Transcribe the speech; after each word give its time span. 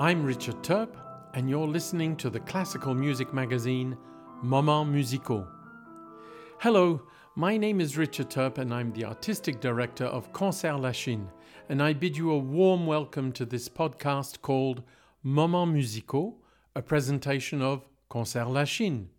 I'm 0.00 0.24
Richard 0.24 0.62
Turp, 0.62 0.96
and 1.34 1.50
you're 1.50 1.66
listening 1.66 2.16
to 2.16 2.30
the 2.30 2.40
classical 2.40 2.94
music 2.94 3.34
magazine 3.34 3.98
Moments 4.42 5.12
Musicaux. 5.12 5.46
Hello, 6.58 7.02
my 7.36 7.58
name 7.58 7.82
is 7.82 7.98
Richard 7.98 8.30
Turp, 8.30 8.56
and 8.56 8.72
I'm 8.72 8.94
the 8.94 9.04
artistic 9.04 9.60
director 9.60 10.06
of 10.06 10.32
Concert 10.32 10.78
Lachine, 10.78 11.28
and 11.68 11.82
I 11.82 11.92
bid 11.92 12.16
you 12.16 12.30
a 12.30 12.38
warm 12.38 12.86
welcome 12.86 13.30
to 13.32 13.44
this 13.44 13.68
podcast 13.68 14.40
called 14.40 14.82
Moments 15.22 16.00
Musicaux, 16.00 16.32
a 16.74 16.80
presentation 16.80 17.60
of 17.60 17.86
Concert 18.08 18.46
Lachine. 18.46 19.10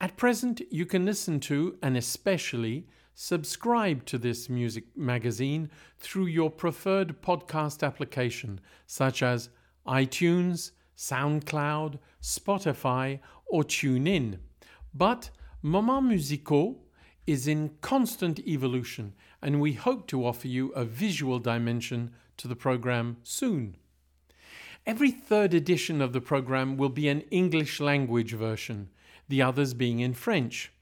At 0.00 0.16
present, 0.16 0.62
you 0.70 0.86
can 0.86 1.06
listen 1.06 1.40
to 1.40 1.76
and 1.82 1.96
especially 1.96 2.86
subscribe 3.16 4.04
to 4.04 4.16
this 4.16 4.48
music 4.48 4.84
magazine 4.96 5.68
through 5.98 6.26
your 6.26 6.52
preferred 6.52 7.20
podcast 7.20 7.84
application, 7.84 8.60
such 8.86 9.24
as 9.24 9.48
iTunes, 9.88 10.72
SoundCloud, 10.96 11.98
Spotify, 12.22 13.20
or 13.46 13.64
TuneIn. 13.64 14.38
But 14.94 15.30
Moments 15.62 16.30
Musicaux 16.30 16.76
is 17.26 17.48
in 17.48 17.70
constant 17.80 18.38
evolution, 18.40 19.14
and 19.42 19.60
we 19.60 19.72
hope 19.72 20.06
to 20.08 20.24
offer 20.24 20.48
you 20.48 20.70
a 20.70 20.84
visual 20.84 21.38
dimension 21.38 22.12
to 22.36 22.48
the 22.48 22.56
program 22.56 23.16
soon. 23.22 23.76
Every 24.86 25.10
third 25.10 25.52
edition 25.52 26.00
of 26.00 26.12
the 26.12 26.20
program 26.20 26.76
will 26.76 26.88
be 26.88 27.08
an 27.08 27.20
English 27.30 27.80
language 27.80 28.32
version, 28.32 28.88
the 29.28 29.42
others 29.42 29.74
being 29.74 30.00
in 30.00 30.14
French. 30.14 30.72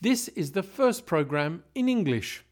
This 0.00 0.28
is 0.28 0.52
the 0.52 0.62
first 0.62 1.06
program 1.06 1.62
in 1.74 1.88
English, 1.88 2.44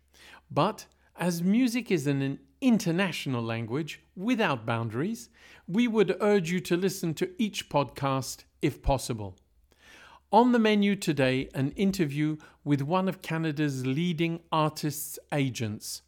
but 0.50 0.86
as 1.16 1.42
music 1.42 1.90
is 1.90 2.06
an 2.06 2.38
international 2.60 3.42
language 3.42 4.00
without 4.16 4.66
boundaries, 4.66 5.28
we 5.66 5.88
would 5.88 6.16
urge 6.20 6.50
you 6.50 6.60
to 6.60 6.76
listen 6.76 7.14
to 7.14 7.30
each 7.38 7.68
podcast 7.68 8.44
if 8.62 8.82
possible. 8.82 9.36
On 10.32 10.52
the 10.52 10.58
menu 10.58 10.96
today, 10.96 11.48
an 11.54 11.70
interview 11.72 12.36
with 12.64 12.82
one 12.82 13.08
of 13.08 13.22
Canada's 13.22 13.86
leading 13.86 14.40
artists' 14.50 15.18
agents, 15.32 16.02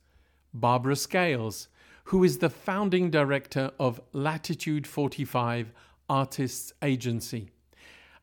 Barbara 0.53 0.97
Scales, 0.97 1.69
who 2.05 2.25
is 2.25 2.39
the 2.39 2.51
founding 2.51 3.11
director 3.11 3.71
of 3.79 4.01
Latitude 4.13 4.87
45 4.87 5.73
Artists 6.09 6.73
Agency, 6.83 7.51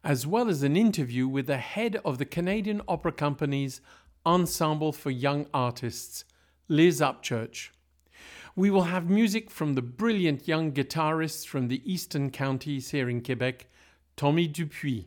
as 0.04 0.26
well 0.26 0.50
as 0.50 0.64
an 0.64 0.76
interview 0.76 1.28
with 1.28 1.48
the 1.48 1.58
head 1.58 2.00
of 2.04 2.18
the 2.18 2.26
Canadian 2.26 2.82
Opera 2.88 3.12
Company's 3.12 3.82
Ensemble 4.26 4.94
for 4.94 5.12
Young 5.12 5.48
Artists, 5.54 6.24
Liz 6.70 7.02
Upchurch. 7.02 7.70
We 8.56 8.70
will 8.70 8.84
have 8.84 9.10
music 9.10 9.50
from 9.50 9.74
the 9.74 9.82
brilliant 9.82 10.48
young 10.48 10.74
guitarists 10.74 11.44
from 11.44 11.70
the 11.70 11.82
eastern 11.92 12.30
counties 12.30 12.92
here 12.92 13.10
in 13.10 13.24
Quebec, 13.24 13.66
Tommy 14.16 14.46
Dupuis, 14.46 15.06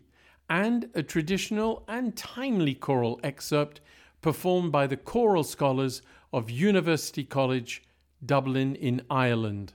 and 0.50 0.90
a 0.96 1.04
traditional 1.04 1.84
and 1.86 2.16
timely 2.16 2.74
choral 2.74 3.20
excerpt 3.22 3.80
performed 4.20 4.72
by 4.72 4.88
the 4.88 4.96
choral 4.96 5.44
scholars 5.44 6.02
of 6.32 6.50
University 6.50 7.22
College, 7.22 7.84
Dublin 8.24 8.74
in 8.74 9.02
Ireland. 9.08 9.74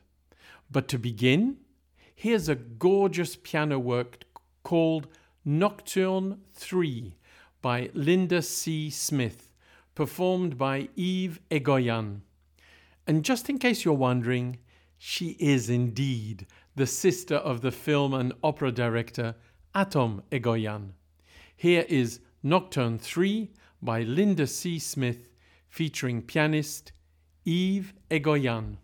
But 0.70 0.90
to 0.90 1.00
begin, 1.00 1.56
here's 2.14 2.50
a 2.50 2.56
gorgeous 2.56 3.38
piano 3.38 3.80
work 3.80 4.26
called 4.64 5.08
Nocturne 5.46 6.42
3 6.56 7.16
by 7.62 7.90
Linda 7.94 8.42
C. 8.42 8.90
Smith, 8.90 9.50
performed 9.96 10.58
by 10.58 10.90
Eve 10.98 11.40
Egoyan. 11.50 12.20
And 13.08 13.24
just 13.24 13.50
in 13.50 13.58
case 13.58 13.84
you're 13.84 13.94
wondering, 13.94 14.60
she 14.98 15.36
is 15.40 15.70
indeed 15.70 16.46
the 16.76 16.86
sister 16.86 17.36
of 17.36 17.62
the 17.62 17.72
film 17.72 18.14
and 18.14 18.34
opera 18.44 18.72
director 18.72 19.36
Atom 19.74 20.22
Egoyan. 20.32 20.92
Here 21.56 21.86
is 21.90 22.20
Nocturne 22.44 23.00
3 23.00 23.50
by 23.82 24.02
Linda 24.02 24.48
C. 24.48 24.80
Smith 24.80 25.30
featuring 25.70 26.22
pianist 26.22 26.92
Eve 27.46 27.94
Egoyan. 28.10 28.78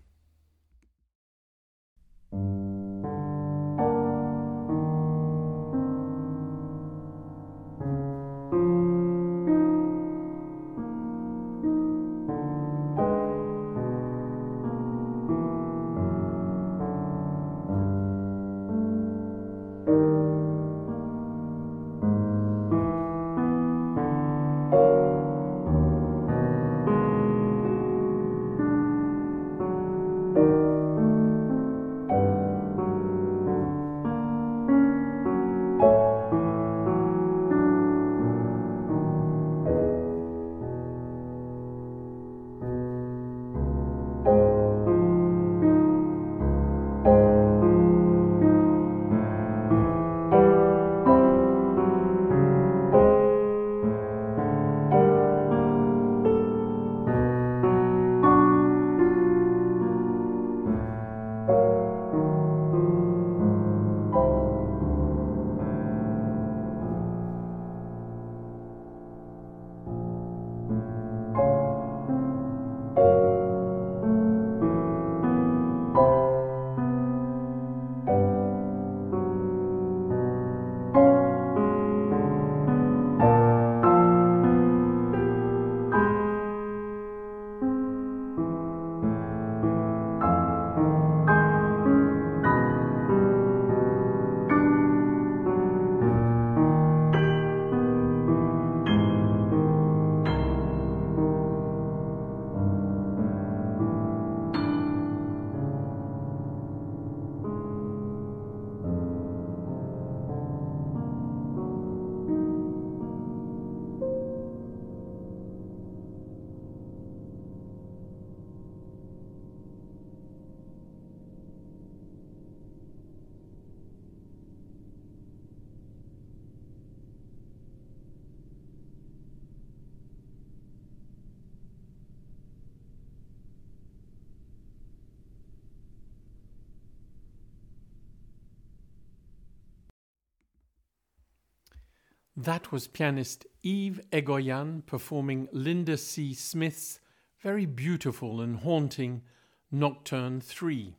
That 142.40 142.72
was 142.72 142.86
pianist 142.86 143.48
Eve 143.64 144.00
Egoyan 144.12 144.86
performing 144.86 145.50
Linda 145.52 145.98
C. 145.98 146.36
Smith's 146.36 147.00
very 147.42 147.66
beautiful 147.66 148.42
and 148.42 148.58
haunting 148.58 149.24
Nocturne 149.72 150.40
3. 150.40 150.94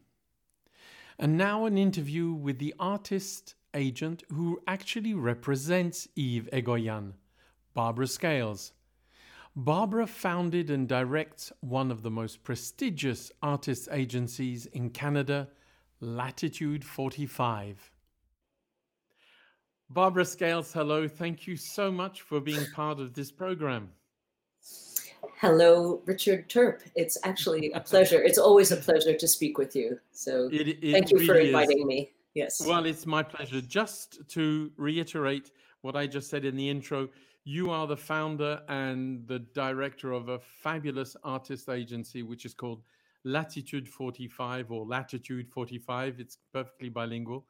And 1.16 1.38
now 1.38 1.64
an 1.64 1.78
interview 1.78 2.32
with 2.32 2.58
the 2.58 2.74
artist 2.80 3.54
agent 3.72 4.24
who 4.32 4.60
actually 4.66 5.14
represents 5.14 6.08
Eve 6.16 6.48
Egoyan, 6.52 7.12
Barbara 7.72 8.08
Scales. 8.08 8.72
Barbara 9.54 10.08
founded 10.08 10.70
and 10.70 10.88
directs 10.88 11.52
one 11.60 11.92
of 11.92 12.02
the 12.02 12.10
most 12.10 12.42
prestigious 12.42 13.30
artist 13.44 13.88
agencies 13.92 14.66
in 14.66 14.90
Canada, 14.90 15.48
Latitude 16.00 16.84
45. 16.84 17.92
Barbara 19.90 20.24
Scales, 20.24 20.70
hello. 20.72 21.08
Thank 21.08 21.46
you 21.46 21.56
so 21.56 21.90
much 21.90 22.20
for 22.20 22.40
being 22.40 22.64
part 22.74 23.00
of 23.00 23.14
this 23.14 23.30
program. 23.30 23.88
Hello, 25.40 26.02
Richard 26.04 26.48
Turp. 26.50 26.80
It's 26.94 27.16
actually 27.24 27.72
a 27.72 27.80
pleasure. 27.80 28.20
It's 28.20 28.36
always 28.38 28.70
a 28.70 28.76
pleasure 28.76 29.16
to 29.16 29.26
speak 29.26 29.56
with 29.56 29.74
you. 29.74 29.98
So 30.12 30.50
it, 30.52 30.68
it 30.82 30.92
thank 30.92 31.10
you 31.10 31.18
really 31.18 31.26
for 31.26 31.38
inviting 31.38 31.78
is. 31.78 31.84
me. 31.86 32.10
Yes. 32.34 32.64
Well, 32.66 32.84
it's 32.84 33.06
my 33.06 33.22
pleasure. 33.22 33.62
Just 33.62 34.28
to 34.28 34.70
reiterate 34.76 35.52
what 35.80 35.96
I 35.96 36.06
just 36.06 36.28
said 36.28 36.44
in 36.44 36.54
the 36.54 36.68
intro, 36.68 37.08
you 37.44 37.70
are 37.70 37.86
the 37.86 37.96
founder 37.96 38.60
and 38.68 39.26
the 39.26 39.38
director 39.38 40.12
of 40.12 40.28
a 40.28 40.38
fabulous 40.38 41.16
artist 41.24 41.70
agency, 41.70 42.22
which 42.22 42.44
is 42.44 42.52
called 42.52 42.82
Latitude 43.24 43.88
45 43.88 44.70
or 44.70 44.84
Latitude 44.84 45.48
45. 45.48 46.20
It's 46.20 46.36
perfectly 46.52 46.90
bilingual. 46.90 47.46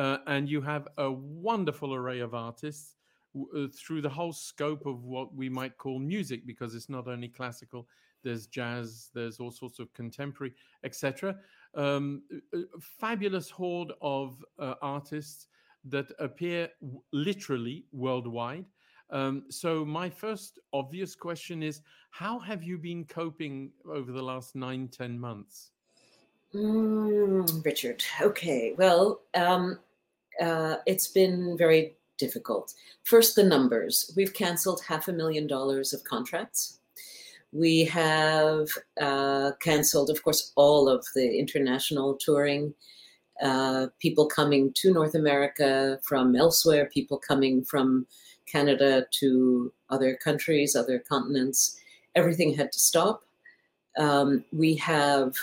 Uh, 0.00 0.16
and 0.28 0.48
you 0.48 0.62
have 0.62 0.88
a 0.96 1.12
wonderful 1.12 1.92
array 1.92 2.20
of 2.20 2.32
artists 2.32 2.94
uh, 3.36 3.66
through 3.76 4.00
the 4.00 4.08
whole 4.08 4.32
scope 4.32 4.86
of 4.86 5.04
what 5.04 5.34
we 5.34 5.46
might 5.46 5.76
call 5.76 5.98
music, 5.98 6.46
because 6.46 6.74
it's 6.74 6.88
not 6.88 7.06
only 7.06 7.28
classical, 7.28 7.86
there's 8.24 8.46
jazz, 8.46 9.10
there's 9.14 9.40
all 9.40 9.50
sorts 9.50 9.78
of 9.78 9.92
contemporary, 9.92 10.54
etc. 10.84 11.36
Um, 11.74 12.22
fabulous 12.80 13.50
horde 13.50 13.92
of 14.00 14.42
uh, 14.58 14.72
artists 14.80 15.48
that 15.84 16.10
appear 16.18 16.70
w- 16.80 17.02
literally 17.12 17.84
worldwide. 17.92 18.64
Um, 19.10 19.44
so, 19.50 19.84
my 19.84 20.08
first 20.08 20.60
obvious 20.72 21.14
question 21.14 21.62
is 21.62 21.82
How 22.10 22.38
have 22.38 22.62
you 22.62 22.78
been 22.78 23.04
coping 23.04 23.70
over 23.86 24.12
the 24.12 24.22
last 24.22 24.56
nine, 24.56 24.88
ten 24.88 25.20
months? 25.20 25.72
Mm, 26.54 27.62
Richard, 27.64 28.02
okay. 28.22 28.74
Well, 28.76 29.20
um, 29.34 29.78
uh, 30.40 30.76
it's 30.86 31.08
been 31.08 31.56
very 31.56 31.94
difficult. 32.18 32.74
First, 33.04 33.36
the 33.36 33.44
numbers. 33.44 34.12
We've 34.16 34.34
canceled 34.34 34.82
half 34.86 35.08
a 35.08 35.12
million 35.12 35.46
dollars 35.46 35.92
of 35.92 36.04
contracts. 36.04 36.78
We 37.52 37.84
have 37.86 38.68
uh, 39.00 39.52
canceled, 39.60 40.10
of 40.10 40.22
course, 40.22 40.52
all 40.54 40.88
of 40.88 41.04
the 41.14 41.38
international 41.38 42.16
touring. 42.16 42.74
Uh, 43.42 43.86
people 43.98 44.26
coming 44.26 44.72
to 44.76 44.92
North 44.92 45.14
America 45.14 45.98
from 46.04 46.36
elsewhere, 46.36 46.90
people 46.92 47.18
coming 47.18 47.64
from 47.64 48.06
Canada 48.46 49.06
to 49.18 49.72
other 49.88 50.14
countries, 50.16 50.76
other 50.76 50.98
continents. 50.98 51.80
Everything 52.14 52.54
had 52.54 52.70
to 52.72 52.78
stop. 52.78 53.22
Um, 53.98 54.44
we 54.52 54.74
have 54.76 55.34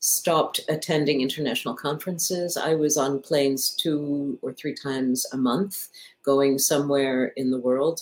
stopped 0.00 0.60
attending 0.68 1.20
international 1.20 1.74
conferences. 1.74 2.56
I 2.56 2.74
was 2.74 2.96
on 2.96 3.20
planes 3.20 3.70
two 3.70 4.38
or 4.42 4.52
three 4.52 4.74
times 4.74 5.26
a 5.32 5.36
month 5.36 5.88
going 6.22 6.58
somewhere 6.58 7.26
in 7.36 7.50
the 7.50 7.58
world, 7.58 8.00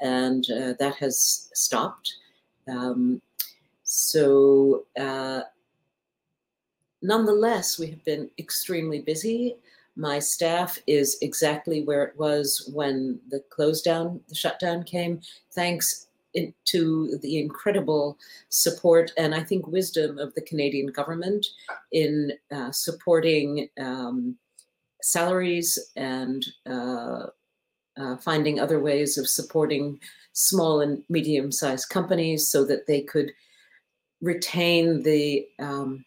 and 0.00 0.44
uh, 0.50 0.74
that 0.78 0.96
has 0.96 1.50
stopped. 1.52 2.14
Um, 2.68 3.20
so, 3.82 4.86
uh, 4.98 5.42
nonetheless, 7.02 7.78
we 7.78 7.88
have 7.88 8.04
been 8.04 8.30
extremely 8.38 9.00
busy. 9.00 9.56
My 9.94 10.18
staff 10.18 10.78
is 10.86 11.18
exactly 11.22 11.82
where 11.82 12.04
it 12.04 12.18
was 12.18 12.70
when 12.74 13.18
the 13.28 13.40
close 13.50 13.80
down, 13.80 14.20
the 14.28 14.34
shutdown 14.34 14.82
came, 14.82 15.20
thanks 15.52 16.05
to 16.64 17.18
the 17.22 17.38
incredible 17.38 18.18
support 18.48 19.12
and 19.16 19.34
I 19.34 19.42
think 19.42 19.66
wisdom 19.66 20.18
of 20.18 20.34
the 20.34 20.42
Canadian 20.42 20.88
government 20.88 21.46
in 21.92 22.32
uh, 22.54 22.70
supporting 22.72 23.68
um, 23.78 24.36
salaries 25.02 25.78
and 25.96 26.44
uh, 26.68 27.26
uh, 27.96 28.16
finding 28.16 28.60
other 28.60 28.80
ways 28.80 29.16
of 29.18 29.28
supporting 29.28 29.98
small 30.32 30.80
and 30.80 31.02
medium 31.08 31.50
sized 31.50 31.88
companies 31.88 32.48
so 32.48 32.64
that 32.64 32.86
they 32.86 33.00
could 33.00 33.32
retain 34.20 35.02
the 35.02 35.46
um, 35.58 36.04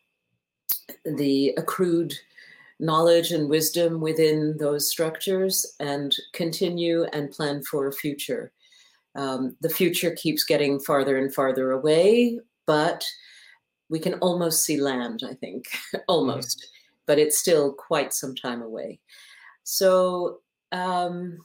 the 1.05 1.53
accrued 1.57 2.13
knowledge 2.79 3.31
and 3.31 3.49
wisdom 3.49 3.99
within 3.99 4.55
those 4.57 4.89
structures 4.89 5.75
and 5.79 6.15
continue 6.33 7.03
and 7.05 7.31
plan 7.31 7.61
for 7.63 7.87
a 7.87 7.93
future. 7.93 8.51
Um, 9.15 9.55
the 9.61 9.69
future 9.69 10.11
keeps 10.11 10.43
getting 10.43 10.79
farther 10.79 11.17
and 11.17 11.33
farther 11.33 11.71
away, 11.71 12.39
but 12.65 13.05
we 13.89 13.99
can 13.99 14.15
almost 14.15 14.63
see 14.63 14.79
land, 14.79 15.23
I 15.27 15.33
think, 15.33 15.65
almost, 16.07 16.59
mm-hmm. 16.59 16.95
but 17.05 17.19
it's 17.19 17.39
still 17.39 17.73
quite 17.73 18.13
some 18.13 18.35
time 18.35 18.61
away. 18.61 18.99
So, 19.63 20.39
um, 20.71 21.39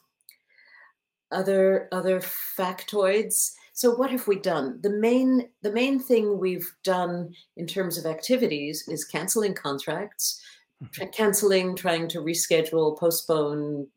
other 1.33 1.89
other 1.91 2.21
factoids. 2.21 3.53
So, 3.73 3.95
what 3.95 4.11
have 4.11 4.29
we 4.29 4.39
done? 4.39 4.79
The 4.83 4.91
main 4.91 5.49
the 5.63 5.73
main 5.73 5.99
thing 5.99 6.39
we've 6.39 6.71
done 6.85 7.35
in 7.57 7.67
terms 7.67 7.99
of 7.99 8.07
activities 8.07 8.87
is 8.89 9.05
canceling 9.05 9.55
contracts, 9.55 10.41
mm-hmm. 10.83 11.11
canceling, 11.13 11.75
trying 11.75 12.09
to 12.09 12.19
reschedule, 12.19 12.99
postpone, 12.99 13.89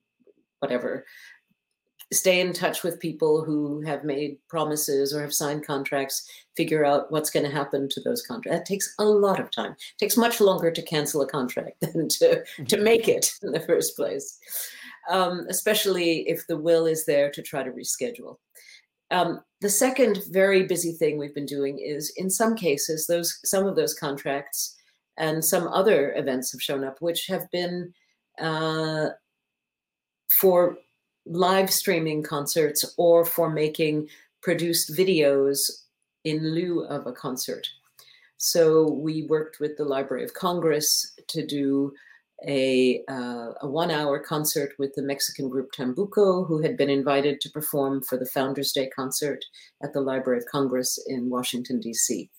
whatever 0.60 1.06
stay 2.14 2.40
in 2.40 2.54
touch 2.54 2.84
with 2.84 3.00
people 3.00 3.44
who 3.44 3.82
have 3.82 4.04
made 4.04 4.38
promises 4.48 5.14
or 5.14 5.22
have 5.22 5.34
signed 5.34 5.66
contracts, 5.66 6.30
figure 6.56 6.86
out 6.86 7.12
what's 7.12 7.30
going 7.30 7.46
to 7.46 7.52
happen 7.52 7.90
to 7.90 8.02
those 8.02 8.22
contracts. 8.22 8.58
That 8.58 8.66
takes 8.66 8.94
a 9.00 9.06
lot 9.06 9.40
of 9.40 9.52
time. 9.52 9.72
It 9.72 9.98
takes 10.00 10.16
much 10.16 10.40
longer 10.40 10.72
to 10.72 10.82
cancel 10.82 11.22
a 11.22 11.28
contract 11.28 11.78
than 11.82 12.08
to, 12.08 12.44
to 12.44 12.64
mm-hmm. 12.64 12.84
make 12.84 13.08
it 13.08 13.34
in 13.44 13.52
the 13.52 13.60
first 13.60 13.96
place, 13.96 14.40
um, 15.10 15.46
especially 15.50 16.28
if 16.30 16.48
the 16.48 16.58
will 16.58 16.86
is 16.86 17.06
there 17.06 17.30
to 17.32 17.42
try 17.42 17.64
to 17.64 17.72
reschedule. 17.72 18.38
Um, 19.12 19.42
the 19.62 19.70
second 19.70 20.20
very 20.30 20.64
busy 20.64 20.94
thing 20.94 21.18
we've 21.18 21.36
been 21.36 21.46
doing 21.46 21.80
is, 21.80 22.12
in 22.18 22.30
some 22.30 22.56
cases, 22.56 23.08
those 23.08 23.40
some 23.46 23.66
of 23.66 23.78
those 23.78 23.94
contracts 23.94 24.76
and 25.18 25.44
some 25.44 25.68
other 25.70 26.14
events 26.16 26.52
have 26.52 26.62
shown 26.62 26.84
up, 26.84 26.98
which 27.00 27.26
have 27.28 27.50
been 27.52 27.94
uh, 28.40 29.08
for 30.30 30.78
live 31.30 31.72
streaming 31.72 32.24
concerts 32.24 32.94
or 32.98 33.26
for 33.26 33.50
making 33.50 34.08
produced 34.42 34.96
videos 34.96 35.84
in 36.24 36.54
lieu 36.54 36.86
of 36.86 37.08
a 37.08 37.12
concert. 37.12 37.68
So 38.38 38.92
we 38.92 39.24
worked 39.24 39.60
with 39.60 39.78
the 39.78 39.86
Library 39.86 40.24
of 40.24 40.34
Congress 40.34 41.14
to 41.28 41.46
do 41.46 41.94
a, 42.48 43.04
uh, 43.10 43.54
a 43.62 43.68
one 43.68 43.90
hour 43.90 44.20
concert 44.20 44.74
with 44.78 44.94
the 44.94 45.02
Mexican 45.02 45.50
group 45.50 45.72
Tambuco, 45.72 46.46
who 46.46 46.62
had 46.62 46.78
been 46.78 46.90
invited 46.90 47.42
to 47.42 47.50
perform 47.50 48.04
for 48.04 48.18
the 48.18 48.28
Founders 48.28 48.72
Day 48.72 48.88
concert 48.96 49.44
at 49.82 49.94
the 49.94 50.02
Library 50.02 50.38
of 50.38 50.46
Congress 50.46 51.00
in 51.08 51.30
Washington, 51.30 51.80
D.C. 51.80 52.30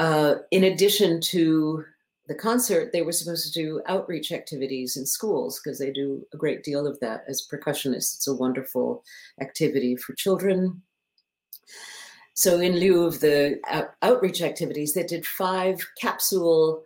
Uh, 0.00 0.36
in 0.50 0.64
addition 0.64 1.20
to 1.20 1.84
the 2.30 2.36
concert, 2.36 2.92
they 2.92 3.02
were 3.02 3.10
supposed 3.10 3.44
to 3.44 3.60
do 3.60 3.82
outreach 3.86 4.30
activities 4.30 4.96
in 4.96 5.04
schools 5.04 5.60
because 5.60 5.80
they 5.80 5.90
do 5.90 6.24
a 6.32 6.36
great 6.36 6.62
deal 6.62 6.86
of 6.86 7.00
that 7.00 7.24
as 7.26 7.44
percussionists. 7.52 8.14
It's 8.14 8.28
a 8.28 8.34
wonderful 8.34 9.02
activity 9.40 9.96
for 9.96 10.14
children. 10.14 10.80
So, 12.34 12.60
in 12.60 12.78
lieu 12.78 13.02
of 13.02 13.18
the 13.18 13.58
out- 13.66 13.94
outreach 14.02 14.42
activities, 14.42 14.92
they 14.92 15.02
did 15.02 15.26
five 15.26 15.84
capsule 16.00 16.84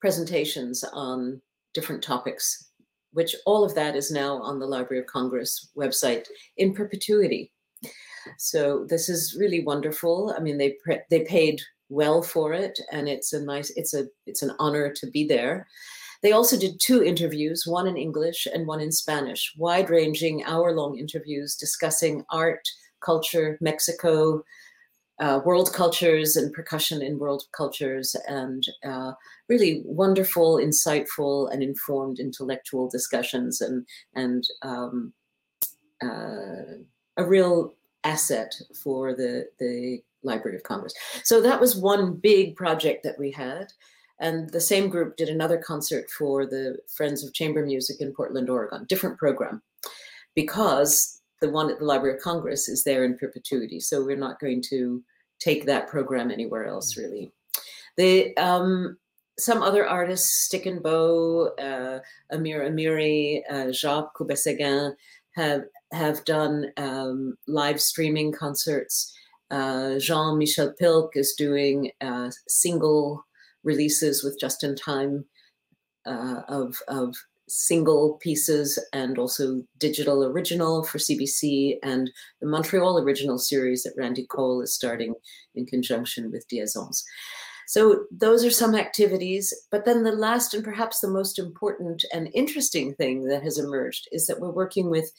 presentations 0.00 0.84
on 0.84 1.42
different 1.72 2.00
topics, 2.00 2.70
which 3.14 3.34
all 3.46 3.64
of 3.64 3.74
that 3.74 3.96
is 3.96 4.12
now 4.12 4.40
on 4.42 4.60
the 4.60 4.66
Library 4.66 5.00
of 5.00 5.08
Congress 5.08 5.70
website 5.76 6.28
in 6.56 6.72
perpetuity. 6.72 7.50
So, 8.38 8.86
this 8.88 9.08
is 9.08 9.36
really 9.36 9.64
wonderful. 9.64 10.32
I 10.38 10.40
mean, 10.40 10.56
they, 10.56 10.76
pre- 10.84 11.02
they 11.10 11.24
paid 11.24 11.60
well 11.88 12.22
for 12.22 12.52
it 12.52 12.78
and 12.90 13.08
it's 13.08 13.32
a 13.32 13.42
nice 13.42 13.70
it's 13.76 13.94
a 13.94 14.06
it's 14.26 14.42
an 14.42 14.52
honor 14.58 14.92
to 14.92 15.06
be 15.10 15.26
there. 15.26 15.66
They 16.22 16.32
also 16.32 16.58
did 16.58 16.80
two 16.80 17.02
interviews 17.02 17.66
one 17.66 17.86
in 17.86 17.96
english 17.98 18.46
and 18.52 18.66
one 18.66 18.80
in 18.80 18.92
spanish 18.92 19.52
wide 19.58 19.90
ranging 19.90 20.42
hour 20.44 20.72
long 20.72 20.98
interviews 20.98 21.54
discussing 21.54 22.24
art 22.30 22.66
culture 23.00 23.58
mexico 23.60 24.42
uh, 25.20 25.40
world 25.44 25.72
cultures 25.72 26.36
and 26.36 26.52
percussion 26.52 27.00
in 27.00 27.18
world 27.18 27.44
cultures 27.52 28.16
and 28.26 28.64
uh, 28.84 29.12
really 29.48 29.82
wonderful 29.84 30.56
insightful 30.56 31.52
and 31.52 31.62
informed 31.62 32.18
intellectual 32.18 32.88
discussions 32.88 33.60
and 33.60 33.86
and 34.14 34.44
um, 34.62 35.12
uh, 36.02 36.78
a 37.16 37.24
real 37.24 37.74
asset 38.02 38.54
for 38.82 39.14
the 39.14 39.46
the 39.58 40.02
Library 40.24 40.56
of 40.56 40.62
Congress. 40.62 40.94
So 41.22 41.40
that 41.40 41.60
was 41.60 41.76
one 41.76 42.14
big 42.14 42.56
project 42.56 43.02
that 43.04 43.18
we 43.18 43.30
had. 43.30 43.72
And 44.20 44.48
the 44.50 44.60
same 44.60 44.88
group 44.88 45.16
did 45.16 45.28
another 45.28 45.58
concert 45.58 46.08
for 46.10 46.46
the 46.46 46.78
Friends 46.96 47.24
of 47.24 47.34
Chamber 47.34 47.64
Music 47.66 48.00
in 48.00 48.12
Portland, 48.12 48.48
Oregon, 48.48 48.86
different 48.88 49.18
program, 49.18 49.62
because 50.34 51.20
the 51.40 51.50
one 51.50 51.70
at 51.70 51.78
the 51.78 51.84
Library 51.84 52.16
of 52.16 52.22
Congress 52.22 52.68
is 52.68 52.84
there 52.84 53.04
in 53.04 53.18
perpetuity. 53.18 53.80
So 53.80 54.04
we're 54.04 54.16
not 54.16 54.40
going 54.40 54.62
to 54.70 55.02
take 55.40 55.66
that 55.66 55.88
program 55.88 56.30
anywhere 56.30 56.66
else, 56.66 56.94
mm. 56.94 57.02
really. 57.02 57.32
The 57.96 58.36
um, 58.36 58.98
some 59.38 59.62
other 59.62 59.86
artists, 59.86 60.44
Stick 60.46 60.66
and 60.66 60.82
Bow, 60.82 61.50
uh, 61.58 61.98
Amir 62.30 62.62
Amiri, 62.62 63.42
uh, 63.50 63.72
Jacques 63.72 64.14
Coubet-Seguin, 64.16 64.94
have 65.32 65.64
have 65.92 66.24
done 66.24 66.70
um, 66.76 67.36
live 67.46 67.80
streaming 67.80 68.32
concerts. 68.32 69.12
Uh, 69.50 69.98
Jean 69.98 70.38
Michel 70.38 70.74
Pilc 70.80 71.10
is 71.14 71.34
doing 71.34 71.90
uh, 72.00 72.30
single 72.48 73.24
releases 73.62 74.22
with 74.22 74.38
just 74.40 74.64
in 74.64 74.76
time 74.76 75.24
uh, 76.06 76.42
of 76.48 76.76
of 76.88 77.14
single 77.46 78.14
pieces 78.22 78.78
and 78.92 79.18
also 79.18 79.62
digital 79.78 80.24
original 80.24 80.82
for 80.82 80.98
CBC 80.98 81.76
and 81.82 82.10
the 82.40 82.46
Montreal 82.46 82.98
original 82.98 83.38
series 83.38 83.82
that 83.82 83.94
Randy 83.98 84.26
Cole 84.26 84.62
is 84.62 84.74
starting 84.74 85.14
in 85.54 85.66
conjunction 85.66 86.30
with 86.30 86.48
Diazons. 86.48 87.02
So 87.66 88.04
those 88.10 88.44
are 88.44 88.50
some 88.50 88.74
activities. 88.74 89.52
But 89.70 89.84
then 89.84 90.04
the 90.04 90.12
last 90.12 90.54
and 90.54 90.64
perhaps 90.64 91.00
the 91.00 91.10
most 91.10 91.38
important 91.38 92.04
and 92.12 92.28
interesting 92.34 92.94
thing 92.94 93.24
that 93.24 93.42
has 93.42 93.58
emerged 93.58 94.08
is 94.12 94.26
that 94.26 94.40
we're 94.40 94.50
working 94.50 94.90
with 94.90 95.10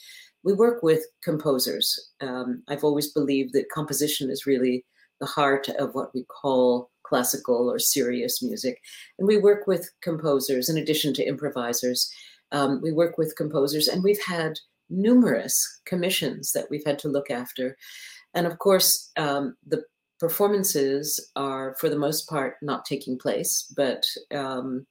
we 0.45 0.53
work 0.53 0.83
with 0.83 1.03
composers. 1.23 2.11
Um, 2.21 2.63
I've 2.69 2.83
always 2.83 3.11
believed 3.11 3.53
that 3.53 3.71
composition 3.73 4.29
is 4.29 4.45
really 4.45 4.85
the 5.19 5.25
heart 5.25 5.67
of 5.79 5.95
what 5.95 6.13
we 6.13 6.23
call 6.25 6.91
classical 7.03 7.69
or 7.69 7.79
serious 7.79 8.41
music. 8.41 8.79
And 9.17 9.27
we 9.27 9.37
work 9.37 9.67
with 9.67 9.89
composers 10.01 10.69
in 10.69 10.77
addition 10.77 11.13
to 11.15 11.27
improvisers. 11.27 12.11
Um, 12.51 12.79
we 12.81 12.91
work 12.91 13.17
with 13.17 13.35
composers, 13.35 13.87
and 13.87 14.03
we've 14.03 14.21
had 14.21 14.59
numerous 14.89 15.81
commissions 15.85 16.51
that 16.51 16.67
we've 16.69 16.85
had 16.85 16.99
to 16.99 17.09
look 17.09 17.31
after. 17.31 17.75
And 18.35 18.45
of 18.45 18.59
course, 18.59 19.11
um, 19.17 19.55
the 19.65 19.83
performances 20.19 21.31
are, 21.35 21.75
for 21.79 21.89
the 21.89 21.97
most 21.97 22.29
part, 22.29 22.57
not 22.61 22.85
taking 22.85 23.17
place, 23.17 23.71
but 23.75 24.05
um, 24.31 24.85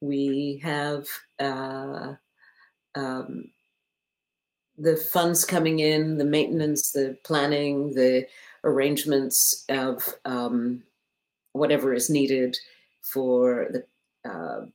we 0.00 0.60
have 0.62 1.06
uh, 1.40 2.14
um, 2.94 3.50
the 4.82 4.96
funds 4.96 5.44
coming 5.44 5.78
in, 5.78 6.18
the 6.18 6.24
maintenance, 6.24 6.90
the 6.90 7.16
planning, 7.24 7.94
the 7.94 8.26
arrangements 8.64 9.64
of 9.68 10.14
um, 10.24 10.82
whatever 11.52 11.94
is 11.94 12.10
needed 12.10 12.58
for 13.02 13.68
the. 13.70 13.84
Uh, 14.28 14.66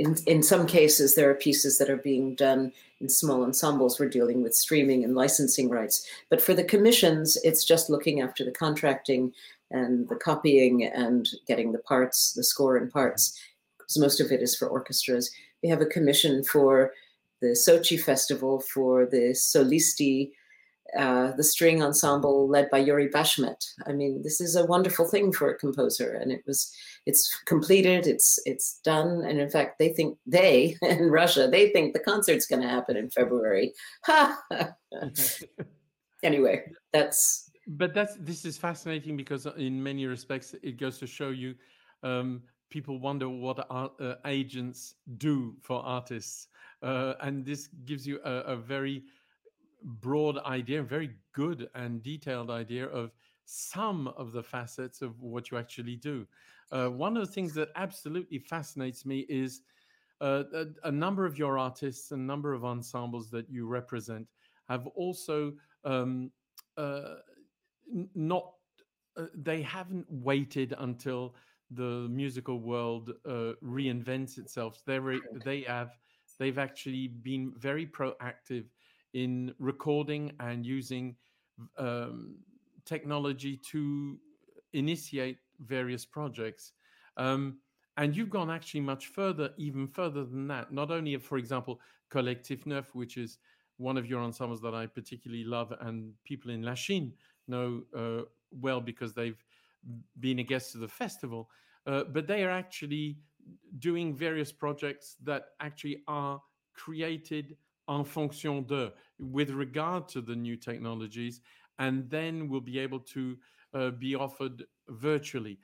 in, 0.00 0.16
in 0.26 0.42
some 0.42 0.66
cases, 0.66 1.14
there 1.14 1.30
are 1.30 1.34
pieces 1.34 1.78
that 1.78 1.88
are 1.88 1.98
being 1.98 2.34
done 2.34 2.72
in 3.00 3.08
small 3.08 3.44
ensembles. 3.44 4.00
We're 4.00 4.08
dealing 4.08 4.42
with 4.42 4.54
streaming 4.54 5.04
and 5.04 5.14
licensing 5.14 5.70
rights. 5.70 6.04
But 6.30 6.40
for 6.40 6.52
the 6.52 6.64
commissions, 6.64 7.38
it's 7.44 7.64
just 7.64 7.88
looking 7.88 8.20
after 8.20 8.44
the 8.44 8.50
contracting 8.50 9.32
and 9.70 10.08
the 10.08 10.16
copying 10.16 10.84
and 10.84 11.28
getting 11.46 11.70
the 11.70 11.78
parts, 11.78 12.32
the 12.32 12.42
score 12.42 12.76
and 12.76 12.90
parts, 12.90 13.38
because 13.78 13.96
most 13.98 14.20
of 14.20 14.32
it 14.32 14.42
is 14.42 14.56
for 14.56 14.66
orchestras. 14.66 15.30
We 15.62 15.68
have 15.68 15.80
a 15.80 15.86
commission 15.86 16.42
for 16.42 16.92
the 17.44 17.56
Sochi 17.64 18.00
Festival 18.00 18.60
for 18.72 19.06
the 19.06 19.34
Solisti 19.34 20.30
uh, 20.96 21.32
the 21.32 21.42
string 21.42 21.82
ensemble 21.82 22.48
led 22.48 22.70
by 22.70 22.78
Yuri 22.78 23.08
Bashmet. 23.08 23.60
I 23.86 23.92
mean, 23.92 24.22
this 24.22 24.40
is 24.40 24.54
a 24.54 24.66
wonderful 24.66 25.06
thing 25.06 25.32
for 25.32 25.50
a 25.50 25.58
composer, 25.58 26.12
and 26.12 26.30
it 26.30 26.42
was 26.46 26.72
it's 27.04 27.36
completed, 27.46 28.06
it's 28.06 28.38
it's 28.46 28.80
done, 28.84 29.24
and 29.26 29.40
in 29.40 29.50
fact, 29.50 29.78
they 29.78 29.88
think 29.88 30.18
they 30.26 30.76
in 30.82 31.10
Russia 31.10 31.48
they 31.50 31.70
think 31.70 31.92
the 31.92 31.98
concert's 31.98 32.46
going 32.46 32.62
to 32.62 32.68
happen 32.68 32.96
in 32.96 33.10
February. 33.10 33.72
anyway, 36.22 36.62
that's. 36.92 37.50
But 37.66 37.94
that's 37.94 38.14
this 38.20 38.44
is 38.44 38.58
fascinating 38.58 39.16
because 39.16 39.46
in 39.56 39.82
many 39.82 40.06
respects 40.06 40.54
it 40.62 40.78
goes 40.78 40.98
to 40.98 41.06
show 41.06 41.30
you. 41.30 41.54
Um, 42.02 42.42
people 42.70 42.98
wonder 42.98 43.28
what 43.28 43.66
art, 43.70 43.92
uh, 44.00 44.16
agents 44.26 44.96
do 45.16 45.56
for 45.62 45.80
artists, 45.82 46.48
uh, 46.84 47.14
and 47.22 47.44
this 47.44 47.68
gives 47.86 48.06
you 48.06 48.20
a, 48.24 48.30
a 48.40 48.56
very 48.56 49.02
broad 49.82 50.38
idea, 50.44 50.82
very 50.82 51.10
good 51.32 51.68
and 51.74 52.02
detailed 52.02 52.50
idea 52.50 52.86
of 52.86 53.12
some 53.46 54.08
of 54.08 54.32
the 54.32 54.42
facets 54.42 55.02
of 55.02 55.20
what 55.20 55.50
you 55.50 55.58
actually 55.58 55.96
do. 55.96 56.26
Uh, 56.70 56.88
one 56.88 57.16
of 57.16 57.26
the 57.26 57.32
things 57.32 57.54
that 57.54 57.70
absolutely 57.76 58.38
fascinates 58.38 59.04
me 59.06 59.20
is 59.28 59.62
uh, 60.20 60.44
a, 60.54 60.66
a, 60.84 60.92
number 60.92 61.26
of 61.26 61.38
your 61.38 61.58
artists, 61.58 62.10
a 62.12 62.16
number 62.16 62.52
of 62.52 62.64
ensembles 62.64 63.30
that 63.30 63.48
you 63.50 63.66
represent 63.66 64.26
have 64.68 64.86
also 64.88 65.52
um, 65.84 66.30
uh, 66.76 67.16
not, 68.14 68.52
uh, 69.16 69.26
they 69.34 69.60
haven't 69.60 70.06
waited 70.08 70.74
until 70.78 71.34
the 71.70 72.06
musical 72.10 72.60
world 72.60 73.12
uh, 73.26 73.52
reinvents 73.62 74.38
itself. 74.38 74.82
They 74.86 75.00
they 75.44 75.62
have 75.62 75.90
they've 76.38 76.58
actually 76.58 77.08
been 77.08 77.52
very 77.56 77.86
proactive 77.86 78.64
in 79.12 79.54
recording 79.58 80.32
and 80.40 80.66
using 80.66 81.16
um, 81.78 82.36
technology 82.84 83.60
to 83.70 84.18
initiate 84.72 85.38
various 85.60 86.04
projects. 86.04 86.72
Um, 87.16 87.58
and 87.96 88.16
you've 88.16 88.30
gone 88.30 88.50
actually 88.50 88.80
much 88.80 89.06
further, 89.06 89.50
even 89.56 89.86
further 89.86 90.24
than 90.24 90.48
that. 90.48 90.72
Not 90.72 90.90
only, 90.90 91.16
for 91.16 91.38
example, 91.38 91.80
Collectif 92.10 92.66
Neuf, 92.66 92.94
which 92.94 93.16
is 93.16 93.38
one 93.76 93.96
of 93.96 94.06
your 94.06 94.20
ensembles 94.20 94.60
that 94.62 94.74
I 94.74 94.86
particularly 94.86 95.44
love, 95.44 95.72
and 95.80 96.12
people 96.24 96.50
in 96.50 96.64
Lachine 96.64 97.12
know 97.46 97.82
uh, 97.96 98.22
well 98.60 98.80
because 98.80 99.14
they've 99.14 99.42
been 100.18 100.40
a 100.40 100.42
guest 100.42 100.74
of 100.74 100.80
the 100.80 100.88
festival, 100.88 101.50
uh, 101.86 102.04
but 102.04 102.26
they 102.26 102.42
are 102.44 102.50
actually 102.50 103.18
doing 103.78 104.14
various 104.14 104.52
projects 104.52 105.16
that 105.22 105.46
actually 105.60 106.02
are 106.06 106.40
created 106.74 107.56
en 107.88 108.04
fonction 108.04 108.62
de, 108.62 108.92
with 109.18 109.50
regard 109.50 110.08
to 110.08 110.20
the 110.20 110.34
new 110.34 110.56
technologies, 110.56 111.40
and 111.78 112.08
then 112.08 112.48
will 112.48 112.60
be 112.60 112.78
able 112.78 113.00
to 113.00 113.36
uh, 113.74 113.90
be 113.90 114.14
offered 114.14 114.64
virtually. 114.88 115.58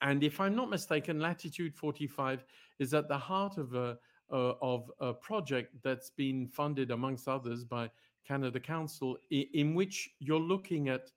And 0.00 0.22
if 0.22 0.40
I'm 0.40 0.54
not 0.54 0.70
mistaken, 0.70 1.20
Latitude 1.20 1.74
45 1.74 2.44
is 2.78 2.94
at 2.94 3.08
the 3.08 3.18
heart 3.18 3.58
of 3.58 3.74
a, 3.74 3.98
uh, 4.30 4.52
of 4.60 4.90
a 5.00 5.12
project 5.12 5.74
that's 5.82 6.10
been 6.10 6.46
funded, 6.46 6.90
amongst 6.90 7.28
others, 7.28 7.64
by 7.64 7.90
Canada 8.26 8.60
Council, 8.60 9.16
in 9.30 9.74
which 9.74 10.10
you're 10.18 10.40
looking 10.40 10.88
at 10.88 11.10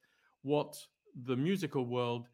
what 0.43 0.77
the 1.25 1.35
musical 1.35 1.85
world 1.85 2.27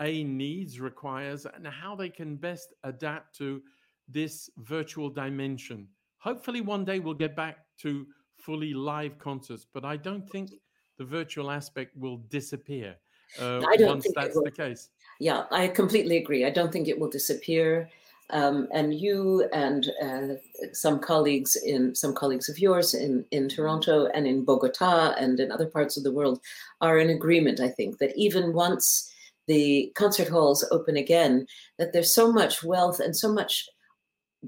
a 0.00 0.24
needs, 0.24 0.80
requires, 0.80 1.46
and 1.46 1.66
how 1.66 1.94
they 1.94 2.08
can 2.08 2.36
best 2.36 2.74
adapt 2.84 3.36
to 3.36 3.62
this 4.08 4.50
virtual 4.58 5.08
dimension 5.08 5.86
hopefully 6.22 6.60
one 6.60 6.84
day 6.84 7.00
we'll 7.00 7.14
get 7.14 7.34
back 7.34 7.58
to 7.76 8.06
fully 8.38 8.72
live 8.72 9.18
concerts, 9.18 9.66
but 9.72 9.84
I 9.84 9.96
don't 9.96 10.28
think 10.30 10.50
the 10.98 11.04
virtual 11.04 11.50
aspect 11.50 11.96
will 11.96 12.18
disappear 12.28 12.96
uh, 13.40 13.60
once 13.80 14.06
that's 14.14 14.40
the 14.40 14.50
case. 14.50 14.90
Yeah, 15.18 15.44
I 15.50 15.68
completely 15.68 16.18
agree. 16.18 16.44
I 16.44 16.50
don't 16.50 16.72
think 16.72 16.88
it 16.88 16.98
will 16.98 17.10
disappear. 17.10 17.90
Um, 18.30 18.68
and 18.72 18.94
you 18.94 19.48
and 19.52 19.90
uh, 20.02 20.68
some 20.72 21.00
colleagues 21.00 21.56
in 21.56 21.94
some 21.94 22.14
colleagues 22.14 22.48
of 22.48 22.58
yours 22.58 22.94
in, 22.94 23.24
in 23.30 23.48
Toronto 23.48 24.06
and 24.14 24.26
in 24.26 24.44
Bogota 24.44 25.14
and 25.18 25.38
in 25.38 25.50
other 25.50 25.66
parts 25.66 25.96
of 25.96 26.02
the 26.02 26.12
world 26.12 26.40
are 26.80 26.98
in 26.98 27.10
agreement. 27.10 27.60
I 27.60 27.68
think 27.68 27.98
that 27.98 28.16
even 28.16 28.54
once 28.54 29.11
the 29.52 29.92
concert 29.94 30.28
halls 30.28 30.66
open 30.70 30.96
again, 30.96 31.46
that 31.78 31.92
there's 31.92 32.14
so 32.14 32.32
much 32.32 32.62
wealth 32.62 33.00
and 33.00 33.14
so 33.14 33.30
much 33.30 33.68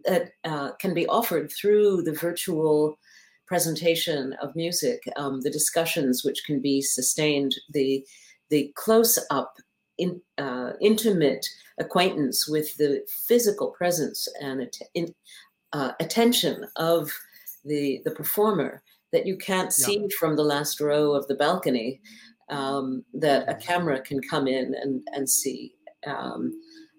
that 0.07 0.31
uh, 0.45 0.71
can 0.81 0.95
be 0.95 1.07
offered 1.09 1.53
through 1.53 2.03
the 2.03 2.19
virtual 2.29 2.99
presentation 3.47 4.33
of 4.41 4.57
music, 4.57 5.01
um, 5.17 5.43
the 5.43 5.51
discussions 5.51 6.25
which 6.25 6.41
can 6.47 6.59
be 6.59 6.81
sustained, 6.81 7.55
the 7.79 8.03
the 8.51 8.73
close 8.77 9.19
up, 9.31 9.53
in, 9.99 10.21
uh, 10.39 10.73
intimate 10.81 11.45
acquaintance 11.79 12.49
with 12.49 12.69
the 12.77 12.91
physical 13.29 13.69
presence 13.71 14.29
and 14.41 14.63
att- 14.63 14.89
in, 14.95 15.15
uh, 15.73 15.93
attention 16.01 16.67
of 16.77 17.13
the 17.65 18.01
the 18.07 18.15
performer 18.21 18.83
that 19.13 19.27
you 19.27 19.37
can't 19.37 19.73
see 19.73 19.99
yeah. 20.01 20.17
from 20.19 20.35
the 20.35 20.49
last 20.55 20.81
row 20.81 21.13
of 21.13 21.27
the 21.29 21.37
balcony, 21.37 22.01
um, 22.49 23.05
that 23.15 23.49
a 23.49 23.55
camera 23.55 24.01
can 24.01 24.21
come 24.23 24.47
in 24.47 24.75
and 24.75 25.07
and 25.13 25.29
see. 25.29 25.75
Um, 26.07 26.53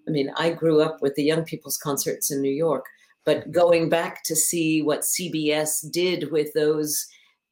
I 0.08 0.10
mean, 0.10 0.30
I 0.36 0.50
grew 0.50 0.80
up 0.80 1.02
with 1.02 1.14
the 1.14 1.24
young 1.24 1.44
people's 1.44 1.78
concerts 1.78 2.30
in 2.30 2.40
New 2.40 2.52
York, 2.52 2.84
but 3.24 3.50
going 3.50 3.88
back 3.88 4.22
to 4.24 4.36
see 4.36 4.82
what 4.82 5.00
CBS 5.00 5.90
did 5.90 6.30
with 6.30 6.52
those 6.54 7.06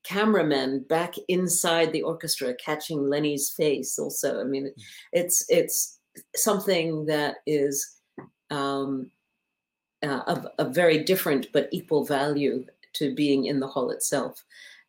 cameramen 0.05 0.85
back 0.89 1.15
inside 1.29 1.93
the 1.93 2.03
orchestra 2.03 2.55
catching 2.55 3.09
Lenny's 3.09 3.51
face 3.51 3.99
also. 3.99 4.41
I 4.41 4.45
mean, 4.45 4.73
it's 5.13 5.45
it's 5.49 5.99
something 6.37 7.07
that 7.07 7.37
is 7.47 8.01
um, 8.51 9.11
uh, 10.03 10.21
of 10.27 10.47
a 10.59 10.69
very 10.69 11.03
different 11.03 11.49
but 11.53 11.69
equal 11.73 12.05
value 12.05 12.67
to 12.95 13.15
being 13.15 13.47
in 13.47 13.59
the 13.59 13.67
hall 13.67 13.91
itself. 13.91 14.45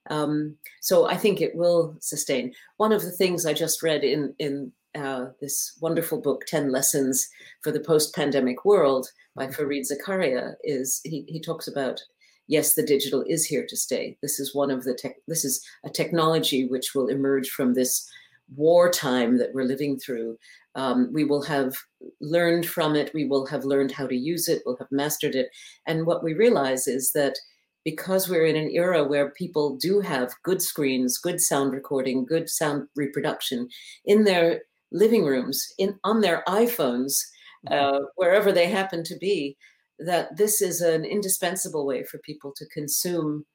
Um, 0.09 0.55
so 0.81 1.05
I 1.07 1.17
think 1.17 1.41
it 1.41 1.55
will 1.55 1.97
sustain. 1.99 2.53
One 2.77 2.91
of 2.91 3.01
the 3.01 3.11
things 3.11 3.45
I 3.45 3.53
just 3.53 3.81
read 3.81 4.03
in 4.03 4.33
in 4.39 4.71
uh, 4.95 5.27
this 5.41 5.77
wonderful 5.81 6.21
book, 6.21 6.45
10 6.47 6.71
Lessons 6.71 7.27
for 7.61 7.71
the 7.71 7.81
Post-Pandemic 7.81 8.63
World 8.63 9.09
by 9.35 9.47
Fareed 9.47 9.85
Zakaria, 9.91 10.53
is 10.63 11.01
he, 11.03 11.25
he 11.27 11.39
talks 11.39 11.67
about, 11.67 12.01
yes, 12.47 12.73
the 12.73 12.85
digital 12.85 13.23
is 13.27 13.45
here 13.45 13.65
to 13.67 13.75
stay. 13.75 14.17
This 14.21 14.39
is 14.39 14.55
one 14.55 14.71
of 14.71 14.83
the 14.83 14.93
tech, 14.93 15.15
this 15.27 15.43
is 15.43 15.65
a 15.83 15.89
technology 15.89 16.65
which 16.65 16.95
will 16.95 17.07
emerge 17.07 17.49
from 17.49 17.73
this 17.73 18.09
wartime 18.55 19.37
that 19.37 19.53
we're 19.53 19.63
living 19.63 19.99
through. 19.99 20.37
Um, 20.75 21.09
we 21.11 21.23
will 21.23 21.41
have 21.43 21.75
learned 22.21 22.65
from 22.65 22.95
it. 22.95 23.13
We 23.13 23.25
will 23.25 23.45
have 23.47 23.65
learned 23.65 23.91
how 23.91 24.07
to 24.07 24.15
use 24.15 24.47
it. 24.47 24.61
We'll 24.65 24.77
have 24.77 24.91
mastered 24.91 25.35
it. 25.35 25.49
And 25.87 26.05
what 26.05 26.23
we 26.23 26.33
realize 26.33 26.87
is 26.87 27.11
that 27.13 27.37
because 27.85 28.27
we're 28.27 28.45
in 28.45 28.55
an 28.55 28.71
era 28.71 29.03
where 29.03 29.29
people 29.29 29.77
do 29.77 30.01
have 30.01 30.33
good 30.43 30.61
screens, 30.61 31.19
good 31.19 31.39
sound 31.39 31.71
recording, 31.71 32.25
good 32.25 32.49
sound 32.49 32.87
reproduction 32.95 33.69
in 34.05 34.25
their 34.25 34.63
living 34.91 35.23
rooms, 35.23 35.65
in 35.77 35.97
on 36.03 36.19
their 36.19 36.43
iPhones, 36.47 37.21
mm-hmm. 37.67 37.73
uh, 37.73 37.99
wherever 38.15 38.51
they 38.51 38.67
happen 38.67 39.03
to 39.03 39.15
be, 39.17 39.55
that 39.99 40.35
this 40.35 40.61
is 40.61 40.81
an 40.81 41.05
indispensable 41.05 41.85
way 41.85 42.03
for 42.03 42.17
people 42.19 42.51
to 42.57 42.65
consume 42.67 43.45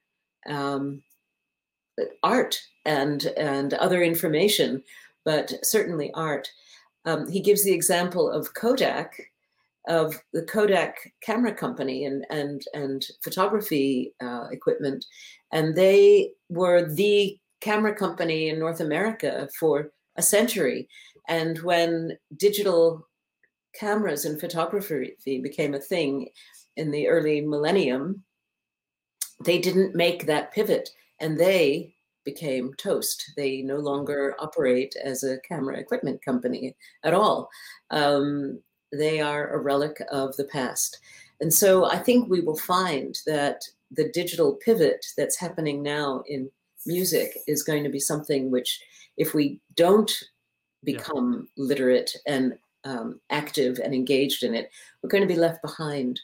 um, 0.48 1.02
art 2.22 2.58
and 2.86 3.26
and 3.36 3.74
other 3.74 4.00
information, 4.02 4.82
but 5.24 5.52
certainly 5.62 6.10
art. 6.14 6.48
Um, 7.04 7.28
he 7.28 7.40
gives 7.40 7.64
the 7.64 7.72
example 7.72 8.30
of 8.30 8.54
Kodak, 8.54 9.29
of 9.90 10.14
the 10.32 10.42
Kodak 10.42 10.94
camera 11.20 11.52
company 11.52 12.04
and 12.04 12.24
and 12.30 12.62
and 12.72 13.04
photography 13.22 14.14
uh, 14.22 14.46
equipment, 14.50 15.04
and 15.52 15.74
they 15.74 16.30
were 16.48 16.88
the 16.88 17.38
camera 17.60 17.94
company 17.94 18.48
in 18.48 18.58
North 18.58 18.80
America 18.80 19.48
for 19.58 19.92
a 20.16 20.22
century. 20.22 20.88
And 21.28 21.58
when 21.58 22.16
digital 22.36 23.06
cameras 23.74 24.24
and 24.24 24.40
photography 24.40 25.16
became 25.24 25.74
a 25.74 25.80
thing 25.80 26.28
in 26.76 26.90
the 26.90 27.08
early 27.08 27.40
millennium, 27.40 28.24
they 29.44 29.58
didn't 29.58 29.94
make 29.94 30.26
that 30.26 30.52
pivot, 30.52 30.88
and 31.20 31.38
they 31.38 31.94
became 32.24 32.74
toast. 32.74 33.32
They 33.36 33.62
no 33.62 33.76
longer 33.76 34.36
operate 34.38 34.94
as 35.02 35.24
a 35.24 35.40
camera 35.48 35.78
equipment 35.78 36.24
company 36.24 36.76
at 37.04 37.14
all. 37.14 37.48
Um, 37.90 38.60
they 38.92 39.20
are 39.20 39.48
a 39.48 39.58
relic 39.58 40.00
of 40.10 40.36
the 40.36 40.44
past. 40.44 40.98
And 41.40 41.52
so 41.52 41.86
I 41.86 41.98
think 41.98 42.28
we 42.28 42.40
will 42.40 42.56
find 42.56 43.18
that 43.26 43.62
the 43.90 44.08
digital 44.10 44.54
pivot 44.54 45.04
that's 45.16 45.38
happening 45.38 45.82
now 45.82 46.22
in 46.26 46.50
music 46.86 47.38
is 47.46 47.62
going 47.62 47.84
to 47.84 47.90
be 47.90 48.00
something 48.00 48.50
which, 48.50 48.80
if 49.16 49.34
we 49.34 49.60
don't 49.74 50.12
become 50.84 51.48
yeah. 51.56 51.64
literate 51.64 52.16
and 52.26 52.58
um, 52.84 53.20
active 53.30 53.78
and 53.78 53.94
engaged 53.94 54.42
in 54.42 54.54
it, 54.54 54.70
we're 55.02 55.10
going 55.10 55.26
to 55.26 55.34
be 55.34 55.40
left 55.40 55.62
behind. 55.62 56.20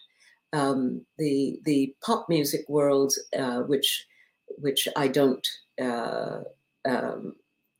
Um, 0.52 1.04
the 1.18 1.60
the 1.64 1.94
pop 2.02 2.28
music 2.28 2.66
world, 2.68 3.12
uh, 3.36 3.60
which 3.62 4.06
which 4.58 4.88
I 4.96 5.08
don't 5.08 5.46
uh, 5.80 6.40
um, 6.88 7.34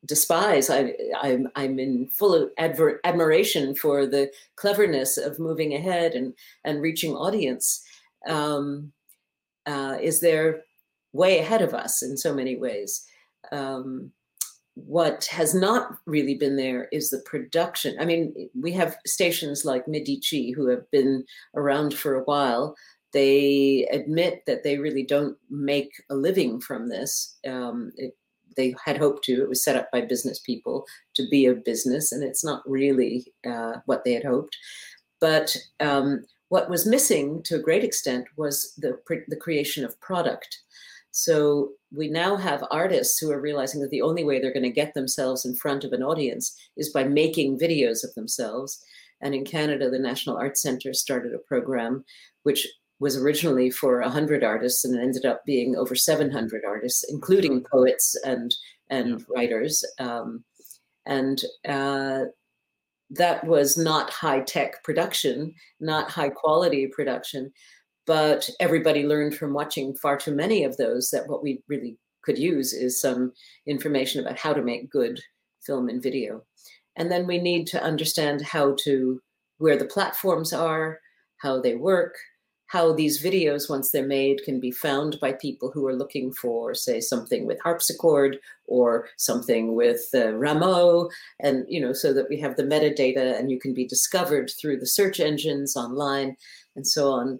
despise. 0.07 0.71
I, 0.71 0.95
I'm, 1.21 1.49
I'm 1.57 1.79
in 1.79 2.09
full 2.09 2.51
adver- 2.59 3.01
admiration 3.05 3.75
for 3.75 4.07
the 4.07 4.31
cleverness 4.57 5.19
of 5.19 5.39
moving 5.39 5.75
ahead 5.75 6.13
and, 6.13 6.35
and 6.65 6.81
reaching 6.81 7.15
audience. 7.15 7.83
Um, 8.29 8.93
uh, 9.67 9.99
is 10.01 10.21
there 10.21 10.65
way 11.13 11.39
ahead 11.39 11.63
of 11.63 11.75
us 11.75 12.03
in 12.03 12.17
so 12.17 12.35
many 12.35 12.57
ways? 12.57 13.05
Um, 13.53 14.13
what 14.75 15.25
has 15.27 15.55
not 15.55 15.97
really 16.07 16.35
been 16.35 16.57
there 16.57 16.89
is 16.93 17.09
the 17.09 17.21
production. 17.21 17.97
I 17.99 18.05
mean, 18.05 18.51
we 18.55 18.73
have 18.73 18.99
stations 19.07 19.65
like 19.65 19.89
Medici 19.89 20.51
who 20.51 20.69
have 20.69 20.89
been 20.91 21.25
around 21.55 21.95
for 21.95 22.15
a 22.15 22.25
while. 22.25 22.77
They 23.15 23.89
admit 23.91 24.43
that 24.47 24.63
they 24.63 24.77
really 24.77 25.03
don't 25.03 25.37
make 25.49 25.91
a 26.11 26.15
living 26.15 26.61
from 26.61 26.91
this. 26.91 27.39
Um, 27.49 27.91
it, 27.97 28.15
they 28.57 28.75
had 28.85 28.99
hoped 28.99 29.25
to. 29.25 29.43
It 29.43 29.49
was 29.49 29.63
set 29.63 29.77
up 29.77 29.91
by 29.93 30.01
business 30.01 30.39
people 30.39 30.87
to 31.15 31.27
be 31.31 31.47
a 31.47 31.55
business, 31.55 32.13
and 32.13 32.23
it's 32.23 32.45
not 32.45 32.63
really 32.69 33.33
uh, 33.49 33.75
what 33.87 34.05
they 34.05 34.13
had 34.13 34.25
hoped. 34.25 34.57
But 35.21 35.57
um, 35.81 36.25
what 36.49 36.71
was 36.71 36.87
missing 36.87 37.43
to 37.45 37.57
a 37.57 37.63
great 37.63 37.85
extent 37.85 38.27
was 38.37 38.75
the 38.77 38.99
the 39.29 39.37
creation 39.37 39.85
of 39.85 40.01
product. 40.01 40.59
So 41.11 41.71
we 41.97 42.09
now 42.09 42.37
have 42.37 42.63
artists 42.71 43.19
who 43.19 43.31
are 43.31 43.41
realizing 43.41 43.81
that 43.81 43.91
the 43.91 44.03
only 44.03 44.23
way 44.23 44.39
they're 44.39 44.53
going 44.53 44.63
to 44.65 44.71
get 44.83 44.93
themselves 44.93 45.47
in 45.47 45.55
front 45.55 45.83
of 45.83 45.95
an 45.95 46.03
audience 46.03 46.55
is 46.77 46.91
by 46.91 47.05
making 47.05 47.59
videos 47.59 48.05
of 48.05 48.13
themselves. 48.15 48.85
And 49.23 49.35
in 49.35 49.47
Canada, 49.47 49.89
the 49.89 49.99
National 49.99 50.37
Arts 50.37 50.61
Centre 50.61 50.93
started 50.93 51.33
a 51.33 51.39
program 51.39 52.05
which 52.43 52.69
was 52.99 53.17
originally 53.17 53.71
for 53.71 54.01
100 54.01 54.43
artists 54.43 54.85
and 54.85 54.97
it 54.97 55.03
ended 55.03 55.27
up 55.27 55.45
being 55.45 55.77
over 55.77 55.95
700 55.95 56.63
artists, 56.67 57.05
including 57.09 57.65
poets 57.71 58.17
and 58.25 58.55
and 58.89 59.21
yeah. 59.21 59.25
writers. 59.35 59.85
Um, 59.99 60.45
and 61.07 61.43
uh, 61.69 62.25
that 63.11 63.45
was 63.45 63.77
not 63.77 64.11
high 64.11 64.41
tech 64.41 64.83
production, 64.85 65.55
not 65.81 66.11
high 66.11 66.31
quality 66.31 66.87
production, 66.87 67.53
but 68.07 68.49
everybody 68.61 69.07
learned 69.07 69.37
from 69.37 69.53
watching 69.53 69.95
far 69.97 70.17
too 70.17 70.35
many 70.35 70.65
of 70.65 70.77
those 70.77 71.11
that 71.11 71.29
what 71.29 71.43
we 71.43 71.63
really 71.69 71.99
could 72.23 72.39
use 72.39 72.73
is 72.73 73.01
some 73.01 73.33
information 73.67 74.21
about 74.21 74.39
how 74.39 74.53
to 74.53 74.63
make 74.63 74.91
good 74.91 75.21
film 75.65 75.89
and 75.89 76.03
video. 76.03 76.43
And 76.97 77.11
then 77.11 77.27
we 77.27 77.39
need 77.39 77.67
to 77.69 77.83
understand 77.83 78.43
how 78.43 78.77
to, 78.85 79.21
where 79.59 79.77
the 79.77 79.85
platforms 79.85 80.53
are, 80.53 80.99
how 81.39 81.61
they 81.61 81.75
work, 81.75 82.15
how 82.69 82.93
these 82.93 83.23
videos, 83.23 83.71
once 83.71 83.91
they're 83.91 84.07
made, 84.07 84.43
can 84.45 84.59
be 84.59 84.73
found 84.73 85.19
by 85.21 85.33
people 85.33 85.71
who 85.71 85.87
are 85.87 85.95
looking 85.95 86.33
for, 86.33 86.75
say, 86.75 87.01
something 87.01 87.47
with 87.47 87.61
harpsichord 87.61 88.39
or 88.67 89.09
something 89.17 89.75
with 89.75 90.05
uh, 90.15 90.33
Rameau, 90.33 91.09
and 91.41 91.65
you 91.69 91.81
know, 91.81 91.93
so 91.93 92.13
that 92.13 92.29
we 92.29 92.39
have 92.41 92.57
the 92.57 92.65
metadata 92.65 93.39
and 93.39 93.51
you 93.51 93.61
can 93.61 93.73
be 93.73 93.87
discovered 93.87 94.51
through 94.51 94.79
the 94.79 94.87
search 94.87 95.21
engines 95.21 95.77
online 95.77 96.37
and 96.75 96.87
so 96.87 97.13
on. 97.13 97.39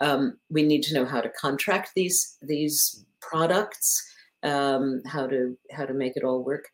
Um, 0.00 0.36
we 0.50 0.62
need 0.62 0.82
to 0.84 0.94
know 0.94 1.06
how 1.06 1.22
to 1.22 1.30
contract 1.30 1.92
these 1.94 2.36
these 2.42 3.04
products, 3.22 4.06
um, 4.42 5.00
how 5.06 5.26
to 5.26 5.56
how 5.72 5.86
to 5.86 5.94
make 5.94 6.16
it 6.16 6.24
all 6.24 6.44
work. 6.44 6.68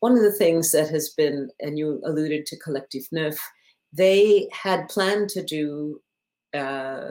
One 0.00 0.12
of 0.12 0.22
the 0.22 0.32
things 0.32 0.72
that 0.72 0.90
has 0.90 1.08
been, 1.08 1.48
and 1.60 1.78
you 1.78 2.02
alluded 2.04 2.44
to 2.46 2.60
Collectif 2.60 3.06
Neuf, 3.12 3.38
they 3.92 4.48
had 4.52 4.90
planned 4.90 5.30
to 5.30 5.42
do. 5.42 6.02
Uh, 6.54 7.10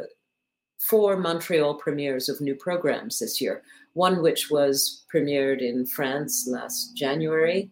four 0.89 1.17
Montreal 1.17 1.75
premieres 1.75 2.29
of 2.29 2.41
new 2.41 2.55
programs 2.55 3.19
this 3.19 3.41
year. 3.41 3.63
One 3.93 4.21
which 4.21 4.49
was 4.49 5.05
premiered 5.13 5.61
in 5.61 5.85
France 5.85 6.47
last 6.47 6.95
January 6.95 7.71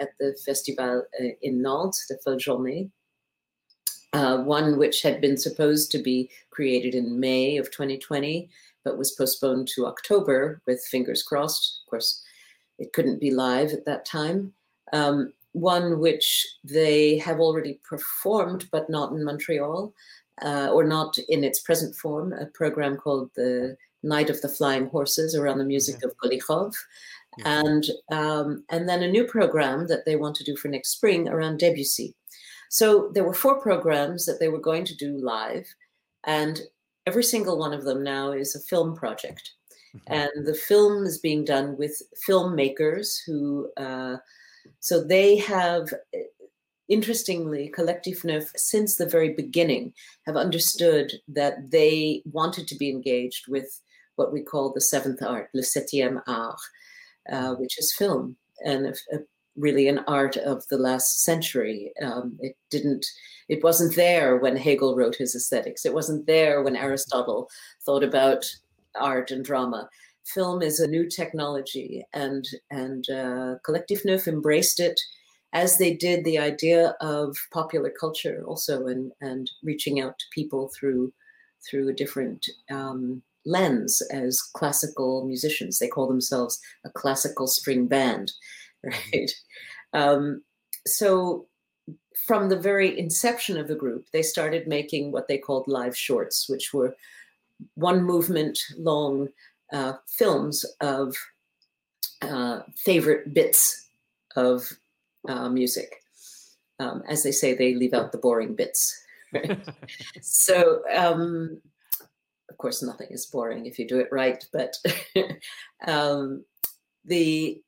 at 0.00 0.10
the 0.18 0.36
Festival 0.44 1.02
uh, 1.20 1.28
in 1.42 1.62
Nantes, 1.62 2.06
the 2.08 2.18
Folle 2.24 2.36
Journée. 2.36 2.90
Uh, 4.14 4.38
one 4.38 4.78
which 4.78 5.02
had 5.02 5.20
been 5.20 5.36
supposed 5.36 5.90
to 5.90 5.98
be 5.98 6.30
created 6.50 6.94
in 6.94 7.20
May 7.20 7.58
of 7.58 7.70
2020, 7.70 8.48
but 8.82 8.96
was 8.96 9.12
postponed 9.12 9.68
to 9.74 9.86
October 9.86 10.62
with 10.66 10.82
fingers 10.90 11.22
crossed. 11.22 11.82
Of 11.84 11.90
course, 11.90 12.22
it 12.78 12.94
couldn't 12.94 13.20
be 13.20 13.30
live 13.30 13.72
at 13.72 13.84
that 13.84 14.06
time. 14.06 14.54
Um, 14.94 15.34
one 15.52 15.98
which 15.98 16.46
they 16.64 17.18
have 17.18 17.38
already 17.38 17.80
performed, 17.86 18.68
but 18.72 18.88
not 18.88 19.12
in 19.12 19.24
Montreal, 19.24 19.92
uh, 20.42 20.70
or 20.72 20.84
not 20.84 21.18
in 21.28 21.44
its 21.44 21.60
present 21.60 21.94
form, 21.94 22.32
a 22.32 22.46
program 22.46 22.96
called 22.96 23.30
the 23.34 23.76
Night 24.02 24.30
of 24.30 24.40
the 24.40 24.48
Flying 24.48 24.86
Horses 24.86 25.34
around 25.34 25.58
the 25.58 25.64
music 25.64 25.96
yeah. 26.00 26.08
of 26.08 26.16
Golijov. 26.18 26.74
Yeah. 27.38 27.62
And 27.64 27.84
um, 28.10 28.64
and 28.68 28.88
then 28.88 29.02
a 29.02 29.10
new 29.10 29.24
program 29.24 29.86
that 29.88 30.04
they 30.04 30.16
want 30.16 30.36
to 30.36 30.44
do 30.44 30.56
for 30.56 30.68
next 30.68 30.90
spring 30.90 31.28
around 31.28 31.58
Debussy. 31.58 32.14
So 32.68 33.10
there 33.14 33.24
were 33.24 33.34
four 33.34 33.60
programs 33.60 34.26
that 34.26 34.40
they 34.40 34.48
were 34.48 34.60
going 34.60 34.84
to 34.86 34.96
do 34.96 35.18
live, 35.18 35.66
and 36.24 36.60
every 37.06 37.24
single 37.24 37.58
one 37.58 37.72
of 37.72 37.84
them 37.84 38.02
now 38.02 38.32
is 38.32 38.54
a 38.54 38.60
film 38.60 38.94
project. 38.96 39.52
Mm-hmm. 39.96 40.12
And 40.12 40.46
the 40.46 40.54
film 40.54 41.04
is 41.04 41.18
being 41.18 41.44
done 41.44 41.76
with 41.78 42.02
filmmakers 42.28 43.16
who, 43.24 43.70
uh, 43.78 44.16
so 44.80 45.02
they 45.02 45.36
have 45.36 45.88
interestingly, 46.88 47.72
Collectif 47.76 48.24
Neuf, 48.24 48.50
since 48.56 48.96
the 48.96 49.06
very 49.06 49.34
beginning, 49.34 49.92
have 50.26 50.36
understood 50.36 51.12
that 51.28 51.70
they 51.70 52.22
wanted 52.24 52.66
to 52.68 52.76
be 52.76 52.90
engaged 52.90 53.46
with 53.48 53.80
what 54.16 54.32
we 54.32 54.42
call 54.42 54.72
the 54.72 54.80
seventh 54.80 55.22
art, 55.22 55.48
le 55.54 55.62
septième 55.62 56.20
art, 56.26 56.58
uh, 57.30 57.54
which 57.54 57.78
is 57.78 57.94
film, 57.94 58.36
and 58.64 58.86
a, 58.86 58.90
a, 59.12 59.18
really 59.56 59.88
an 59.88 60.00
art 60.06 60.36
of 60.36 60.66
the 60.68 60.78
last 60.78 61.24
century. 61.24 61.92
Um, 62.02 62.36
it 62.40 62.56
didn't, 62.70 63.04
it 63.48 63.62
wasn't 63.62 63.96
there 63.96 64.36
when 64.36 64.56
Hegel 64.56 64.96
wrote 64.96 65.16
his 65.16 65.34
aesthetics. 65.34 65.84
It 65.84 65.94
wasn't 65.94 66.26
there 66.26 66.62
when 66.62 66.76
Aristotle 66.76 67.48
thought 67.84 68.04
about 68.04 68.44
art 69.00 69.30
and 69.30 69.44
drama. 69.44 69.88
Film 70.24 70.62
is 70.62 70.78
a 70.78 70.86
new 70.86 71.08
technology, 71.08 72.04
and 72.12 72.44
and 72.70 73.08
uh, 73.08 73.54
Collectif 73.66 74.04
Neuf 74.04 74.28
embraced 74.28 74.78
it 74.78 75.00
as 75.52 75.78
they 75.78 75.94
did 75.94 76.24
the 76.24 76.38
idea 76.38 76.94
of 77.00 77.36
popular 77.52 77.90
culture 77.90 78.44
also 78.46 78.86
and 78.86 79.12
and 79.20 79.50
reaching 79.62 80.00
out 80.00 80.18
to 80.18 80.24
people 80.32 80.70
through 80.78 81.12
through 81.68 81.88
a 81.88 81.94
different 81.94 82.46
um, 82.70 83.22
lens 83.44 84.02
as 84.12 84.40
classical 84.40 85.24
musicians. 85.24 85.78
They 85.78 85.88
call 85.88 86.06
themselves 86.06 86.60
a 86.84 86.90
classical 86.90 87.46
string 87.46 87.86
band, 87.86 88.32
right? 88.84 89.30
Um, 89.92 90.42
so 90.86 91.46
from 92.26 92.48
the 92.48 92.58
very 92.58 92.98
inception 92.98 93.56
of 93.56 93.68
the 93.68 93.74
group, 93.74 94.06
they 94.12 94.22
started 94.22 94.68
making 94.68 95.12
what 95.12 95.28
they 95.28 95.38
called 95.38 95.66
live 95.66 95.96
shorts, 95.96 96.48
which 96.48 96.72
were 96.72 96.94
one 97.74 98.02
movement 98.04 98.58
long 98.76 99.28
uh, 99.72 99.94
films 100.06 100.64
of 100.80 101.16
uh, 102.22 102.60
favorite 102.76 103.32
bits 103.32 103.88
of 104.36 104.70
uh, 105.28 105.48
music. 105.48 106.02
Um, 106.80 107.02
as 107.08 107.22
they 107.22 107.32
say, 107.32 107.54
they 107.54 107.74
leave 107.74 107.94
out 107.94 108.12
the 108.12 108.18
boring 108.18 108.54
bits. 108.54 109.00
Right? 109.32 109.58
so, 110.20 110.82
um, 110.94 111.60
of 112.50 112.56
course, 112.58 112.82
nothing 112.82 113.08
is 113.10 113.26
boring 113.26 113.66
if 113.66 113.78
you 113.78 113.86
do 113.86 113.98
it 113.98 114.08
right. 114.10 114.44
But 114.52 114.76
um, 115.86 116.44
the 117.04 117.62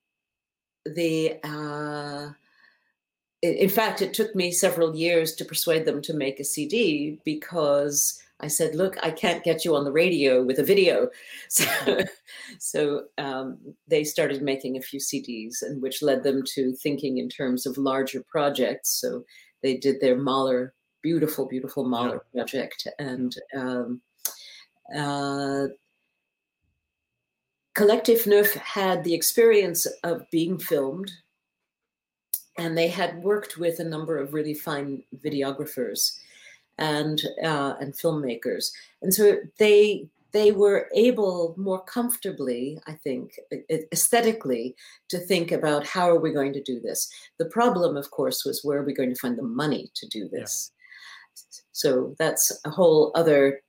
the 0.85 1.39
uh, 1.45 2.31
in 3.43 3.69
fact, 3.69 4.03
it 4.03 4.13
took 4.13 4.35
me 4.35 4.53
several 4.53 4.95
years 4.95 5.35
to 5.37 5.45
persuade 5.45 5.87
them 5.87 6.03
to 6.03 6.15
make 6.15 6.41
a 6.41 6.45
CD 6.45 7.19
because 7.25 8.21
I 8.43 8.49
said, 8.49 8.75
"Look, 8.75 8.97
I 9.03 9.11
can't 9.11 9.45
get 9.45 9.65
you 9.65 9.77
on 9.77 9.85
the 9.85 9.93
radio 9.93 10.43
with 10.43 10.59
a 10.59 10.65
video." 10.65 11.09
So, 11.49 11.67
so 12.59 13.05
um, 13.19 13.59
they 13.89 14.05
started 14.05 14.43
making 14.43 14.77
a 14.77 14.83
few 14.83 15.01
CDs, 15.01 15.63
and 15.63 15.83
which 15.83 16.03
led 16.03 16.23
them 16.23 16.43
to 16.55 16.73
thinking 16.75 17.19
in 17.19 17.29
terms 17.29 17.67
of 17.67 17.77
larger 17.79 18.25
projects. 18.29 19.01
So 19.01 19.25
they 19.63 19.77
did 19.77 20.01
their 20.01 20.17
Mahler, 20.17 20.75
beautiful, 21.03 21.47
beautiful 21.47 21.85
Mahler 21.85 22.25
yeah. 22.33 22.43
project, 22.43 22.87
and 22.99 23.35
um, 23.57 24.01
uh, 24.97 25.67
Collectif 27.77 28.27
Neuf 28.27 28.53
had 28.55 29.05
the 29.05 29.15
experience 29.15 29.87
of 30.05 30.29
being 30.31 30.59
filmed 30.59 31.11
and 32.59 32.77
they 32.77 32.89
had 32.89 33.23
worked 33.23 33.57
with 33.57 33.81
a 33.81 33.85
number 33.85 34.19
of 34.19 34.35
really 34.35 34.55
fine 34.55 35.03
videographers 35.25 36.19
and 36.81 37.23
uh, 37.45 37.75
and 37.81 37.95
filmmakers, 37.95 38.73
and 39.03 39.15
so 39.15 39.37
they 39.59 40.09
they 40.33 40.53
were 40.53 40.89
able 40.95 41.55
more 41.57 41.83
comfortably, 41.83 42.79
I 42.87 42.93
think, 42.93 43.33
aesthetically, 43.93 44.77
to 45.09 45.19
think 45.19 45.51
about 45.51 45.87
how 45.87 46.09
are 46.09 46.21
we 46.21 46.33
going 46.33 46.53
to 46.53 46.63
do 46.63 46.81
this. 46.81 47.11
The 47.39 47.47
problem, 47.47 47.97
of 47.97 48.11
course, 48.13 48.45
was 48.45 48.63
where 48.63 48.79
are 48.79 48.85
we 48.85 48.95
going 48.95 49.13
to 49.13 49.21
find 49.21 49.37
the 49.37 49.43
money 49.43 49.91
to 49.95 50.07
do 50.07 50.29
this. 50.29 50.71
Yeah. 50.73 51.61
So 51.73 52.15
that's 52.19 52.61
a 52.65 52.71
whole 52.71 53.11
other 53.15 53.61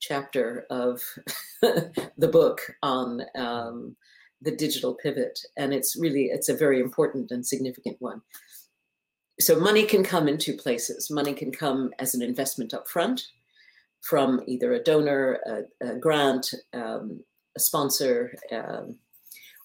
chapter 0.00 0.66
of 0.70 1.02
the 1.60 2.28
book 2.32 2.74
on 2.82 3.22
um, 3.34 3.96
the 4.42 4.50
digital 4.50 4.94
pivot 4.94 5.38
and 5.56 5.74
it's 5.74 5.96
really 5.96 6.24
it's 6.24 6.48
a 6.48 6.56
very 6.56 6.80
important 6.80 7.30
and 7.30 7.46
significant 7.46 7.96
one 8.00 8.22
so 9.40 9.58
money 9.58 9.84
can 9.84 10.04
come 10.04 10.28
in 10.28 10.38
two 10.38 10.56
places. 10.56 11.10
Money 11.10 11.34
can 11.34 11.50
come 11.50 11.92
as 11.98 12.14
an 12.14 12.22
investment 12.22 12.74
up 12.74 12.88
front 12.88 13.22
from 14.00 14.40
either 14.46 14.72
a 14.72 14.82
donor 14.82 15.40
a, 15.46 15.88
a 15.88 15.96
grant 15.96 16.54
um, 16.72 17.22
a 17.56 17.60
sponsor 17.60 18.34
um, 18.52 18.96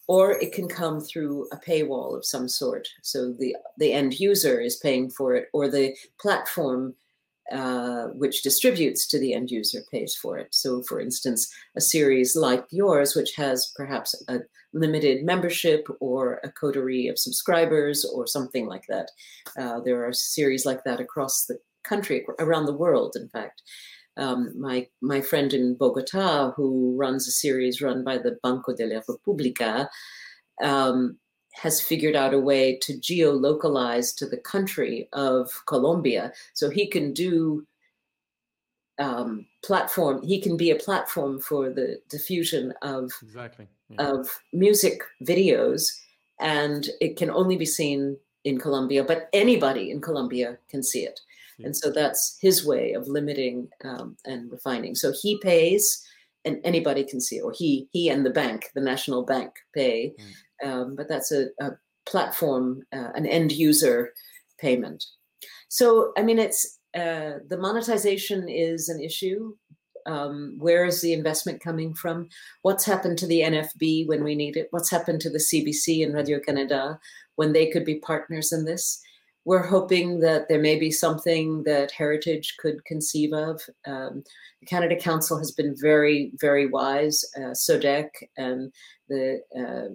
or 0.07 0.31
it 0.31 0.51
can 0.53 0.67
come 0.67 0.99
through 0.99 1.47
a 1.51 1.57
paywall 1.57 2.15
of 2.15 2.25
some 2.25 2.47
sort. 2.47 2.87
So 3.01 3.33
the 3.33 3.55
the 3.77 3.93
end 3.93 4.19
user 4.19 4.59
is 4.59 4.77
paying 4.77 5.09
for 5.09 5.35
it 5.35 5.49
or 5.53 5.67
the 5.67 5.95
platform 6.19 6.95
uh, 7.51 8.07
which 8.07 8.41
distributes 8.41 9.07
to 9.07 9.19
the 9.19 9.33
end 9.33 9.51
user 9.51 9.81
pays 9.91 10.15
for 10.15 10.37
it. 10.37 10.47
So, 10.51 10.81
for 10.83 10.99
instance, 10.99 11.53
a 11.75 11.81
series 11.81 12.35
like 12.35 12.65
yours, 12.71 13.15
which 13.15 13.35
has 13.35 13.71
perhaps 13.75 14.15
a 14.27 14.39
limited 14.73 15.23
membership 15.23 15.87
or 15.99 16.39
a 16.43 16.51
coterie 16.51 17.07
of 17.07 17.19
subscribers 17.19 18.03
or 18.03 18.25
something 18.25 18.67
like 18.67 18.85
that. 18.89 19.11
Uh, 19.57 19.79
there 19.79 20.05
are 20.05 20.13
series 20.13 20.65
like 20.65 20.83
that 20.85 20.99
across 20.99 21.45
the 21.45 21.59
country, 21.83 22.25
around 22.39 22.65
the 22.65 22.73
world, 22.73 23.15
in 23.15 23.29
fact. 23.29 23.61
Um, 24.17 24.53
my 24.57 24.87
my 25.01 25.21
friend 25.21 25.53
in 25.53 25.75
Bogota, 25.75 26.51
who 26.51 26.95
runs 26.97 27.27
a 27.27 27.31
series 27.31 27.81
run 27.81 28.03
by 28.03 28.17
the 28.17 28.37
Banco 28.41 28.73
de 28.73 28.85
la 28.85 29.01
República, 29.01 29.87
um, 30.63 31.17
has 31.55 31.79
figured 31.79 32.15
out 32.15 32.33
a 32.33 32.39
way 32.39 32.77
to 32.81 32.93
geolocalize 32.93 34.15
to 34.17 34.25
the 34.25 34.37
country 34.37 35.07
of 35.13 35.49
Colombia. 35.67 36.33
So 36.53 36.69
he 36.69 36.85
can 36.87 37.13
do 37.13 37.65
um, 38.99 39.45
platform, 39.63 40.21
he 40.23 40.39
can 40.39 40.57
be 40.57 40.71
a 40.71 40.75
platform 40.75 41.39
for 41.39 41.69
the 41.69 41.99
diffusion 42.09 42.73
of, 42.81 43.11
exactly. 43.21 43.67
Yeah. 43.89 44.09
of 44.09 44.29
music 44.53 45.01
videos. 45.23 45.91
And 46.39 46.89
it 46.99 47.17
can 47.17 47.29
only 47.29 47.55
be 47.55 47.65
seen 47.65 48.17
in 48.43 48.59
Colombia, 48.59 49.03
but 49.03 49.29
anybody 49.33 49.91
in 49.91 50.01
Colombia 50.01 50.57
can 50.69 50.83
see 50.83 51.03
it. 51.03 51.19
Yeah. 51.57 51.67
And 51.67 51.77
so 51.77 51.89
that's 51.89 52.37
his 52.41 52.65
way 52.65 52.93
of 52.93 53.07
limiting 53.07 53.69
um, 53.85 54.17
and 54.25 54.51
refining. 54.51 54.95
So 54.95 55.13
he 55.21 55.39
pays 55.39 56.05
and 56.43 56.59
anybody 56.63 57.03
can 57.03 57.19
see 57.19 57.37
it, 57.37 57.41
or 57.41 57.53
he 57.53 57.87
he 57.91 58.07
and 58.09 58.23
the 58.23 58.29
bank, 58.29 58.69
the 58.75 58.81
national 58.81 59.23
bank, 59.23 59.51
pay. 59.73 60.13
Mm 60.19 60.25
um, 60.63 60.95
but 60.95 61.07
that's 61.07 61.31
a, 61.31 61.47
a 61.59 61.71
platform, 62.05 62.83
uh, 62.93 63.09
an 63.15 63.25
end 63.25 63.51
user 63.51 64.11
payment. 64.59 65.03
So, 65.69 66.13
I 66.17 66.21
mean, 66.21 66.39
it's 66.39 66.79
uh, 66.95 67.39
the 67.49 67.57
monetization 67.57 68.47
is 68.47 68.89
an 68.89 69.01
issue. 69.01 69.55
Um, 70.05 70.55
where 70.59 70.85
is 70.85 71.01
the 71.01 71.13
investment 71.13 71.61
coming 71.61 71.93
from? 71.93 72.29
What's 72.61 72.85
happened 72.85 73.17
to 73.19 73.27
the 73.27 73.41
NFB 73.41 74.07
when 74.07 74.23
we 74.23 74.35
need 74.35 74.55
it? 74.55 74.67
What's 74.69 74.91
happened 74.91 75.19
to 75.21 75.29
the 75.29 75.39
CBC 75.39 76.05
and 76.05 76.13
Radio 76.13 76.39
Canada 76.39 76.99
when 77.35 77.53
they 77.53 77.69
could 77.71 77.85
be 77.85 77.95
partners 77.95 78.51
in 78.51 78.65
this? 78.65 79.01
We're 79.45 79.65
hoping 79.65 80.19
that 80.21 80.47
there 80.47 80.61
may 80.61 80.77
be 80.77 80.91
something 80.91 81.63
that 81.63 81.91
Heritage 81.91 82.55
could 82.59 82.83
conceive 82.85 83.33
of. 83.33 83.61
Um, 83.85 84.23
the 84.59 84.65
Canada 84.65 84.95
Council 84.95 85.37
has 85.37 85.51
been 85.51 85.75
very, 85.79 86.31
very 86.35 86.67
wise. 86.67 87.23
Uh, 87.37 87.53
SODEC 87.53 88.09
and 88.37 88.71
the 89.07 89.41
uh, 89.55 89.93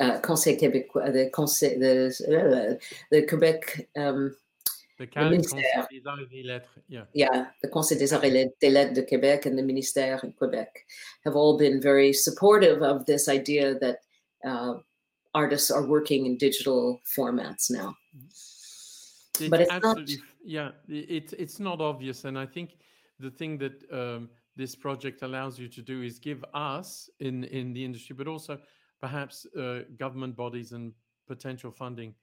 uh, 0.00 0.20
Conseil 0.20 0.56
québécois, 0.56 1.10
the 1.10 1.30
Conseil, 1.30 1.78
the, 1.78 2.10
uh, 2.28 2.78
the 3.10 3.26
Quebec. 3.26 3.88
Um, 3.96 4.34
the 4.98 5.06
Conseil 5.06 5.42
des 5.90 6.06
Arts 6.06 6.18
et 6.32 6.42
Lettres, 6.44 6.78
yeah. 6.88 7.04
Yeah, 7.14 7.46
the 7.62 7.68
Conseil 7.68 7.98
des 7.98 8.12
Arts 8.12 8.24
et 8.24 8.70
Lettres 8.70 8.94
de 8.94 9.02
Québec 9.02 9.46
and 9.46 9.56
the 9.56 9.62
Ministère 9.62 10.22
in 10.22 10.32
Quebec 10.32 10.86
have 11.24 11.36
all 11.36 11.56
been 11.56 11.80
very 11.80 12.12
supportive 12.12 12.82
of 12.82 13.06
this 13.06 13.28
idea 13.28 13.78
that 13.78 14.00
uh, 14.44 14.74
artists 15.34 15.70
are 15.70 15.86
working 15.86 16.26
in 16.26 16.36
digital 16.36 17.00
formats 17.16 17.70
now. 17.70 17.94
It 19.40 19.50
but 19.50 19.62
it's 19.62 19.72
absolutely, 19.72 20.16
not... 20.16 20.24
yeah, 20.44 20.70
it, 20.88 21.32
it's 21.38 21.58
not 21.60 21.80
obvious. 21.80 22.24
And 22.24 22.38
I 22.38 22.44
think 22.44 22.76
the 23.18 23.30
thing 23.30 23.56
that 23.58 23.82
um, 23.92 24.28
this 24.56 24.74
project 24.74 25.22
allows 25.22 25.58
you 25.58 25.68
to 25.68 25.82
do 25.82 26.02
is 26.02 26.18
give 26.18 26.44
us 26.52 27.08
in, 27.20 27.44
in 27.44 27.72
the 27.72 27.82
industry, 27.82 28.14
but 28.14 28.26
also 28.26 28.58
perhaps 29.00 29.46
uh, 29.58 29.80
government 29.98 30.36
bodies 30.36 30.72
and 30.72 30.92
potential 31.26 31.70
funding 31.70 32.14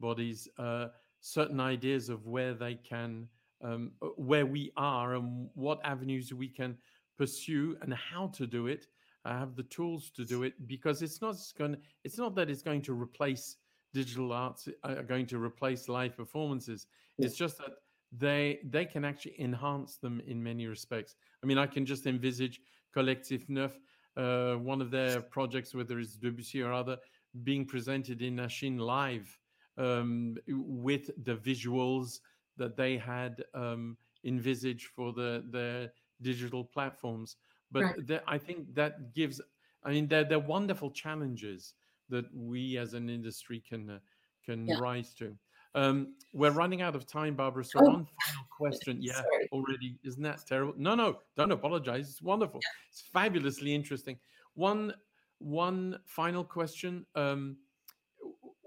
bodies 0.00 0.48
uh, 0.58 0.88
certain 1.20 1.60
ideas 1.60 2.08
of 2.08 2.26
where 2.26 2.54
they 2.54 2.74
can 2.74 3.28
um, 3.62 3.92
uh, 4.02 4.06
where 4.16 4.46
we 4.46 4.70
are 4.76 5.14
and 5.14 5.48
what 5.54 5.80
avenues 5.84 6.32
we 6.32 6.48
can 6.48 6.76
pursue 7.16 7.76
and 7.80 7.94
how 7.94 8.26
to 8.28 8.46
do 8.46 8.66
it 8.66 8.86
I 9.24 9.36
have 9.36 9.56
the 9.56 9.64
tools 9.64 10.10
to 10.10 10.24
do 10.24 10.44
it 10.44 10.54
because 10.66 11.02
it's 11.02 11.20
not 11.20 11.36
going 11.58 11.76
it's 12.04 12.18
not 12.18 12.34
that 12.36 12.50
it's 12.50 12.62
going 12.62 12.82
to 12.82 12.92
replace 12.92 13.56
digital 13.92 14.32
arts 14.32 14.68
are 14.84 14.98
uh, 14.98 15.02
going 15.02 15.26
to 15.26 15.38
replace 15.38 15.88
live 15.88 16.16
performances 16.16 16.86
yeah. 17.18 17.26
it's 17.26 17.36
just 17.36 17.58
that 17.58 17.70
they 18.16 18.60
they 18.64 18.84
can 18.84 19.04
actually 19.04 19.34
enhance 19.40 19.96
them 19.96 20.20
in 20.26 20.42
many 20.42 20.66
respects 20.66 21.16
i 21.42 21.46
mean 21.46 21.58
i 21.58 21.66
can 21.66 21.84
just 21.86 22.06
envisage 22.06 22.60
collectif 22.94 23.48
neuf 23.48 23.72
uh, 24.16 24.54
one 24.54 24.80
of 24.80 24.90
their 24.90 25.20
projects, 25.20 25.74
whether 25.74 25.98
it's 25.98 26.16
Debussy 26.16 26.62
or 26.62 26.72
other, 26.72 26.96
being 27.44 27.66
presented 27.66 28.22
in 28.22 28.36
Lachine 28.36 28.78
live 28.78 29.38
um, 29.76 30.36
with 30.48 31.10
the 31.24 31.36
visuals 31.36 32.20
that 32.56 32.76
they 32.76 32.96
had 32.96 33.44
um, 33.54 33.96
envisaged 34.24 34.86
for 34.86 35.12
the 35.12 35.44
the 35.50 35.90
digital 36.22 36.64
platforms. 36.64 37.36
But 37.70 37.82
right. 37.82 38.20
I 38.26 38.38
think 38.38 38.74
that 38.74 39.12
gives, 39.12 39.40
I 39.82 39.90
mean, 39.90 40.06
they're, 40.06 40.24
they're 40.24 40.38
wonderful 40.38 40.90
challenges 40.90 41.74
that 42.08 42.24
we 42.34 42.78
as 42.78 42.94
an 42.94 43.10
industry 43.10 43.62
can 43.68 43.90
uh, 43.90 43.98
can 44.44 44.66
yeah. 44.66 44.78
rise 44.78 45.12
to. 45.14 45.36
Um, 45.76 46.14
we're 46.32 46.50
running 46.50 46.82
out 46.82 46.96
of 46.96 47.06
time, 47.06 47.34
Barbara. 47.34 47.64
So 47.64 47.78
oh. 47.80 47.84
one 47.84 48.06
final 48.24 48.46
question. 48.50 48.98
Yeah, 49.00 49.12
Sorry. 49.14 49.48
already. 49.52 49.98
Isn't 50.02 50.22
that 50.22 50.44
terrible? 50.46 50.74
No, 50.76 50.94
no, 50.94 51.18
don't 51.36 51.52
apologize. 51.52 52.08
It's 52.08 52.22
wonderful. 52.22 52.60
It's 52.90 53.02
fabulously 53.12 53.74
interesting. 53.74 54.18
One 54.54 54.92
one 55.38 55.98
final 56.06 56.42
question. 56.42 57.04
Um, 57.14 57.58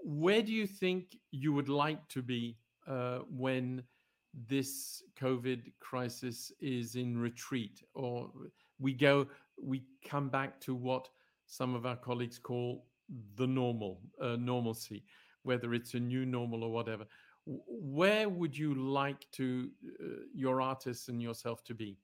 where 0.02 0.40
do 0.40 0.52
you 0.52 0.66
think 0.66 1.16
you 1.32 1.52
would 1.52 1.68
like 1.68 2.06
to 2.08 2.22
be 2.22 2.56
uh, 2.86 3.18
when 3.28 3.82
this 4.48 5.02
COVID 5.20 5.72
crisis 5.80 6.52
is 6.60 6.94
in 6.94 7.18
retreat, 7.18 7.82
or 7.94 8.30
we 8.78 8.92
go, 8.92 9.26
we 9.60 9.82
come 10.08 10.28
back 10.28 10.60
to 10.60 10.74
what 10.74 11.08
some 11.46 11.74
of 11.74 11.84
our 11.84 11.96
colleagues 11.96 12.38
call 12.38 12.86
the 13.36 13.46
normal, 13.46 14.00
uh, 14.22 14.36
normalcy, 14.38 15.02
whether 15.42 15.74
it's 15.74 15.94
a 15.94 16.00
new 16.00 16.26
normal 16.26 16.64
or 16.64 16.72
whatever. 16.72 17.04
Where 17.46 18.28
would 18.28 18.56
you 18.56 18.74
like 18.74 19.26
to 19.32 19.70
uh, 20.00 20.06
your 20.34 20.60
artists 20.60 21.08
and 21.08 21.22
yourself 21.22 21.64
to 21.64 21.74
be? 21.74 21.96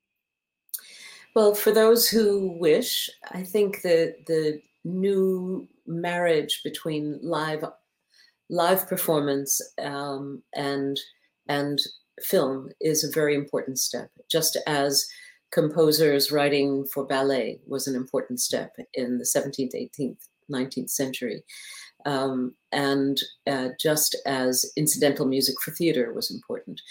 Well, 1.35 1.53
for 1.53 1.71
those 1.71 2.09
who 2.09 2.57
wish, 2.59 3.09
I 3.31 3.43
think 3.43 3.81
that 3.83 4.25
the 4.25 4.61
new 4.83 5.67
marriage 5.85 6.61
between 6.63 7.19
live 7.21 7.63
live 8.49 8.87
performance 8.87 9.61
um, 9.81 10.41
and 10.55 10.99
and 11.47 11.79
film 12.21 12.69
is 12.81 13.03
a 13.03 13.11
very 13.11 13.35
important 13.35 13.79
step. 13.79 14.09
Just 14.29 14.57
as 14.65 15.07
composers 15.51 16.31
writing 16.31 16.85
for 16.85 17.05
ballet 17.05 17.59
was 17.67 17.87
an 17.87 17.95
important 17.95 18.39
step 18.39 18.75
in 18.93 19.17
the 19.17 19.23
17th, 19.23 19.73
18th, 19.75 20.27
19th 20.51 20.89
century. 20.89 21.43
Um, 22.07 22.55
and 22.71 23.19
uh, 23.45 23.69
just 23.79 24.15
as 24.25 24.65
incidental 24.77 25.27
music 25.27 25.55
for 25.61 25.71
theater 25.71 26.13
was 26.13 26.31
important. 26.31 26.81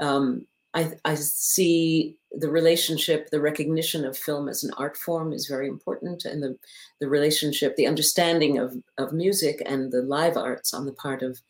Um, 0.00 0.46
I, 0.74 0.92
I, 1.04 1.14
see 1.14 2.18
the 2.30 2.50
relationship, 2.50 3.30
the 3.30 3.40
recognition 3.40 4.04
of 4.04 4.16
film 4.16 4.48
as 4.48 4.62
an 4.62 4.70
art 4.76 4.96
form 4.96 5.32
is 5.32 5.46
very 5.46 5.66
important, 5.66 6.24
and 6.24 6.42
the, 6.42 6.56
the 7.00 7.08
relationship, 7.08 7.74
the 7.74 7.86
understanding 7.86 8.58
of, 8.58 8.76
of 8.98 9.12
music 9.12 9.62
and 9.66 9.90
the 9.90 10.02
live 10.02 10.36
arts 10.36 10.72
on 10.72 10.84
the 10.84 10.92
part 10.92 11.22
of, 11.22 11.40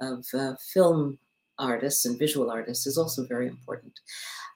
of 0.00 0.26
uh, 0.32 0.54
film 0.72 1.18
artists 1.58 2.04
and 2.04 2.18
visual 2.18 2.50
artists 2.50 2.86
is 2.86 2.96
also 2.96 3.24
very 3.26 3.48
important. 3.48 3.98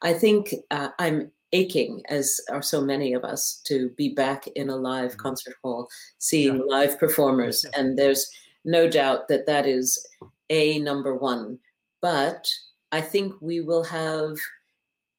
I 0.03 0.12
think 0.12 0.55
uh, 0.70 0.90
I'm 0.98 1.33
aching, 1.53 2.03
as 2.09 2.41
are 2.51 2.62
so 2.62 2.81
many 2.81 3.12
of 3.12 3.25
us, 3.25 3.61
to 3.65 3.91
be 3.91 4.09
back 4.15 4.47
in 4.49 4.71
a 4.71 4.77
live 4.77 5.12
mm-hmm. 5.12 5.21
concert 5.21 5.55
hall, 5.62 5.88
seeing 6.19 6.57
yeah. 6.57 6.62
live 6.67 6.99
performers, 6.99 7.65
and 7.77 7.99
there's 7.99 8.31
no 8.65 8.88
doubt 8.88 9.29
that 9.29 9.47
that 9.47 9.67
is 9.67 10.07
a 10.51 10.79
number 10.79 11.15
one. 11.15 11.59
But 12.01 12.49
I 12.91 13.01
think 13.01 13.35
we 13.41 13.61
will 13.61 13.85
have 13.85 14.37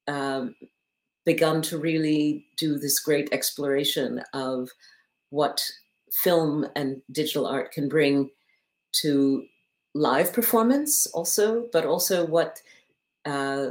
um, 0.08 0.56
begun 1.26 1.62
to 1.64 1.78
really 1.78 2.46
do 2.58 2.78
this 2.78 3.00
great 3.00 3.30
exploration 3.32 4.22
of 4.34 4.70
what 5.30 5.64
film 6.12 6.68
and 6.76 7.02
digital 7.12 7.48
art 7.48 7.72
can 7.72 7.90
bring 7.90 8.30
to 9.02 9.46
live 9.96 10.34
performance, 10.34 11.08
also, 11.08 11.68
but 11.72 11.86
also 11.86 12.26
what 12.26 12.62
uh, 13.26 13.70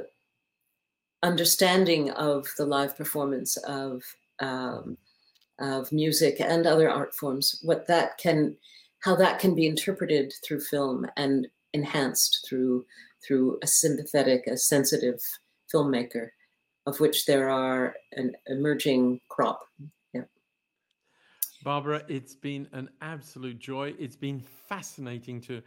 understanding 1.22 2.10
of 2.10 2.46
the 2.58 2.66
live 2.66 2.96
performance 2.96 3.56
of 3.58 4.02
um, 4.40 4.96
of 5.60 5.92
music 5.92 6.40
and 6.40 6.66
other 6.66 6.90
art 6.90 7.14
forms, 7.14 7.60
what 7.62 7.86
that 7.86 8.18
can, 8.18 8.56
how 9.00 9.14
that 9.14 9.38
can 9.38 9.54
be 9.54 9.66
interpreted 9.66 10.32
through 10.44 10.60
film 10.60 11.06
and 11.16 11.46
enhanced 11.72 12.44
through 12.48 12.84
through 13.24 13.58
a 13.62 13.66
sympathetic, 13.66 14.48
a 14.48 14.56
sensitive 14.56 15.20
filmmaker, 15.72 16.30
of 16.86 16.98
which 16.98 17.24
there 17.24 17.48
are 17.48 17.94
an 18.12 18.34
emerging 18.48 19.20
crop. 19.28 19.60
Yeah. 20.12 20.22
Barbara, 21.62 22.02
it's 22.08 22.34
been 22.34 22.66
an 22.72 22.90
absolute 23.00 23.60
joy. 23.60 23.94
It's 23.96 24.16
been 24.16 24.40
fascinating 24.40 25.40
to 25.42 25.62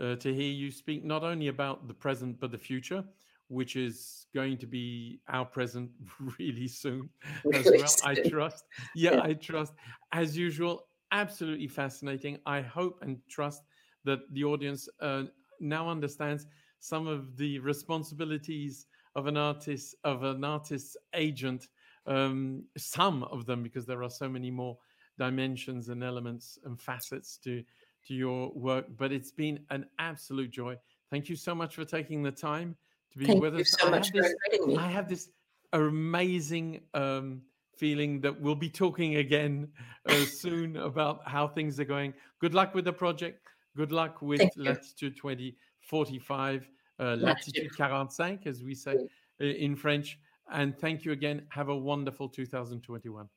uh, 0.00 0.16
to 0.16 0.34
hear 0.34 0.52
you 0.52 0.70
speak 0.70 1.04
not 1.04 1.22
only 1.22 1.48
about 1.48 1.86
the 1.86 1.94
present 1.94 2.40
but 2.40 2.50
the 2.50 2.58
future, 2.58 3.04
which 3.48 3.76
is 3.76 4.26
going 4.34 4.58
to 4.58 4.66
be 4.66 5.20
our 5.28 5.44
present 5.44 5.90
really 6.38 6.68
soon 6.68 7.08
as 7.52 7.70
well. 7.70 7.94
I 8.04 8.14
trust. 8.14 8.64
Yeah, 8.94 9.14
yeah, 9.14 9.22
I 9.22 9.34
trust. 9.34 9.74
As 10.12 10.36
usual, 10.36 10.88
absolutely 11.12 11.68
fascinating. 11.68 12.38
I 12.46 12.60
hope 12.60 12.98
and 13.02 13.18
trust 13.28 13.62
that 14.04 14.20
the 14.32 14.44
audience 14.44 14.88
uh, 15.00 15.24
now 15.60 15.88
understands 15.88 16.46
some 16.80 17.06
of 17.06 17.36
the 17.36 17.58
responsibilities 17.60 18.86
of 19.14 19.26
an 19.26 19.36
artist 19.36 19.94
of 20.04 20.22
an 20.22 20.44
artist's 20.44 20.96
agent 21.14 21.68
um, 22.06 22.64
some 22.76 23.24
of 23.24 23.46
them 23.46 23.62
because 23.62 23.86
there 23.86 24.02
are 24.02 24.10
so 24.10 24.28
many 24.28 24.50
more 24.50 24.76
dimensions 25.18 25.88
and 25.88 26.04
elements 26.04 26.58
and 26.64 26.80
facets 26.80 27.38
to 27.38 27.64
to 28.06 28.14
your 28.14 28.52
work 28.54 28.86
but 28.96 29.10
it's 29.10 29.32
been 29.32 29.58
an 29.70 29.86
absolute 29.98 30.50
joy 30.50 30.76
thank 31.10 31.28
you 31.28 31.34
so 31.34 31.54
much 31.54 31.74
for 31.74 31.84
taking 31.84 32.22
the 32.22 32.30
time 32.30 32.76
to 33.16 33.20
be 33.20 33.26
thank 33.26 33.42
with 33.42 33.56
us 33.56 33.70
so 33.78 33.88
I, 33.88 33.96
have 33.96 34.12
this, 34.12 34.34
me. 34.66 34.76
I 34.76 34.88
have 34.88 35.08
this 35.08 35.30
amazing 35.72 36.80
um, 36.94 37.42
feeling 37.76 38.20
that 38.20 38.40
we'll 38.40 38.54
be 38.54 38.70
talking 38.70 39.16
again 39.16 39.68
uh, 40.08 40.24
soon 40.24 40.76
about 40.76 41.20
how 41.26 41.48
things 41.48 41.78
are 41.80 41.84
going 41.84 42.14
good 42.40 42.54
luck 42.54 42.74
with 42.74 42.84
the 42.84 42.92
project 42.92 43.46
good 43.76 43.92
luck 43.92 44.22
with 44.22 44.40
latitude 44.56 45.16
2045 45.16 46.68
uh, 46.98 47.16
latitude 47.18 47.70
45 47.72 48.46
as 48.46 48.62
we 48.62 48.74
say 48.74 48.96
uh, 49.40 49.44
in 49.44 49.76
French. 49.76 50.18
And 50.50 50.78
thank 50.78 51.04
you 51.04 51.12
again. 51.12 51.42
Have 51.50 51.68
a 51.68 51.76
wonderful 51.76 52.28
2021. 52.28 53.28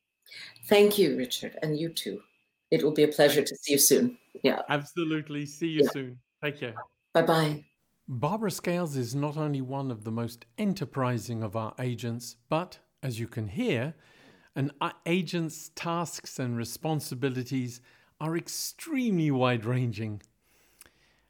Thank 0.67 0.97
you, 0.97 1.17
Richard, 1.17 1.57
and 1.63 1.77
you 1.77 1.89
too. 1.89 2.21
It 2.71 2.83
will 2.83 2.91
be 2.91 3.03
a 3.03 3.07
pleasure 3.07 3.41
to 3.41 3.55
see 3.55 3.73
you 3.73 3.79
soon. 3.79 4.17
Yeah. 4.43 4.61
Absolutely. 4.69 5.45
See 5.45 5.67
you 5.67 5.81
yeah. 5.83 5.89
soon. 5.91 6.19
Take 6.43 6.59
care. 6.59 6.75
Bye 7.13 7.23
bye. 7.23 7.65
Barbara 8.11 8.49
Scales 8.49 8.95
is 8.95 9.13
not 9.13 9.37
only 9.37 9.61
one 9.61 9.91
of 9.91 10.03
the 10.03 10.11
most 10.11 10.47
enterprising 10.57 11.43
of 11.43 11.55
our 11.55 11.75
agents, 11.77 12.37
but, 12.49 12.79
as 13.03 13.19
you 13.19 13.27
can 13.27 13.47
hear, 13.47 13.93
an 14.55 14.71
agent's 15.05 15.69
tasks 15.75 16.39
and 16.39 16.57
responsibilities 16.57 17.81
are 18.19 18.35
extremely 18.35 19.29
wide 19.29 19.63
ranging. 19.63 20.23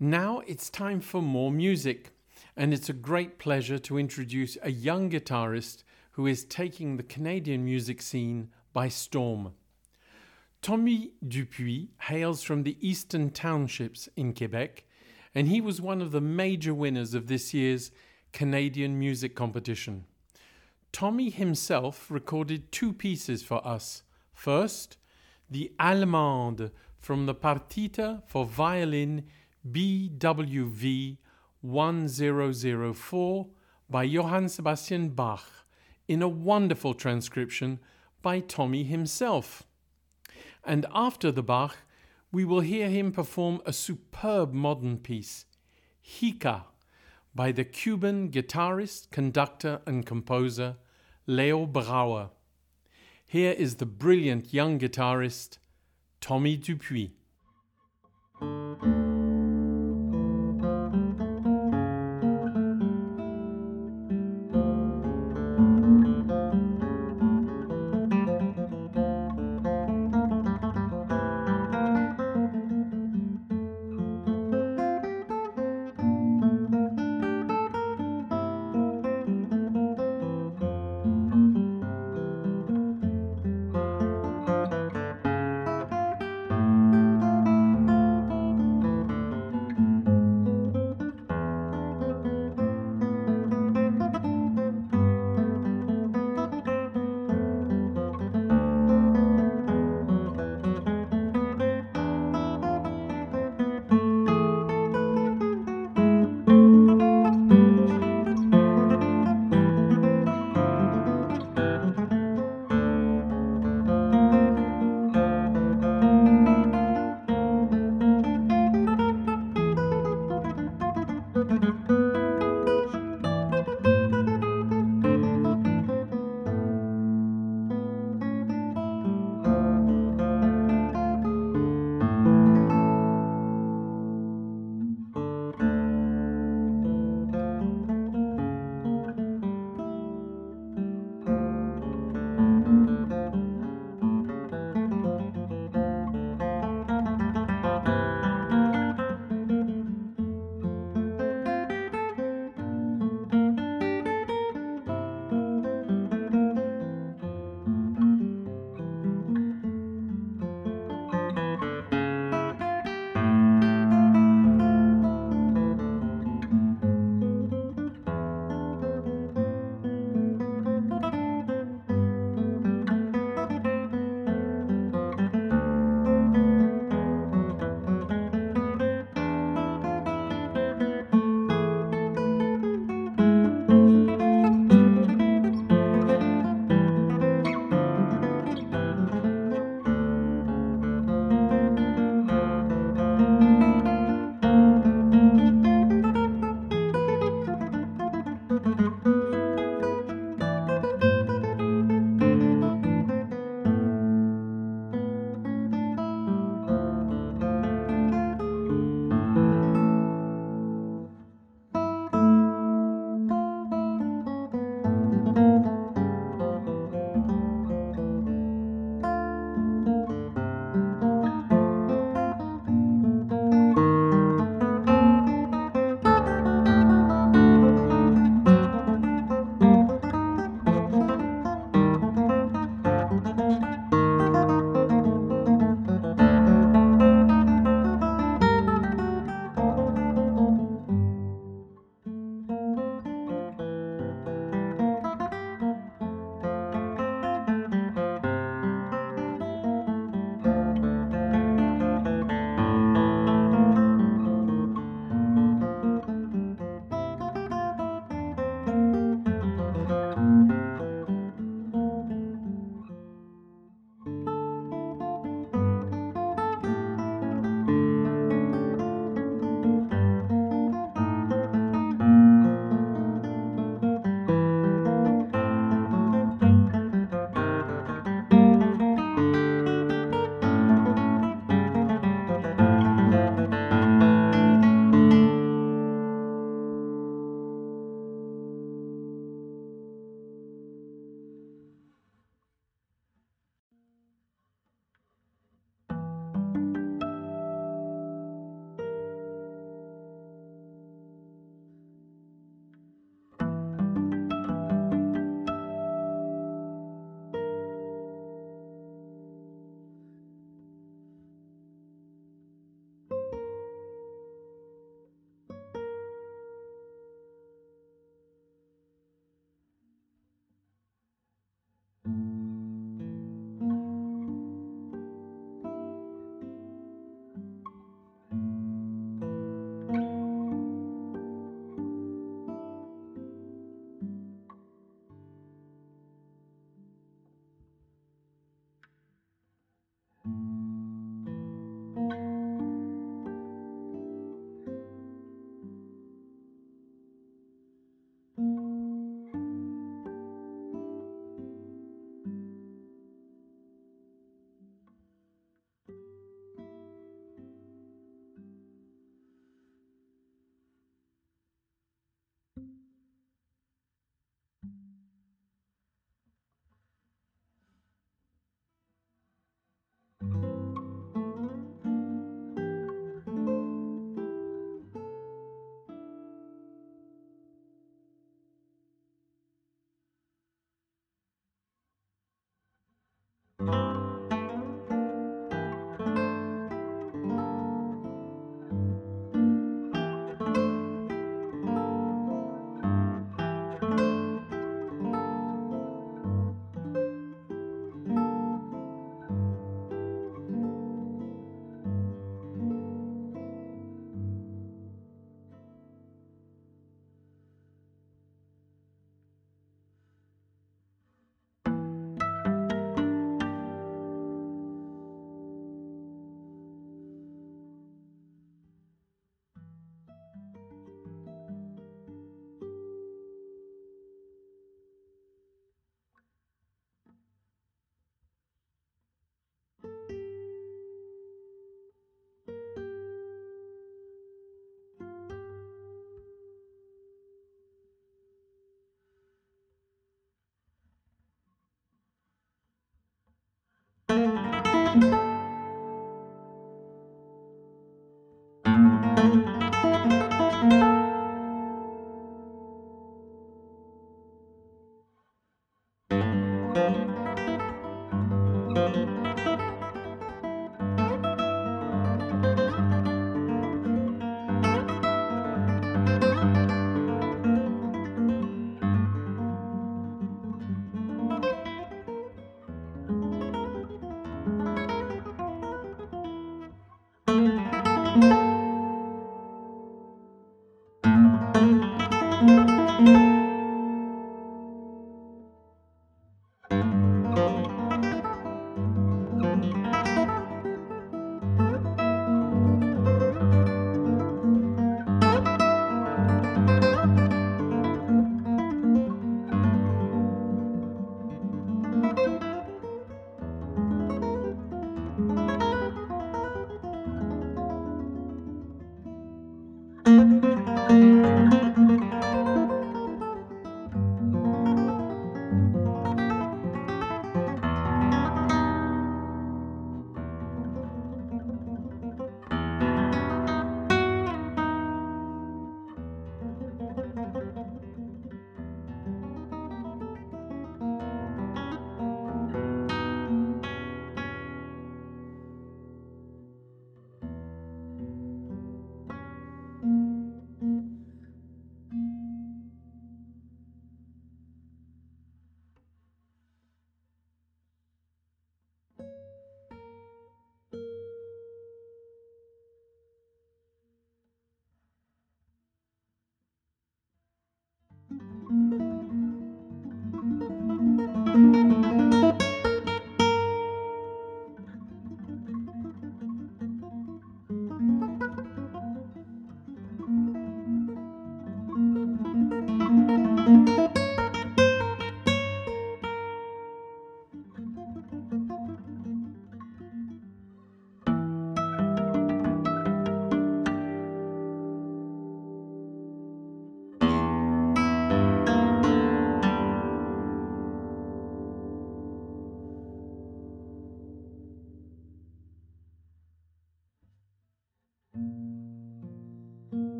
Now 0.00 0.40
it's 0.46 0.70
time 0.70 1.02
for 1.02 1.20
more 1.20 1.52
music 1.52 2.12
and 2.56 2.72
it's 2.72 2.88
a 2.88 2.94
great 2.94 3.38
pleasure 3.38 3.78
to 3.80 3.98
introduce 3.98 4.56
a 4.62 4.70
young 4.70 5.10
guitarist 5.10 5.84
who 6.12 6.26
is 6.26 6.46
taking 6.46 6.96
the 6.96 7.02
Canadian 7.02 7.66
music 7.66 8.00
scene 8.00 8.48
by 8.72 8.88
storm. 8.88 9.52
Tommy 10.62 11.12
Dupuis 11.22 11.88
hails 12.00 12.42
from 12.42 12.62
the 12.62 12.78
Eastern 12.80 13.28
Townships 13.28 14.08
in 14.16 14.32
Quebec, 14.32 14.84
and 15.34 15.48
he 15.48 15.60
was 15.60 15.80
one 15.80 16.02
of 16.02 16.12
the 16.12 16.20
major 16.20 16.74
winners 16.74 17.14
of 17.14 17.26
this 17.26 17.54
year's 17.54 17.90
Canadian 18.32 18.98
music 18.98 19.34
competition. 19.34 20.04
Tommy 20.92 21.30
himself 21.30 22.10
recorded 22.10 22.70
two 22.70 22.92
pieces 22.92 23.42
for 23.42 23.66
us. 23.66 24.02
First, 24.34 24.98
the 25.50 25.72
Allemande 25.78 26.70
from 26.98 27.26
the 27.26 27.34
Partita 27.34 28.22
for 28.26 28.44
violin 28.44 29.24
BWV 29.70 31.18
1004 31.60 33.46
by 33.88 34.02
Johann 34.02 34.48
Sebastian 34.48 35.10
Bach 35.10 35.66
in 36.08 36.22
a 36.22 36.28
wonderful 36.28 36.94
transcription 36.94 37.78
by 38.20 38.40
Tommy 38.40 38.84
himself. 38.84 39.64
And 40.64 40.86
after 40.92 41.32
the 41.32 41.42
Bach, 41.42 41.76
we 42.32 42.46
will 42.46 42.60
hear 42.60 42.88
him 42.88 43.12
perform 43.12 43.60
a 43.66 43.72
superb 43.72 44.54
modern 44.54 44.96
piece, 44.96 45.44
Hika, 46.02 46.64
by 47.34 47.52
the 47.52 47.64
Cuban 47.64 48.30
guitarist, 48.30 49.10
conductor, 49.10 49.82
and 49.86 50.04
composer 50.06 50.76
Leo 51.26 51.66
Brouwer. 51.66 52.30
Here 53.26 53.52
is 53.52 53.76
the 53.76 53.86
brilliant 53.86 54.52
young 54.52 54.78
guitarist 54.78 55.58
Tommy 56.20 56.56
Dupuis. 56.56 57.10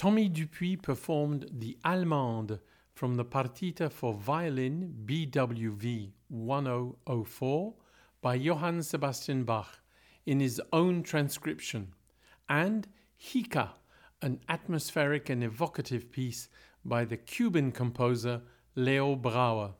Tommy 0.00 0.30
Dupuis 0.30 0.76
performed 0.76 1.44
the 1.52 1.76
Allemande 1.84 2.58
from 2.94 3.16
the 3.16 3.24
Partita 3.26 3.92
for 3.92 4.14
Violin 4.14 4.94
BWV 5.04 6.12
1004 6.28 7.74
by 8.22 8.34
Johann 8.34 8.82
Sebastian 8.82 9.44
Bach 9.44 9.78
in 10.24 10.40
his 10.40 10.58
own 10.72 11.02
transcription, 11.02 11.92
and 12.48 12.88
Hika, 13.22 13.72
an 14.22 14.40
atmospheric 14.48 15.28
and 15.28 15.44
evocative 15.44 16.10
piece 16.10 16.48
by 16.82 17.04
the 17.04 17.18
Cuban 17.18 17.70
composer 17.70 18.40
Leo 18.76 19.14
Brouwer. 19.14 19.74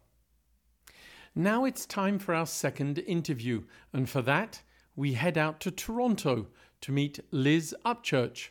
Now 1.35 1.65
it's 1.65 1.87
time 1.87 2.19
for 2.19 2.35
our 2.35 2.45
second 2.45 2.99
interview, 2.99 3.63
and 3.95 4.07
for 4.07 4.21
that, 4.21 4.61
we 4.95 5.15
head 5.15 5.39
out 5.39 5.61
to 5.61 5.71
Toronto 5.71 6.49
to 6.83 6.93
meet 6.93 7.21
Liz 7.31 7.75
Upchurch. 7.87 8.51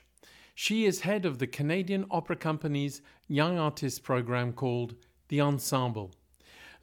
She 0.62 0.86
is 0.86 1.00
head 1.00 1.24
of 1.24 1.38
the 1.38 1.48
Canadian 1.48 2.06
Opera 2.12 2.36
Company's 2.36 3.02
Young 3.30 3.58
Artists 3.58 3.98
program 3.98 4.52
called 4.52 4.94
The 5.30 5.40
Ensemble. 5.40 6.12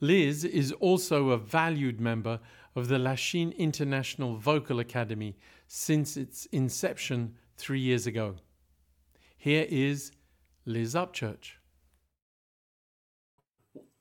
Liz 0.01 0.45
is 0.45 0.73
also 0.73 1.29
a 1.29 1.37
valued 1.37 2.01
member 2.01 2.41
of 2.75 2.89
the 2.89 2.99
Lachine 2.99 3.53
International 3.59 4.35
Vocal 4.35 4.81
Academy 4.81 5.37
since 5.69 6.17
its 6.17 6.47
inception 6.47 7.35
three 7.59 7.81
years 7.81 8.07
ago. 8.07 8.37
Here 9.37 9.67
is 9.69 10.11
Liz 10.65 10.95
Upchurch. 10.95 11.57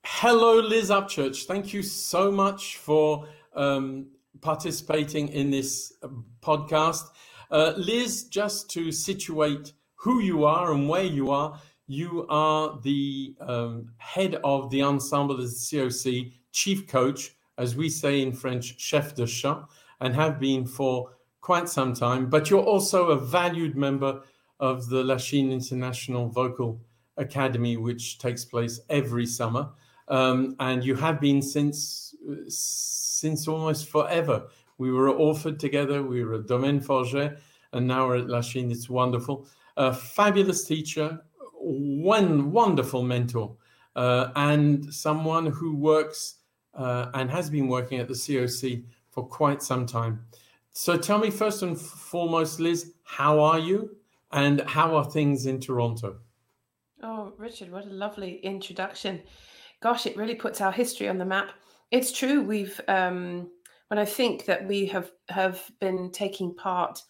Hello, 0.06 0.62
Liz 0.62 0.90
Upchurch. 0.90 1.48
Thank 1.48 1.74
you 1.74 1.84
so 1.84 2.32
much 2.32 2.78
for 2.78 3.28
um, 3.54 4.08
participating 4.40 5.28
in 5.28 5.52
this 5.52 5.92
uh, 6.02 6.08
podcast. 6.42 7.10
Uh, 7.52 7.74
Liz, 7.78 8.26
just 8.26 8.70
to 8.72 8.92
situate 8.92 9.74
who 9.96 10.22
you 10.22 10.46
are 10.46 10.74
and 10.74 10.88
where 10.88 11.04
you 11.04 11.32
are, 11.32 11.60
you 11.88 12.26
are 12.30 12.80
the 12.84 13.36
um, 13.40 13.92
head 13.98 14.40
of 14.44 14.70
the 14.70 14.82
ensemble 14.82 15.36
of 15.36 15.42
the 15.42 15.48
COC, 15.48 16.32
chief 16.52 16.88
coach, 16.88 17.36
as 17.58 17.76
we 17.76 17.90
say 17.90 18.22
in 18.22 18.34
French, 18.34 18.80
chef 18.80 19.16
de 19.16 19.26
chant, 19.28 19.66
and 20.02 20.16
have 20.16 20.40
been 20.40 20.66
for 20.66 21.12
quite 21.42 21.70
some 21.70 21.94
time. 21.94 22.30
But 22.30 22.50
you're 22.50 22.64
also 22.64 23.08
a 23.08 23.18
valued 23.18 23.78
member 23.78 24.22
of 24.60 24.90
the 24.90 25.04
Lachine 25.04 25.52
International 25.52 26.28
Vocal 26.28 26.82
Academy, 27.18 27.78
which 27.78 28.18
takes 28.18 28.44
place 28.44 28.80
every 28.90 29.26
summer. 29.26 29.70
Um, 30.08 30.56
and 30.60 30.84
you 30.84 30.96
have 30.96 31.20
been 31.20 31.42
since 31.42 32.16
since 32.48 33.48
almost 33.48 33.90
forever. 33.90 34.48
We 34.78 34.92
were 34.92 35.10
at 35.10 35.16
Orford 35.16 35.60
together, 35.60 36.04
we 36.04 36.24
were 36.24 36.36
at 36.36 36.48
Domaine 36.48 36.82
Forget, 36.82 37.40
and 37.74 37.88
now 37.88 38.08
we're 38.08 38.18
at 38.18 38.28
Lachine. 38.28 38.72
It's 38.72 38.90
wonderful. 38.90 39.48
A 39.78 39.94
fabulous 39.94 40.66
teacher, 40.66 41.22
one 41.54 42.52
wonderful 42.52 43.04
mentor, 43.04 43.56
uh, 43.96 44.32
and 44.36 44.94
someone 44.94 45.46
who 45.46 45.76
works 45.76 46.36
uh, 46.74 47.08
and 47.14 47.30
has 47.30 47.50
been 47.50 47.68
working 47.68 48.00
at 48.00 48.08
the 48.08 48.14
COC 48.14 48.84
for 49.10 49.26
quite 49.26 49.64
some 49.64 49.86
time. 49.86 50.26
So 50.74 50.98
tell 50.98 51.20
me 51.20 51.30
first 51.30 51.64
and 51.64 51.80
foremost, 51.80 52.60
Liz, 52.60 52.94
how 53.04 53.40
are 53.40 53.60
you 53.60 53.96
and 54.32 54.60
how 54.62 54.96
are 54.98 55.06
things 55.06 55.46
in 55.46 55.62
Toronto? 55.62 56.18
Oh, 57.02 57.34
Richard, 57.38 57.72
what 57.72 57.86
a 57.86 57.90
lovely 57.90 58.38
introduction. 58.38 59.22
Gosh, 59.82 60.06
it 60.06 60.18
really 60.18 60.36
puts 60.36 60.60
our 60.60 60.72
history 60.72 61.08
on 61.08 61.18
the 61.18 61.26
map. 61.26 61.52
It's 61.92 62.12
true. 62.12 62.42
We've, 62.42 62.80
um, 62.88 63.50
when 63.88 64.00
I 64.00 64.06
think 64.06 64.46
that 64.46 64.68
we 64.68 64.86
have 64.88 65.12
have 65.30 65.62
been 65.80 66.12
taking 66.12 66.56
part 66.56 67.02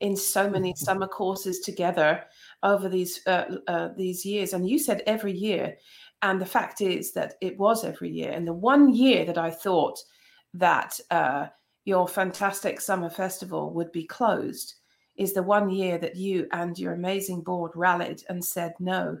in 0.00 0.16
so 0.16 0.50
many 0.50 0.74
summer 0.76 1.06
courses 1.06 1.60
together 1.60 2.24
over 2.62 2.88
these 2.88 3.20
uh, 3.26 3.56
uh, 3.68 3.88
these 3.96 4.24
years, 4.24 4.52
and 4.52 4.68
you 4.68 4.78
said 4.78 5.02
every 5.06 5.32
year, 5.32 5.76
and 6.22 6.40
the 6.40 6.46
fact 6.46 6.80
is 6.80 7.12
that 7.12 7.34
it 7.40 7.58
was 7.58 7.84
every 7.84 8.10
year. 8.10 8.32
And 8.32 8.46
the 8.46 8.52
one 8.52 8.92
year 8.92 9.24
that 9.24 9.38
I 9.38 9.50
thought 9.50 9.98
that 10.54 10.98
uh, 11.10 11.46
your 11.84 12.08
fantastic 12.08 12.80
summer 12.80 13.10
festival 13.10 13.72
would 13.74 13.92
be 13.92 14.04
closed 14.04 14.74
is 15.16 15.32
the 15.32 15.42
one 15.42 15.70
year 15.70 15.98
that 15.98 16.16
you 16.16 16.48
and 16.52 16.76
your 16.78 16.94
amazing 16.94 17.42
board 17.42 17.70
rallied 17.74 18.22
and 18.28 18.44
said 18.44 18.72
no. 18.80 19.18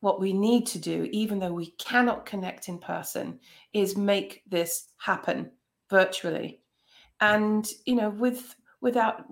What 0.00 0.20
we 0.20 0.32
need 0.32 0.66
to 0.68 0.78
do, 0.78 1.08
even 1.12 1.38
though 1.38 1.52
we 1.52 1.72
cannot 1.78 2.26
connect 2.26 2.68
in 2.68 2.78
person, 2.78 3.38
is 3.72 3.96
make 3.96 4.42
this 4.48 4.88
happen 4.98 5.50
virtually. 5.92 6.60
And 7.20 7.70
you 7.86 7.94
know, 7.94 8.10
with 8.10 8.56
without 8.80 9.24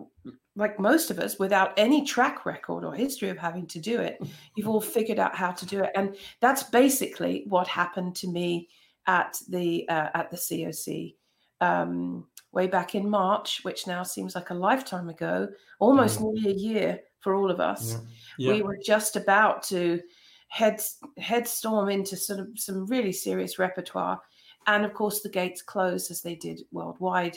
like 0.56 0.78
most 0.78 1.10
of 1.10 1.18
us 1.18 1.38
without 1.38 1.72
any 1.76 2.04
track 2.04 2.44
record 2.46 2.84
or 2.84 2.94
history 2.94 3.30
of 3.30 3.38
having 3.38 3.66
to 3.66 3.78
do 3.80 4.00
it 4.00 4.20
you've 4.56 4.68
all 4.68 4.80
figured 4.80 5.18
out 5.18 5.34
how 5.34 5.50
to 5.50 5.66
do 5.66 5.80
it 5.82 5.90
and 5.94 6.16
that's 6.40 6.64
basically 6.64 7.44
what 7.48 7.66
happened 7.66 8.14
to 8.14 8.28
me 8.28 8.68
at 9.06 9.40
the 9.48 9.88
uh, 9.88 10.08
at 10.14 10.30
the 10.30 10.36
coc 10.36 11.14
um, 11.60 12.26
way 12.52 12.66
back 12.66 12.94
in 12.94 13.08
march 13.08 13.60
which 13.62 13.86
now 13.86 14.02
seems 14.02 14.34
like 14.34 14.50
a 14.50 14.54
lifetime 14.54 15.08
ago 15.08 15.48
almost 15.78 16.20
mm. 16.20 16.32
nearly 16.32 16.50
a 16.50 16.54
year 16.54 17.00
for 17.20 17.34
all 17.34 17.50
of 17.50 17.60
us 17.60 17.92
yeah. 17.92 17.98
Yeah. 18.38 18.52
we 18.54 18.62
were 18.62 18.78
just 18.84 19.16
about 19.16 19.62
to 19.64 20.00
head 20.48 20.80
headstorm 21.18 21.92
into 21.92 22.16
sort 22.16 22.40
of 22.40 22.48
some 22.56 22.86
really 22.86 23.12
serious 23.12 23.58
repertoire 23.58 24.20
and 24.66 24.84
of 24.84 24.94
course 24.94 25.20
the 25.20 25.28
gates 25.28 25.62
closed 25.62 26.10
as 26.10 26.22
they 26.22 26.34
did 26.34 26.60
worldwide 26.72 27.36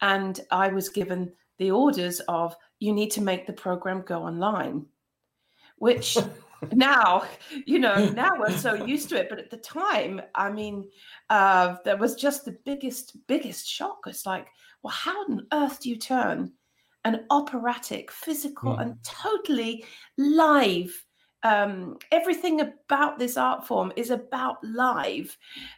and 0.00 0.40
i 0.50 0.68
was 0.68 0.88
given 0.88 1.32
the 1.58 1.70
orders 1.70 2.20
of 2.26 2.56
you 2.80 2.92
need 2.92 3.12
to 3.12 3.20
make 3.20 3.46
the 3.46 3.52
program 3.52 4.02
go 4.02 4.24
online, 4.24 4.84
which 5.76 6.18
now, 6.72 7.24
you 7.66 7.78
know, 7.78 8.08
now 8.16 8.32
we're 8.36 8.50
so 8.50 8.74
used 8.84 9.08
to 9.10 9.16
it. 9.16 9.28
But 9.28 9.38
at 9.38 9.50
the 9.50 9.58
time, 9.58 10.20
I 10.34 10.50
mean, 10.50 10.88
uh, 11.30 11.76
there 11.84 11.96
was 11.96 12.16
just 12.16 12.44
the 12.44 12.58
biggest, 12.64 13.16
biggest 13.28 13.68
shock. 13.68 14.00
It's 14.06 14.26
like, 14.26 14.48
well, 14.82 14.92
how 14.92 15.16
on 15.22 15.46
earth 15.52 15.80
do 15.80 15.90
you 15.90 15.96
turn 15.96 16.52
an 17.04 17.26
operatic, 17.30 18.10
physical, 18.10 18.74
mm. 18.74 18.82
and 18.82 18.96
totally 19.04 19.84
live 20.18 20.92
um, 21.44 21.98
everything 22.10 22.60
about 22.60 23.18
this 23.18 23.36
art 23.36 23.66
form 23.66 23.92
is 23.96 24.10
about 24.10 24.62
live 24.62 25.36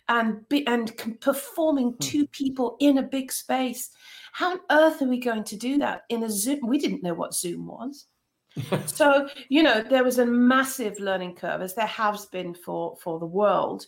and 0.09 0.47
be, 0.49 0.67
and 0.67 0.93
performing 1.21 1.93
mm. 1.93 2.01
two 2.01 2.27
people 2.27 2.77
in 2.81 2.99
a 2.99 3.03
big 3.03 3.33
space 3.33 3.91
how 4.35 4.55
on 4.55 4.61
earth 4.69 5.01
are 5.01 5.07
we 5.07 5.21
going 5.21 5.45
to 5.45 5.57
do 5.57 5.79
that 5.79 6.03
in 6.09 6.25
a 6.25 6.29
Zoom? 6.29 6.67
We 6.67 6.79
didn't 6.79 7.05
know 7.05 7.15
what 7.15 7.37
Zoom 7.37 7.69
was. 7.69 8.07
so, 8.87 9.29
you 9.49 9.63
know, 9.63 9.81
there 9.81 10.03
was 10.03 10.19
a 10.19 10.27
massive 10.27 10.99
learning 10.99 11.37
curve, 11.37 11.63
as 11.63 11.77
there 11.77 11.87
has 11.87 12.27
been 12.27 12.53
for, 12.53 12.97
for 13.01 13.21
the 13.21 13.27
world. 13.27 13.87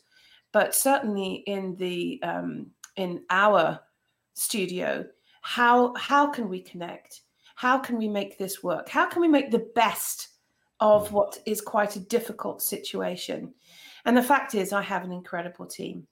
But 0.53 0.73
certainly 0.73 1.43
in 1.49 1.75
the 1.75 2.21
um, 2.23 2.69
in 2.95 3.25
our 3.29 3.81
studio, 4.35 5.05
how 5.43 5.93
how 5.97 6.31
can 6.31 6.49
we 6.49 6.61
connect? 6.61 7.23
How 7.57 7.79
can 7.79 7.99
we 7.99 8.07
make 8.07 8.39
this 8.39 8.63
work? 8.63 8.89
How 8.89 9.07
can 9.07 9.21
we 9.21 9.29
make 9.29 9.51
the 9.51 9.67
best 9.75 10.29
of 10.81 11.09
mm. 11.09 11.13
what 11.13 11.39
is 11.47 11.61
quite 11.61 11.97
a 11.97 12.01
difficult 12.01 12.63
situation? 12.63 13.53
And 14.05 14.17
the 14.17 14.23
fact 14.23 14.55
is, 14.55 14.73
I 14.73 14.83
have 14.83 15.05
an 15.05 15.13
incredible 15.13 15.67
team 15.67 16.07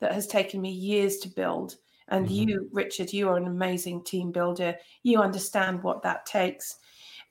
that 0.00 0.12
has 0.12 0.26
taken 0.26 0.60
me 0.60 0.70
years 0.70 1.18
to 1.18 1.28
build 1.28 1.76
and 2.08 2.26
mm-hmm. 2.26 2.48
you, 2.48 2.68
Richard, 2.72 3.12
you 3.12 3.28
are 3.28 3.36
an 3.36 3.46
amazing 3.46 4.04
team 4.04 4.30
builder. 4.30 4.76
You 5.02 5.20
understand 5.20 5.82
what 5.82 6.02
that 6.02 6.26
takes. 6.26 6.76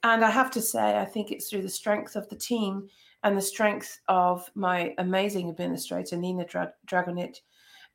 And 0.03 0.25
I 0.25 0.29
have 0.29 0.51
to 0.51 0.61
say, 0.61 0.97
I 0.97 1.05
think 1.05 1.31
it's 1.31 1.49
through 1.49 1.61
the 1.61 1.69
strength 1.69 2.15
of 2.15 2.27
the 2.29 2.35
team 2.35 2.87
and 3.23 3.37
the 3.37 3.41
strength 3.41 3.99
of 4.07 4.49
my 4.53 4.93
amazing 4.97 5.49
administrator, 5.49 6.17
Nina 6.17 6.45
Dra- 6.45 6.73
Dragonich, 6.87 7.37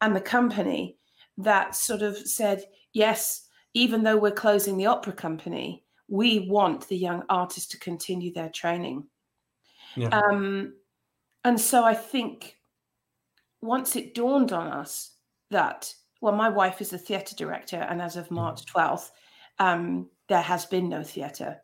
and 0.01 0.15
the 0.15 0.21
company 0.21 0.97
that 1.37 1.75
sort 1.75 2.03
of 2.03 2.17
said, 2.17 2.65
yes, 2.93 3.49
even 3.75 4.03
though 4.03 4.17
we're 4.17 4.31
closing 4.31 4.77
the 4.77 4.87
opera 4.87 5.13
company, 5.13 5.85
we 6.09 6.49
want 6.49 6.89
the 6.89 6.97
young 6.97 7.23
artists 7.29 7.69
to 7.71 7.79
continue 7.79 8.33
their 8.33 8.49
training. 8.49 9.05
Yeah. 9.95 10.09
Um, 10.09 10.75
and 11.45 11.61
so 11.61 11.85
I 11.85 11.95
think 11.95 12.57
once 13.61 13.97
it 13.97 14.15
dawned 14.15 14.53
on 14.53 14.69
us 14.69 15.13
that 15.51 15.93
well, 16.21 16.35
my 16.35 16.49
wife 16.49 16.81
is 16.81 16.93
a 16.93 16.99
theatre 16.99 17.37
director, 17.37 17.77
and 17.77 18.03
as 18.03 18.17
of 18.17 18.29
mm. 18.29 18.33
March 18.33 18.65
12th, 18.67 19.11
um, 19.59 20.09
there 20.29 20.43
has 20.43 20.67
been 20.67 20.89
no 20.89 21.03
theatre. 21.03 21.59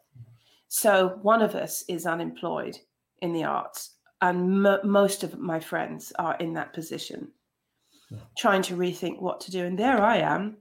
So 0.68 1.18
one 1.22 1.42
of 1.42 1.54
us 1.54 1.84
is 1.88 2.06
unemployed 2.06 2.78
in 3.18 3.32
the 3.32 3.44
arts, 3.44 3.96
and 4.20 4.66
m- 4.66 4.88
most 4.88 5.24
of 5.24 5.38
my 5.38 5.60
friends 5.60 6.12
are 6.18 6.36
in 6.36 6.52
that 6.54 6.72
position, 6.72 7.32
yeah. 8.10 8.18
trying 8.38 8.62
to 8.62 8.76
rethink 8.76 9.20
what 9.20 9.40
to 9.42 9.50
do. 9.50 9.64
And 9.64 9.78
there 9.78 10.02
I 10.02 10.18
am 10.18 10.58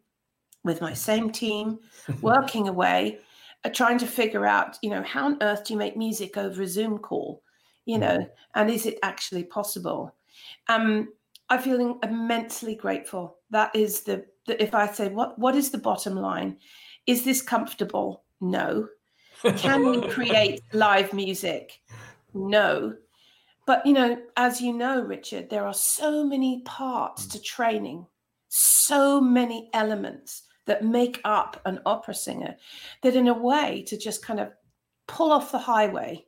with 0.64 0.82
my 0.82 0.94
same 0.94 1.32
team, 1.32 1.80
working 2.22 2.68
away, 2.68 3.20
uh, 3.64 3.70
trying 3.70 3.98
to 4.00 4.08
figure 4.08 4.46
out, 4.46 4.78
you 4.82 4.90
know, 4.90 5.04
how 5.04 5.26
on 5.26 5.38
earth 5.42 5.66
do 5.66 5.74
you 5.74 5.80
make 5.80 5.98
music 5.98 6.38
over 6.38 6.62
a 6.62 6.68
Zoom 6.68 6.98
call, 6.98 7.42
you 7.86 7.98
know, 7.98 8.18
mm. 8.18 8.30
and 8.56 8.70
is 8.70 8.86
it 8.86 9.00
actually 9.04 9.44
possible? 9.44 10.16
Um, 10.68 11.10
I'm 11.50 11.62
feeling 11.62 12.00
immensely 12.04 12.76
grateful. 12.76 13.38
That 13.52 13.76
is 13.76 14.02
the, 14.02 14.26
the 14.48 14.62
if 14.62 14.74
I 14.74 14.88
say 14.88 15.10
what 15.10 15.38
what 15.38 15.56
is 15.56 15.70
the 15.70 15.78
bottom 15.78 16.16
line? 16.16 16.58
Is 17.06 17.24
this 17.24 17.42
comfortable? 17.42 18.24
No. 18.40 18.88
Can 19.58 19.86
we 19.86 20.08
create 20.08 20.62
live 20.74 21.14
music? 21.14 21.82
No. 22.34 22.94
But, 23.66 23.86
you 23.86 23.94
know, 23.94 24.18
as 24.36 24.62
you 24.62 24.74
know, 24.74 25.02
Richard, 25.02 25.50
there 25.50 25.66
are 25.66 25.74
so 25.74 26.26
many 26.26 26.62
parts 26.66 27.26
to 27.28 27.42
training, 27.42 28.06
so 28.50 29.22
many 29.22 29.70
elements 29.74 30.43
that 30.66 30.84
make 30.84 31.20
up 31.26 31.62
an 31.66 31.80
opera 31.86 32.14
singer 32.14 32.56
that, 33.02 33.16
in 33.16 33.28
a 33.28 33.34
way, 33.34 33.84
to 33.88 33.98
just 33.98 34.26
kind 34.26 34.40
of 34.40 34.52
pull 35.08 35.32
off 35.32 35.52
the 35.52 35.58
highway 35.58 36.26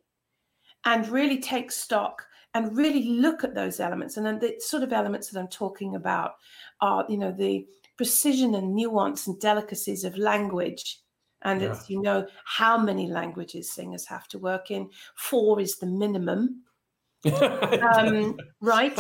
and 0.86 1.08
really 1.10 1.40
take 1.40 1.72
stock 1.72 2.26
and 2.54 2.76
really 2.76 3.04
look 3.04 3.44
at 3.44 3.56
those 3.56 3.80
elements. 3.80 4.18
And 4.18 4.26
then 4.26 4.40
the 4.40 4.56
sort 4.60 4.84
of 4.84 4.94
elements 4.94 5.30
that 5.30 5.40
I'm 5.40 5.48
talking 5.48 5.96
about 5.96 6.36
are, 6.82 7.06
you 7.10 7.18
know, 7.18 7.32
the 7.32 7.66
precision 7.98 8.56
and 8.56 8.76
nuance 8.76 9.28
and 9.28 9.40
delicacies 9.40 10.04
of 10.04 10.18
language. 10.18 11.00
And 11.42 11.62
yeah. 11.62 11.80
you 11.88 12.02
know, 12.02 12.28
how 12.46 12.78
many 12.78 13.08
languages 13.08 13.72
singers 13.72 14.06
have 14.08 14.28
to 14.30 14.40
work 14.40 14.72
in. 14.72 14.90
Four 15.16 15.60
is 15.60 15.78
the 15.78 15.86
minimum. 15.86 16.64
um, 17.42 18.38
right? 18.62 18.98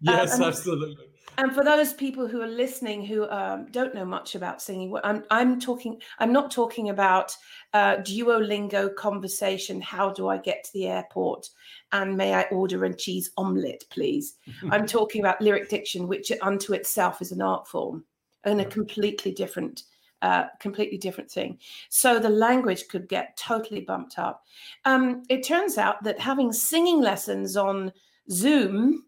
yes, 0.00 0.40
uh, 0.40 0.44
absolutely 0.44 1.11
and 1.38 1.54
for 1.54 1.64
those 1.64 1.92
people 1.92 2.26
who 2.26 2.42
are 2.42 2.46
listening 2.46 3.04
who 3.04 3.28
um, 3.30 3.66
don't 3.70 3.94
know 3.94 4.04
much 4.04 4.34
about 4.34 4.60
singing, 4.60 4.94
I'm, 5.02 5.24
I'm 5.30 5.58
talking. 5.58 6.00
I'm 6.18 6.32
not 6.32 6.50
talking 6.50 6.90
about 6.90 7.34
uh, 7.72 7.96
Duolingo 7.96 8.94
conversation. 8.94 9.80
How 9.80 10.10
do 10.10 10.28
I 10.28 10.36
get 10.36 10.64
to 10.64 10.72
the 10.72 10.88
airport? 10.88 11.48
And 11.92 12.16
may 12.16 12.34
I 12.34 12.42
order 12.44 12.84
a 12.84 12.94
cheese 12.94 13.30
omelette, 13.36 13.84
please? 13.90 14.36
I'm 14.70 14.86
talking 14.86 15.20
about 15.20 15.40
lyric 15.40 15.68
diction, 15.68 16.06
which 16.06 16.30
unto 16.42 16.74
itself 16.74 17.22
is 17.22 17.32
an 17.32 17.42
art 17.42 17.66
form 17.66 18.04
and 18.44 18.60
a 18.60 18.64
completely 18.64 19.32
different, 19.32 19.84
uh, 20.20 20.44
completely 20.60 20.98
different 20.98 21.30
thing. 21.30 21.58
So 21.88 22.18
the 22.18 22.28
language 22.28 22.88
could 22.88 23.08
get 23.08 23.36
totally 23.36 23.82
bumped 23.82 24.18
up. 24.18 24.44
Um, 24.84 25.22
it 25.28 25.46
turns 25.46 25.78
out 25.78 26.02
that 26.04 26.18
having 26.18 26.52
singing 26.52 27.00
lessons 27.00 27.56
on 27.56 27.92
Zoom 28.30 29.04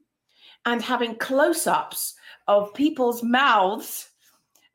and 0.66 0.82
having 0.82 1.16
close 1.16 1.66
ups 1.66 2.14
of 2.48 2.74
people's 2.74 3.22
mouths 3.22 4.10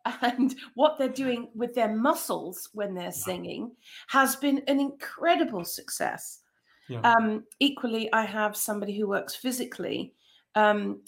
and 0.22 0.56
what 0.76 0.98
they're 0.98 1.10
doing 1.10 1.50
with 1.56 1.74
their 1.74 1.96
muscles 1.96 2.70
when 2.74 2.94
they're 2.94 3.12
singing 3.12 3.72
has 4.08 4.36
been 4.36 4.62
an 4.68 4.80
incredible 4.80 5.64
success. 5.64 6.40
Yeah. 6.88 7.02
Um, 7.02 7.44
equally, 7.60 8.12
I 8.14 8.24
have 8.24 8.56
somebody 8.56 8.98
who 8.98 9.08
works 9.08 9.36
physically, 9.36 10.14
um, 10.56 11.02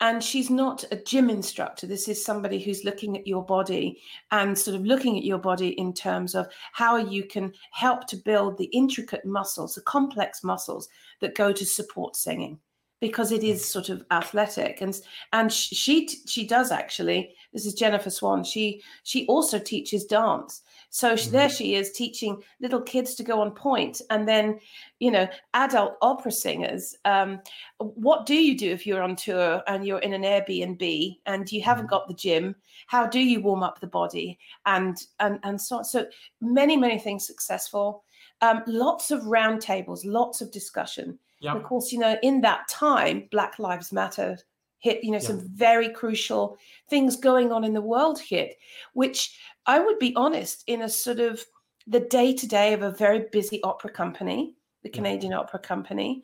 and 0.00 0.22
she's 0.22 0.50
not 0.50 0.84
a 0.90 0.96
gym 0.96 1.30
instructor. 1.30 1.86
This 1.86 2.08
is 2.08 2.22
somebody 2.22 2.58
who's 2.58 2.84
looking 2.84 3.16
at 3.16 3.26
your 3.26 3.44
body 3.44 4.02
and 4.32 4.58
sort 4.58 4.76
of 4.76 4.84
looking 4.84 5.16
at 5.16 5.24
your 5.24 5.38
body 5.38 5.68
in 5.78 5.94
terms 5.94 6.34
of 6.34 6.48
how 6.72 6.96
you 6.96 7.24
can 7.24 7.52
help 7.70 8.08
to 8.08 8.16
build 8.16 8.58
the 8.58 8.64
intricate 8.66 9.24
muscles, 9.24 9.76
the 9.76 9.80
complex 9.82 10.42
muscles 10.42 10.88
that 11.20 11.36
go 11.36 11.52
to 11.52 11.64
support 11.64 12.16
singing 12.16 12.58
because 13.02 13.32
it 13.32 13.42
is 13.42 13.68
sort 13.68 13.88
of 13.88 14.04
athletic. 14.12 14.80
And 14.80 14.98
and 15.32 15.52
she 15.52 16.08
she 16.24 16.46
does 16.46 16.70
actually 16.70 17.34
this 17.52 17.66
is 17.66 17.74
jennifer 17.74 18.08
swan 18.10 18.44
she 18.44 18.80
she 19.02 19.26
also 19.26 19.58
teaches 19.58 20.04
dance. 20.04 20.62
So 20.90 21.14
mm-hmm. 21.14 21.32
there 21.32 21.50
she 21.50 21.74
is 21.74 21.90
teaching 21.90 22.40
little 22.60 22.80
kids 22.80 23.16
to 23.16 23.24
go 23.24 23.40
on 23.40 23.50
point 23.50 24.00
and 24.10 24.26
then 24.28 24.60
you 25.00 25.10
know 25.10 25.26
adult 25.52 25.96
opera 26.00 26.30
singers 26.30 26.94
um, 27.04 27.40
what 27.78 28.24
do 28.24 28.36
you 28.36 28.56
do 28.56 28.70
if 28.70 28.86
you're 28.86 29.02
on 29.02 29.16
tour 29.16 29.62
and 29.66 29.84
you're 29.84 29.98
in 29.98 30.12
an 30.12 30.22
airbnb 30.22 31.16
and 31.26 31.50
you 31.50 31.60
haven't 31.60 31.86
mm-hmm. 31.86 31.90
got 31.90 32.06
the 32.06 32.14
gym? 32.14 32.54
How 32.86 33.08
do 33.08 33.18
you 33.18 33.40
warm 33.42 33.64
up 33.64 33.80
the 33.80 33.88
body? 33.88 34.38
And 34.64 34.96
and 35.18 35.40
and 35.42 35.60
so 35.60 35.78
on 35.78 35.84
so 35.84 36.06
many 36.40 36.76
many 36.76 37.00
things 37.00 37.26
successful. 37.26 38.04
Um, 38.42 38.62
lots 38.66 39.10
of 39.10 39.22
roundtables 39.22 40.00
lots 40.04 40.40
of 40.40 40.50
discussion 40.50 41.18
yeah. 41.42 41.54
Of 41.54 41.64
course, 41.64 41.90
you 41.90 41.98
know, 41.98 42.16
in 42.22 42.40
that 42.42 42.68
time, 42.68 43.28
Black 43.32 43.58
Lives 43.58 43.92
Matter 43.92 44.38
hit, 44.78 45.02
you 45.02 45.10
know, 45.10 45.18
yeah. 45.18 45.26
some 45.26 45.40
very 45.52 45.88
crucial 45.88 46.56
things 46.88 47.16
going 47.16 47.50
on 47.50 47.64
in 47.64 47.74
the 47.74 47.80
world 47.80 48.20
hit, 48.20 48.56
which 48.94 49.36
I 49.66 49.80
would 49.80 49.98
be 49.98 50.14
honest, 50.14 50.62
in 50.68 50.82
a 50.82 50.88
sort 50.88 51.18
of 51.18 51.44
the 51.88 51.98
day 51.98 52.32
to 52.32 52.46
day 52.46 52.72
of 52.72 52.82
a 52.82 52.92
very 52.92 53.26
busy 53.32 53.60
opera 53.64 53.90
company, 53.90 54.54
the 54.84 54.88
Canadian 54.88 55.32
yeah. 55.32 55.38
Opera 55.38 55.58
Company, 55.58 56.22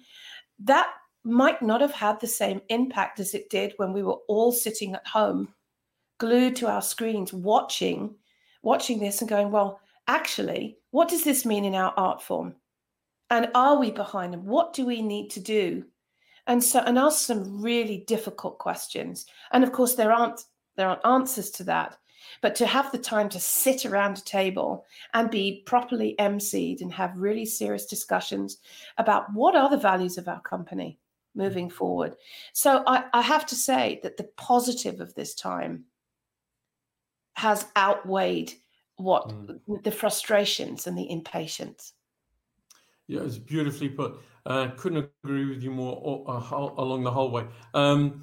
that 0.60 0.88
might 1.24 1.60
not 1.62 1.80
have 1.80 1.92
had 1.92 2.20
the 2.20 2.28
same 2.28 2.60
impact 2.68 3.18
as 3.18 3.34
it 3.34 3.50
did 3.50 3.74
when 3.76 3.92
we 3.92 4.04
were 4.04 4.18
all 4.28 4.52
sitting 4.52 4.94
at 4.94 5.06
home, 5.06 5.52
glued 6.18 6.54
to 6.56 6.68
our 6.68 6.82
screens, 6.82 7.32
watching, 7.32 8.14
watching 8.62 9.00
this 9.00 9.20
and 9.20 9.28
going, 9.28 9.50
well, 9.50 9.80
actually, 10.06 10.78
what 10.92 11.08
does 11.08 11.24
this 11.24 11.44
mean 11.44 11.64
in 11.64 11.74
our 11.74 11.92
art 11.96 12.22
form? 12.22 12.54
And 13.30 13.50
are 13.54 13.78
we 13.78 13.90
behind 13.90 14.32
them? 14.32 14.46
What 14.46 14.72
do 14.72 14.86
we 14.86 15.02
need 15.02 15.30
to 15.30 15.40
do? 15.40 15.84
And 16.46 16.62
so 16.64 16.80
and 16.80 16.98
ask 16.98 17.26
some 17.26 17.62
really 17.62 18.04
difficult 18.06 18.58
questions. 18.58 19.26
And 19.52 19.62
of 19.62 19.72
course 19.72 19.94
there 19.94 20.12
aren't 20.12 20.44
there 20.76 20.88
aren't 20.88 21.04
answers 21.04 21.50
to 21.52 21.64
that. 21.64 21.98
But 22.40 22.54
to 22.56 22.66
have 22.66 22.90
the 22.90 22.98
time 22.98 23.28
to 23.30 23.40
sit 23.40 23.86
around 23.86 24.18
a 24.18 24.24
table 24.24 24.84
and 25.14 25.30
be 25.30 25.62
properly 25.66 26.14
emceed 26.18 26.80
and 26.80 26.92
have 26.92 27.16
really 27.16 27.44
serious 27.44 27.86
discussions 27.86 28.58
about 28.96 29.32
what 29.32 29.54
are 29.56 29.70
the 29.70 29.76
values 29.76 30.18
of 30.18 30.28
our 30.28 30.40
company 30.40 30.98
moving 31.34 31.70
forward. 31.70 32.16
So 32.52 32.82
i, 32.86 33.04
I 33.12 33.22
have 33.22 33.46
to 33.46 33.54
say 33.54 34.00
that 34.02 34.16
the 34.16 34.28
positive 34.36 35.00
of 35.00 35.14
this 35.14 35.34
time 35.34 35.84
has 37.34 37.66
outweighed 37.76 38.52
what 38.96 39.28
mm. 39.28 39.82
the 39.84 39.92
frustrations 39.92 40.86
and 40.86 40.98
the 40.98 41.10
impatience 41.10 41.92
yeah, 43.08 43.22
it's 43.22 43.38
beautifully 43.38 43.88
put. 43.88 44.20
Uh, 44.46 44.68
couldn't 44.76 45.10
agree 45.24 45.46
with 45.46 45.62
you 45.62 45.70
more 45.70 46.24
uh, 46.28 46.72
along 46.76 47.02
the 47.02 47.10
whole 47.10 47.30
way. 47.30 47.46
Um, 47.74 48.22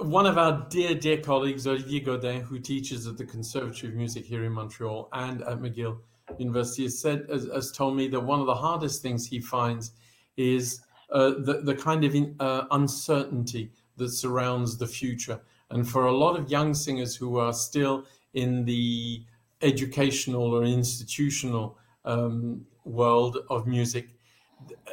one 0.00 0.26
of 0.26 0.36
our 0.36 0.66
dear, 0.68 0.94
dear 0.94 1.18
colleagues, 1.18 1.66
Olivier 1.66 2.00
Godin, 2.00 2.40
who 2.40 2.58
teaches 2.58 3.06
at 3.06 3.16
the 3.16 3.24
Conservatory 3.24 3.92
of 3.92 3.96
Music 3.96 4.24
here 4.24 4.44
in 4.44 4.52
Montreal 4.52 5.08
and 5.12 5.42
at 5.42 5.58
McGill 5.58 5.98
University, 6.38 6.82
has 6.84 6.98
said, 6.98 7.26
has, 7.30 7.48
has 7.54 7.70
told 7.70 7.96
me 7.96 8.08
that 8.08 8.20
one 8.20 8.40
of 8.40 8.46
the 8.46 8.54
hardest 8.54 9.02
things 9.02 9.26
he 9.26 9.40
finds 9.40 9.92
is 10.36 10.80
uh, 11.12 11.30
the, 11.38 11.60
the 11.62 11.74
kind 11.74 12.04
of 12.04 12.14
in, 12.14 12.34
uh, 12.40 12.64
uncertainty 12.72 13.70
that 13.96 14.10
surrounds 14.10 14.76
the 14.76 14.86
future. 14.86 15.40
And 15.70 15.88
for 15.88 16.06
a 16.06 16.12
lot 16.12 16.38
of 16.38 16.50
young 16.50 16.74
singers 16.74 17.14
who 17.14 17.38
are 17.38 17.52
still 17.52 18.04
in 18.34 18.64
the 18.64 19.22
educational 19.62 20.54
or 20.54 20.64
institutional 20.64 21.78
um, 22.04 22.66
world 22.88 23.38
of 23.50 23.66
music, 23.66 24.08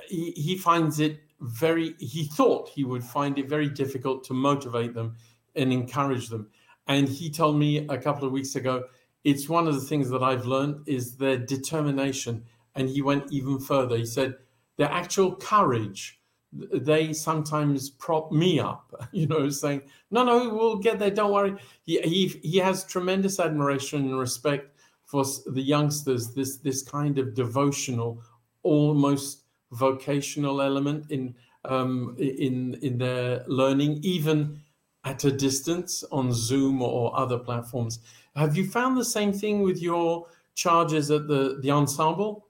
he, 0.07 0.31
he 0.31 0.57
finds 0.57 0.99
it 0.99 1.19
very, 1.41 1.95
he 1.99 2.25
thought 2.25 2.69
he 2.69 2.83
would 2.83 3.03
find 3.03 3.37
it 3.37 3.49
very 3.49 3.69
difficult 3.69 4.23
to 4.25 4.33
motivate 4.33 4.93
them 4.93 5.15
and 5.55 5.71
encourage 5.71 6.29
them. 6.29 6.49
And 6.87 7.07
he 7.07 7.29
told 7.29 7.57
me 7.57 7.87
a 7.87 7.97
couple 7.97 8.25
of 8.25 8.31
weeks 8.31 8.55
ago, 8.55 8.83
it's 9.23 9.49
one 9.49 9.67
of 9.67 9.73
the 9.73 9.81
things 9.81 10.09
that 10.09 10.23
I've 10.23 10.45
learned 10.45 10.87
is 10.87 11.17
their 11.17 11.37
determination. 11.37 12.43
And 12.75 12.89
he 12.89 13.01
went 13.01 13.31
even 13.31 13.59
further. 13.59 13.97
He 13.97 14.05
said, 14.05 14.35
their 14.77 14.91
actual 14.91 15.35
courage, 15.35 16.19
they 16.51 17.13
sometimes 17.13 17.89
prop 17.89 18.31
me 18.31 18.59
up, 18.59 18.93
you 19.11 19.27
know, 19.27 19.49
saying, 19.49 19.81
no, 20.11 20.23
no, 20.23 20.53
we'll 20.53 20.77
get 20.77 20.99
there, 20.99 21.11
don't 21.11 21.31
worry. 21.31 21.55
He, 21.83 21.99
he, 22.01 22.27
he 22.27 22.57
has 22.59 22.83
tremendous 22.83 23.39
admiration 23.39 24.01
and 24.01 24.19
respect 24.19 24.74
for 25.15 25.51
the 25.51 25.61
youngsters 25.61 26.33
this 26.33 26.57
this 26.57 26.81
kind 26.83 27.17
of 27.17 27.33
devotional, 27.33 28.21
almost 28.63 29.43
vocational 29.71 30.61
element 30.61 31.09
in 31.09 31.35
um, 31.63 32.15
in 32.19 32.77
in 32.81 32.97
their 32.97 33.43
learning, 33.47 33.99
even 34.03 34.59
at 35.05 35.23
a 35.23 35.31
distance 35.31 36.03
on 36.11 36.33
Zoom 36.33 36.81
or 36.81 37.17
other 37.17 37.37
platforms. 37.37 37.99
Have 38.35 38.57
you 38.57 38.67
found 38.69 38.97
the 38.97 39.05
same 39.05 39.31
thing 39.31 39.61
with 39.61 39.81
your 39.81 40.27
charges 40.55 41.11
at 41.11 41.27
the 41.27 41.59
the 41.61 41.71
ensemble? 41.71 42.47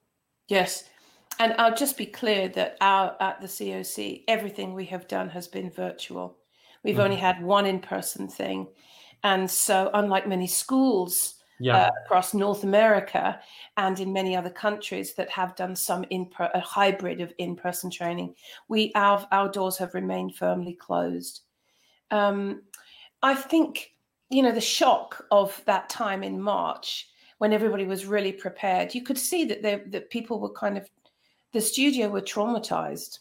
Yes. 0.48 0.86
And 1.38 1.54
I'll 1.60 1.76
just 1.76 1.98
be 1.98 2.06
clear 2.06 2.48
that 2.50 2.78
our 2.80 3.16
at 3.20 3.42
the 3.42 3.48
COC, 3.48 4.24
everything 4.28 4.74
we 4.74 4.86
have 4.86 5.08
done 5.08 5.30
has 5.30 5.48
been 5.48 5.70
virtual. 5.70 6.38
We've 6.84 6.96
mm. 6.96 7.04
only 7.04 7.18
had 7.18 7.44
one 7.44 7.66
in-person 7.66 8.30
thing. 8.30 8.68
And 9.22 9.52
so 9.52 9.90
unlike 9.94 10.28
many 10.28 10.48
schools 10.48 11.36
yeah. 11.60 11.78
uh, 11.78 11.92
across 12.04 12.34
North 12.34 12.64
America 12.64 13.40
and 13.78 14.00
in 14.00 14.12
many 14.12 14.36
other 14.36 14.50
countries 14.50 15.14
that 15.16 15.30
have 15.30 15.56
done 15.56 15.76
some 15.76 16.06
in 16.10 16.30
a 16.40 16.60
hybrid 16.60 17.22
of 17.22 17.34
in-person 17.38 17.90
training. 17.90 18.36
We 18.68 18.92
our 18.96 19.28
our 19.32 19.50
doors 19.50 19.78
have 19.78 19.94
remained 19.94 20.36
firmly 20.36 20.74
closed. 20.74 21.42
Um, 22.12 22.64
I 23.22 23.36
think 23.36 23.94
you 24.30 24.44
know 24.44 24.52
the 24.52 24.62
shock 24.62 25.26
of 25.32 25.62
that 25.66 25.90
time 25.90 26.24
in 26.24 26.42
March 26.42 27.10
when 27.38 27.54
everybody 27.54 27.86
was 27.86 28.06
really 28.06 28.32
prepared. 28.32 28.96
You 28.96 29.04
could 29.04 29.18
see 29.18 29.46
that 29.46 29.62
they, 29.62 29.82
that 29.88 30.10
people 30.10 30.40
were 30.40 30.54
kind 30.54 30.78
of 30.78 30.90
the 31.52 31.62
studio 31.62 32.10
were 32.10 32.22
traumatized, 32.22 33.20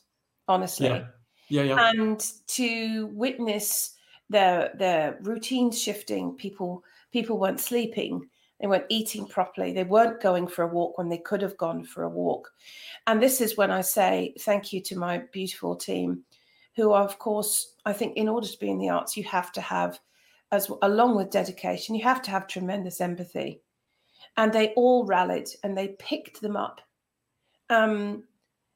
honestly. 0.48 0.88
Yeah. 0.88 1.06
Yeah, 1.48 1.62
yeah. 1.62 1.90
And 1.90 2.26
to 2.48 3.06
witness 3.08 3.96
their 4.30 4.72
their 4.78 5.18
routines 5.22 5.80
shifting, 5.80 6.34
people 6.34 6.82
people 7.14 7.38
weren't 7.38 7.60
sleeping. 7.60 8.28
They 8.60 8.66
weren't 8.66 8.86
eating 8.88 9.28
properly. 9.28 9.72
They 9.72 9.84
weren't 9.84 10.20
going 10.20 10.48
for 10.48 10.64
a 10.64 10.74
walk 10.74 10.98
when 10.98 11.08
they 11.08 11.18
could 11.18 11.40
have 11.42 11.56
gone 11.56 11.84
for 11.84 12.02
a 12.02 12.08
walk. 12.08 12.50
And 13.06 13.22
this 13.22 13.40
is 13.40 13.56
when 13.56 13.70
I 13.70 13.82
say 13.82 14.34
thank 14.40 14.72
you 14.72 14.82
to 14.82 14.98
my 14.98 15.22
beautiful 15.30 15.76
team, 15.76 16.24
who, 16.74 16.90
are, 16.90 17.04
of 17.04 17.20
course, 17.20 17.76
I 17.84 17.92
think 17.92 18.16
in 18.16 18.28
order 18.28 18.48
to 18.48 18.58
be 18.58 18.68
in 18.68 18.78
the 18.78 18.88
arts, 18.88 19.16
you 19.16 19.22
have 19.24 19.52
to 19.52 19.60
have, 19.60 20.00
as 20.50 20.68
along 20.82 21.14
with 21.14 21.30
dedication, 21.30 21.94
you 21.94 22.02
have 22.02 22.20
to 22.22 22.32
have 22.32 22.48
tremendous 22.48 23.00
empathy. 23.00 23.60
And 24.36 24.52
they 24.52 24.72
all 24.74 25.06
rallied 25.06 25.50
and 25.62 25.78
they 25.78 25.94
picked 26.00 26.40
them 26.40 26.56
up. 26.56 26.80
Um, 27.70 28.24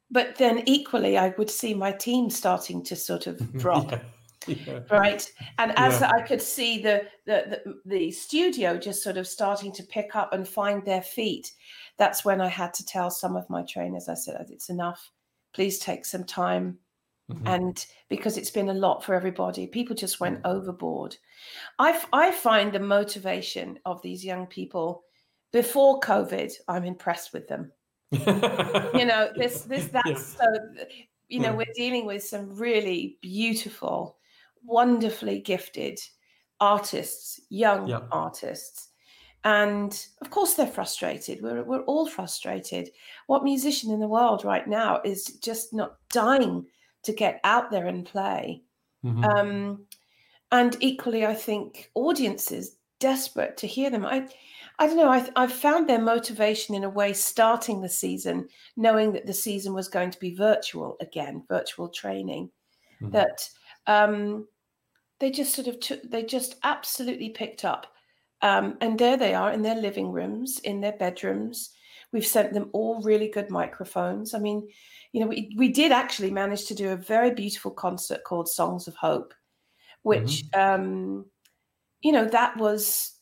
but 0.09 0.37
then 0.37 0.63
equally, 0.65 1.17
I 1.17 1.33
would 1.37 1.49
see 1.49 1.73
my 1.73 1.91
team 1.91 2.29
starting 2.29 2.83
to 2.85 2.95
sort 2.95 3.27
of 3.27 3.37
drop. 3.57 3.91
yeah. 3.91 3.99
Yeah. 4.47 4.79
right 4.89 5.29
and 5.57 5.73
as 5.77 5.99
yeah. 5.99 6.11
i 6.11 6.21
could 6.21 6.41
see 6.41 6.81
the, 6.81 7.05
the, 7.25 7.61
the 7.65 7.73
the 7.85 8.11
studio 8.11 8.77
just 8.77 9.03
sort 9.03 9.17
of 9.17 9.27
starting 9.27 9.73
to 9.73 9.83
pick 9.83 10.15
up 10.15 10.31
and 10.31 10.47
find 10.47 10.83
their 10.85 11.01
feet 11.01 11.51
that's 11.97 12.23
when 12.23 12.39
i 12.39 12.47
had 12.47 12.73
to 12.75 12.85
tell 12.85 13.11
some 13.11 13.35
of 13.35 13.49
my 13.49 13.63
trainers 13.63 14.07
i 14.07 14.13
said 14.13 14.47
it's 14.49 14.69
enough 14.69 15.11
please 15.53 15.77
take 15.77 16.05
some 16.05 16.23
time 16.23 16.77
mm-hmm. 17.29 17.47
and 17.47 17.85
because 18.07 18.37
it's 18.37 18.49
been 18.49 18.69
a 18.69 18.73
lot 18.73 19.03
for 19.03 19.13
everybody 19.13 19.67
people 19.67 19.95
just 19.95 20.21
went 20.21 20.39
overboard 20.45 21.17
i 21.77 22.01
i 22.13 22.31
find 22.31 22.71
the 22.71 22.79
motivation 22.79 23.77
of 23.85 24.01
these 24.01 24.23
young 24.23 24.47
people 24.47 25.03
before 25.51 25.99
covid 25.99 26.53
i'm 26.69 26.85
impressed 26.85 27.33
with 27.33 27.47
them 27.49 27.71
you 28.11 29.05
know 29.05 29.29
this 29.35 29.63
this 29.63 29.85
that's 29.91 30.07
yeah. 30.07 30.15
so 30.15 30.45
you 31.27 31.39
know 31.39 31.53
we're 31.53 31.65
dealing 31.75 32.05
with 32.05 32.23
some 32.23 32.55
really 32.57 33.17
beautiful 33.21 34.17
wonderfully 34.63 35.39
gifted 35.39 35.99
artists, 36.59 37.39
young 37.49 37.87
yeah. 37.87 38.01
artists. 38.11 38.89
And 39.43 40.05
of 40.21 40.29
course, 40.29 40.55
they're 40.55 40.67
frustrated. 40.67 41.41
We're, 41.41 41.63
we're 41.63 41.83
all 41.83 42.07
frustrated. 42.07 42.89
What 43.27 43.43
musician 43.43 43.91
in 43.91 43.99
the 43.99 44.07
world 44.07 44.43
right 44.43 44.67
now 44.67 45.01
is 45.05 45.25
just 45.41 45.73
not 45.73 45.95
dying 46.11 46.65
to 47.03 47.13
get 47.13 47.39
out 47.43 47.71
there 47.71 47.87
and 47.87 48.05
play? 48.05 48.63
Mm-hmm. 49.05 49.23
Um, 49.23 49.85
and 50.51 50.75
equally, 50.81 51.25
I 51.25 51.35
think 51.35 51.89
audiences 51.95 52.75
desperate 52.99 53.55
to 53.57 53.67
hear 53.67 53.89
them. 53.89 54.05
I, 54.05 54.27
I 54.77 54.87
don't 54.87 54.97
know. 54.97 55.09
I, 55.09 55.29
I've 55.35 55.53
found 55.53 55.87
their 55.87 56.01
motivation 56.01 56.75
in 56.75 56.83
a 56.83 56.89
way 56.89 57.13
starting 57.13 57.81
the 57.81 57.89
season, 57.89 58.49
knowing 58.75 59.13
that 59.13 59.25
the 59.25 59.33
season 59.33 59.73
was 59.73 59.87
going 59.87 60.11
to 60.11 60.19
be 60.19 60.35
virtual 60.35 60.97
again, 60.99 61.43
virtual 61.47 61.87
training. 61.87 62.49
Mm-hmm. 63.01 63.11
That 63.11 63.47
um, 63.89 64.47
they 65.19 65.31
just 65.31 65.53
sort 65.53 65.67
of 65.67 65.79
took, 65.79 66.01
they 66.03 66.23
just 66.23 66.55
absolutely 66.63 67.29
picked 67.29 67.65
up. 67.65 67.87
Um, 68.41 68.77
and 68.79 68.97
there 68.97 69.17
they 69.17 69.33
are 69.33 69.51
in 69.51 69.63
their 69.63 69.75
living 69.75 70.11
rooms, 70.11 70.59
in 70.59 70.79
their 70.79 70.93
bedrooms. 70.93 71.71
We've 72.13 72.25
sent 72.25 72.53
them 72.53 72.69
all 72.71 73.01
really 73.01 73.27
good 73.27 73.49
microphones. 73.49 74.33
I 74.33 74.39
mean, 74.39 74.67
you 75.11 75.19
know, 75.19 75.27
we, 75.27 75.53
we 75.57 75.69
did 75.69 75.91
actually 75.91 76.31
manage 76.31 76.65
to 76.67 76.75
do 76.75 76.91
a 76.91 76.95
very 76.95 77.31
beautiful 77.31 77.71
concert 77.71 78.23
called 78.23 78.47
Songs 78.47 78.87
of 78.87 78.95
Hope, 78.95 79.33
which, 80.03 80.45
mm-hmm. 80.53 80.59
um, 80.59 81.25
you 82.01 82.11
know, 82.11 82.25
that 82.25 82.55
was 82.57 83.13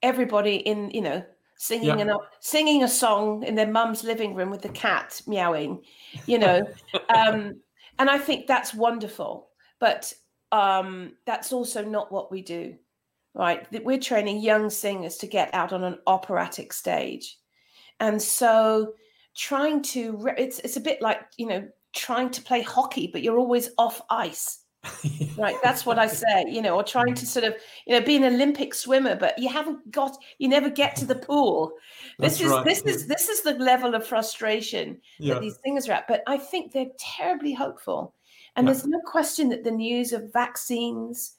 everybody 0.00 0.56
in, 0.56 0.90
you 0.90 1.02
know, 1.02 1.24
singing 1.56 1.98
yeah. 1.98 2.16
singing 2.40 2.82
a 2.82 2.88
song 2.88 3.42
in 3.42 3.54
their 3.54 3.70
mum's 3.70 4.02
living 4.02 4.34
room 4.34 4.50
with 4.50 4.62
the 4.62 4.68
cat 4.68 5.20
meowing, 5.26 5.82
you 6.26 6.38
know. 6.38 6.62
um, 7.14 7.60
and 7.98 8.08
I 8.08 8.18
think 8.18 8.46
that's 8.46 8.72
wonderful. 8.72 9.48
But 9.82 10.12
um, 10.52 11.14
that's 11.26 11.52
also 11.52 11.84
not 11.84 12.12
what 12.12 12.30
we 12.30 12.40
do, 12.40 12.76
right? 13.34 13.66
We're 13.84 13.98
training 13.98 14.40
young 14.40 14.70
singers 14.70 15.16
to 15.16 15.26
get 15.26 15.52
out 15.52 15.72
on 15.72 15.82
an 15.82 15.98
operatic 16.06 16.72
stage. 16.72 17.36
And 17.98 18.22
so 18.22 18.92
trying 19.36 19.82
to, 19.82 20.28
it's, 20.38 20.60
it's 20.60 20.76
a 20.76 20.80
bit 20.80 21.02
like, 21.02 21.22
you 21.36 21.48
know, 21.48 21.68
trying 21.92 22.30
to 22.30 22.42
play 22.42 22.62
hockey, 22.62 23.10
but 23.12 23.22
you're 23.22 23.40
always 23.40 23.70
off 23.76 24.00
ice. 24.08 24.60
right 25.38 25.54
that's 25.62 25.86
what 25.86 25.96
i 25.96 26.08
say 26.08 26.44
you 26.48 26.60
know 26.60 26.74
or 26.74 26.82
trying 26.82 27.14
to 27.14 27.24
sort 27.24 27.44
of 27.44 27.54
you 27.86 27.94
know 27.94 28.04
be 28.04 28.16
an 28.16 28.24
olympic 28.24 28.74
swimmer 28.74 29.14
but 29.14 29.38
you 29.38 29.48
haven't 29.48 29.78
got 29.92 30.16
you 30.38 30.48
never 30.48 30.68
get 30.68 30.96
to 30.96 31.04
the 31.04 31.14
pool 31.14 31.70
this 32.18 32.38
that's 32.38 32.40
is 32.40 32.50
right. 32.50 32.64
this 32.64 32.82
is 32.82 33.06
this 33.06 33.28
is 33.28 33.42
the 33.42 33.52
level 33.52 33.94
of 33.94 34.04
frustration 34.04 35.00
yeah. 35.20 35.34
that 35.34 35.40
these 35.40 35.56
singers 35.64 35.88
are 35.88 35.92
at 35.92 36.08
but 36.08 36.24
i 36.26 36.36
think 36.36 36.72
they're 36.72 36.90
terribly 36.98 37.54
hopeful 37.54 38.12
and 38.56 38.66
yeah. 38.66 38.72
there's 38.72 38.86
no 38.86 39.00
question 39.00 39.48
that 39.50 39.64
the 39.64 39.70
news 39.70 40.12
of 40.12 40.32
vaccines 40.32 41.36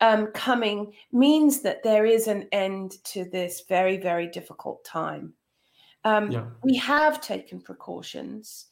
um, 0.00 0.28
coming 0.28 0.92
means 1.12 1.60
that 1.60 1.82
there 1.82 2.06
is 2.06 2.26
an 2.26 2.48
end 2.52 2.92
to 3.04 3.24
this 3.24 3.64
very, 3.68 3.98
very 3.98 4.26
difficult 4.26 4.84
time. 4.84 5.34
Um, 6.04 6.30
yeah. 6.30 6.46
We 6.62 6.76
have 6.76 7.20
taken 7.20 7.60
precautions 7.60 8.66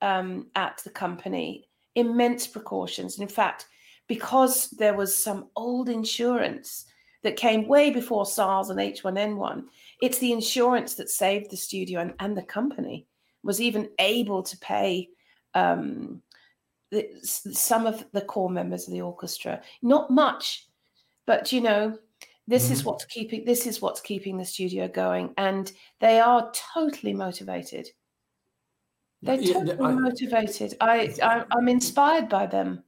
um, 0.00 0.48
at 0.56 0.80
the 0.84 0.90
company, 0.90 1.68
immense 1.94 2.46
precautions. 2.46 3.18
In 3.20 3.28
fact, 3.28 3.66
because 4.08 4.70
there 4.70 4.94
was 4.94 5.16
some 5.16 5.48
old 5.54 5.88
insurance 5.88 6.86
that 7.22 7.36
came 7.36 7.68
way 7.68 7.90
before 7.90 8.26
SARS 8.26 8.70
and 8.70 8.80
H1N1, 8.80 9.64
it's 10.00 10.18
the 10.18 10.32
insurance 10.32 10.94
that 10.94 11.08
saved 11.08 11.50
the 11.50 11.56
studio 11.56 12.00
and, 12.00 12.14
and 12.18 12.36
the 12.36 12.42
company 12.42 13.06
was 13.44 13.60
even 13.60 13.88
able 14.00 14.42
to 14.42 14.58
pay 14.58 15.08
um, 15.54 16.20
the, 16.92 17.08
some 17.22 17.86
of 17.86 18.04
the 18.12 18.20
core 18.20 18.50
members 18.50 18.86
of 18.86 18.92
the 18.92 19.00
orchestra. 19.00 19.60
Not 19.80 20.10
much, 20.10 20.68
but 21.26 21.50
you 21.50 21.62
know, 21.62 21.98
this 22.46 22.64
mm-hmm. 22.64 22.72
is 22.74 22.84
what's 22.84 23.04
keeping 23.06 23.44
this 23.44 23.66
is 23.66 23.80
what's 23.80 24.00
keeping 24.00 24.36
the 24.36 24.44
studio 24.44 24.86
going, 24.86 25.32
and 25.38 25.72
they 26.00 26.20
are 26.20 26.52
totally 26.74 27.14
motivated. 27.14 27.88
They're 29.22 29.38
totally 29.38 29.72
I, 29.80 29.92
motivated. 29.92 30.74
I, 30.80 31.14
I 31.22 31.44
I'm 31.50 31.68
inspired 31.68 32.28
by 32.28 32.46
them. 32.46 32.82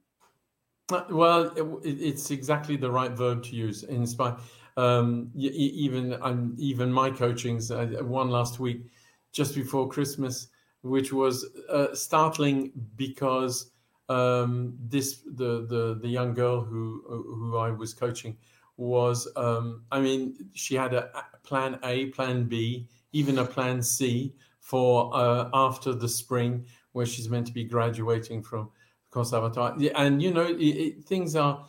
Uh, 0.91 1.03
well, 1.09 1.45
it, 1.83 1.99
it's 1.99 2.29
exactly 2.29 2.77
the 2.77 2.91
right 2.91 3.11
verb 3.11 3.43
to 3.43 3.55
use. 3.55 3.83
Inspire. 3.83 4.37
Um, 4.77 5.31
even 5.35 6.17
I'm 6.21 6.53
even 6.57 6.91
my 6.91 7.09
coachings. 7.09 7.71
Uh, 7.71 7.87
one 8.01 8.29
last 8.29 8.59
week, 8.59 8.83
just 9.31 9.55
before 9.55 9.87
Christmas, 9.87 10.49
which 10.81 11.11
was 11.11 11.45
uh, 11.69 11.95
startling 11.95 12.71
because 12.97 13.71
um, 14.09 14.77
this 14.79 15.21
the, 15.25 15.65
the 15.67 15.99
the 16.01 16.07
young 16.07 16.33
girl 16.33 16.61
who 16.61 17.03
who 17.07 17.57
I 17.57 17.71
was 17.71 17.93
coaching 17.93 18.37
was 18.77 19.27
um, 19.35 19.83
I 19.91 19.99
mean 19.99 20.49
she 20.53 20.75
had 20.75 20.93
a 20.93 21.09
plan 21.43 21.79
A, 21.83 22.07
plan 22.07 22.45
B, 22.45 22.87
even 23.13 23.39
a 23.39 23.45
plan 23.45 23.81
C 23.81 24.33
for 24.59 25.15
uh, 25.15 25.49
after 25.53 25.93
the 25.93 26.09
spring 26.09 26.65
where 26.91 27.05
she's 27.05 27.29
meant 27.29 27.47
to 27.47 27.53
be 27.53 27.63
graduating 27.63 28.41
from 28.41 28.69
conservatoire. 29.11 29.75
And 29.95 30.21
you 30.21 30.33
know 30.33 30.45
it, 30.45 30.59
it, 30.59 31.05
things 31.05 31.35
are 31.35 31.65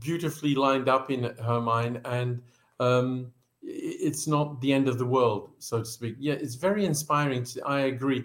beautifully 0.00 0.54
lined 0.54 0.88
up 0.88 1.10
in 1.10 1.24
her 1.44 1.60
mind 1.60 2.00
and 2.04 2.42
um, 2.80 3.32
it's 3.62 4.26
not 4.26 4.60
the 4.60 4.72
end 4.72 4.88
of 4.88 4.98
the 4.98 5.06
world 5.06 5.50
so 5.58 5.80
to 5.80 5.84
speak. 5.84 6.16
Yeah 6.18 6.34
it's 6.34 6.54
very 6.54 6.84
inspiring 6.84 7.44
to, 7.44 7.62
i 7.66 7.80
agree 7.80 8.24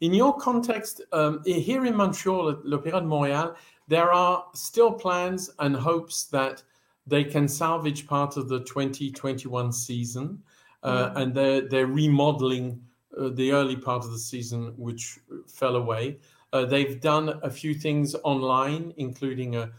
in 0.00 0.12
your 0.12 0.36
context, 0.36 1.00
um, 1.12 1.42
here 1.44 1.86
in 1.86 1.96
Montreal 1.96 2.50
at 2.50 2.64
l'Opéra 2.64 3.00
de 3.00 3.06
Montréal, 3.06 3.54
there 3.88 4.12
are 4.12 4.46
still 4.54 4.92
plans 4.92 5.50
and 5.58 5.76
hopes 5.76 6.24
that 6.24 6.62
they 7.06 7.24
can 7.24 7.46
salvage 7.46 8.06
part 8.06 8.36
of 8.36 8.48
the 8.48 8.60
2021 8.60 9.72
season, 9.72 10.42
uh, 10.82 11.10
mm. 11.10 11.16
and 11.16 11.34
they're 11.34 11.68
they're 11.68 11.86
remodeling 11.86 12.80
uh, 13.18 13.28
the 13.30 13.52
early 13.52 13.76
part 13.76 14.04
of 14.04 14.10
the 14.10 14.18
season, 14.18 14.72
which 14.76 15.18
fell 15.46 15.76
away. 15.76 16.18
Uh, 16.52 16.64
they've 16.64 17.00
done 17.00 17.40
a 17.42 17.50
few 17.50 17.74
things 17.74 18.14
online, 18.24 18.94
including 18.96 19.56
a 19.56 19.70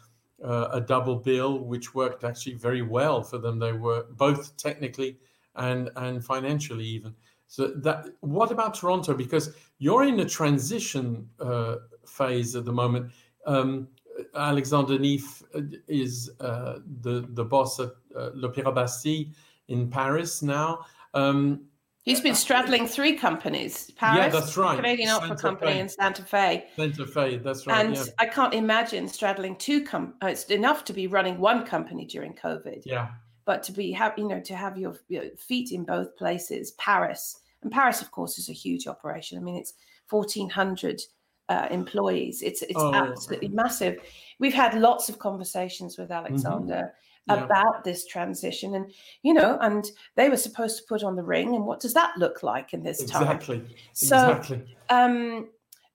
a 0.43 0.81
double 0.81 1.15
bill, 1.15 1.59
which 1.59 1.95
worked 1.95 2.23
actually 2.23 2.53
very 2.53 2.81
well 2.81 3.23
for 3.23 3.37
them. 3.37 3.57
They 3.57 3.71
were 3.71 4.05
both 4.11 4.55
technically 4.57 5.17
and 5.55 5.89
and 5.95 6.23
financially 6.23 6.85
even. 6.85 7.15
So 7.47 7.67
that 7.67 8.07
what 8.21 8.51
about 8.51 8.73
Toronto? 8.75 9.13
Because 9.13 9.55
you're 9.77 10.03
in 10.03 10.19
a 10.19 10.25
transition 10.25 11.27
uh, 11.39 11.75
phase 12.07 12.55
at 12.55 12.65
the 12.65 12.73
moment. 12.73 13.11
Um, 13.45 13.87
Alexander 14.35 14.97
Neef 14.97 15.43
uh, 15.53 15.61
is 15.87 16.31
uh, 16.39 16.79
the 17.01 17.27
the 17.29 17.43
boss 17.43 17.79
at 17.79 17.91
uh, 18.15 18.29
l'Opéra 18.33 18.73
Bastille 18.73 19.25
in 19.67 19.89
Paris 19.89 20.41
now. 20.41 20.85
Um, 21.13 21.65
He's 22.03 22.21
been 22.21 22.35
straddling 22.35 22.87
three 22.87 23.13
companies: 23.13 23.91
Paris, 23.91 24.17
yeah, 24.17 24.29
that's 24.29 24.55
right. 24.55 24.75
Canadian 24.75 25.09
Santa 25.09 25.25
Opera 25.25 25.37
Company, 25.37 25.71
Fe. 25.71 25.79
and 25.79 25.91
Santa 25.91 26.21
Fe. 26.21 26.65
Santa 26.75 27.05
Fe, 27.05 27.37
that's 27.37 27.65
right. 27.65 27.85
And 27.85 27.95
yeah. 27.95 28.03
I 28.19 28.27
can't 28.27 28.53
imagine 28.53 29.07
straddling 29.07 29.55
two. 29.55 29.83
Com- 29.83 30.13
uh, 30.23 30.27
it's 30.27 30.45
enough 30.45 30.85
to 30.85 30.93
be 30.93 31.07
running 31.07 31.39
one 31.39 31.65
company 31.65 32.05
during 32.05 32.33
COVID. 32.33 32.83
Yeah. 32.85 33.09
But 33.45 33.63
to 33.63 33.71
be 33.71 33.91
have 33.91 34.13
you 34.17 34.27
know 34.27 34.39
to 34.39 34.55
have 34.55 34.77
your, 34.77 34.95
your 35.07 35.23
feet 35.37 35.71
in 35.71 35.83
both 35.83 36.15
places, 36.15 36.73
Paris 36.73 37.41
and 37.65 37.71
Paris, 37.71 37.99
of 37.99 38.11
course, 38.11 38.37
is 38.37 38.47
a 38.47 38.53
huge 38.53 38.85
operation. 38.85 39.39
I 39.39 39.41
mean, 39.41 39.55
it's 39.55 39.73
1,400 40.11 41.01
uh, 41.49 41.67
employees. 41.71 42.43
It's 42.43 42.61
it's 42.61 42.73
oh. 42.75 42.93
absolutely 42.93 43.47
massive. 43.47 43.97
We've 44.39 44.53
had 44.53 44.79
lots 44.79 45.09
of 45.09 45.17
conversations 45.17 45.97
with 45.97 46.09
mm-hmm. 46.09 46.25
Alexander 46.27 46.93
mm-hmm. 47.27 47.39
yeah. 47.39 47.43
about 47.43 47.83
this 47.83 48.05
transition, 48.05 48.75
and 48.75 48.93
you 49.23 49.33
know, 49.33 49.57
and 49.61 49.89
they 50.15 50.29
were 50.29 50.37
supposed 50.37 50.77
to 50.77 50.83
put 50.87 51.03
on 51.03 51.15
the 51.15 51.23
ring, 51.23 51.55
and 51.55 51.65
what 51.65 51.79
does 51.79 51.95
that 51.95 52.15
look 52.19 52.43
like 52.43 52.75
in 52.75 52.83
this 52.83 53.01
exactly. 53.01 53.57
time? 53.57 53.69
So, 53.93 54.29
exactly. 54.29 54.77
Um, 54.89 55.49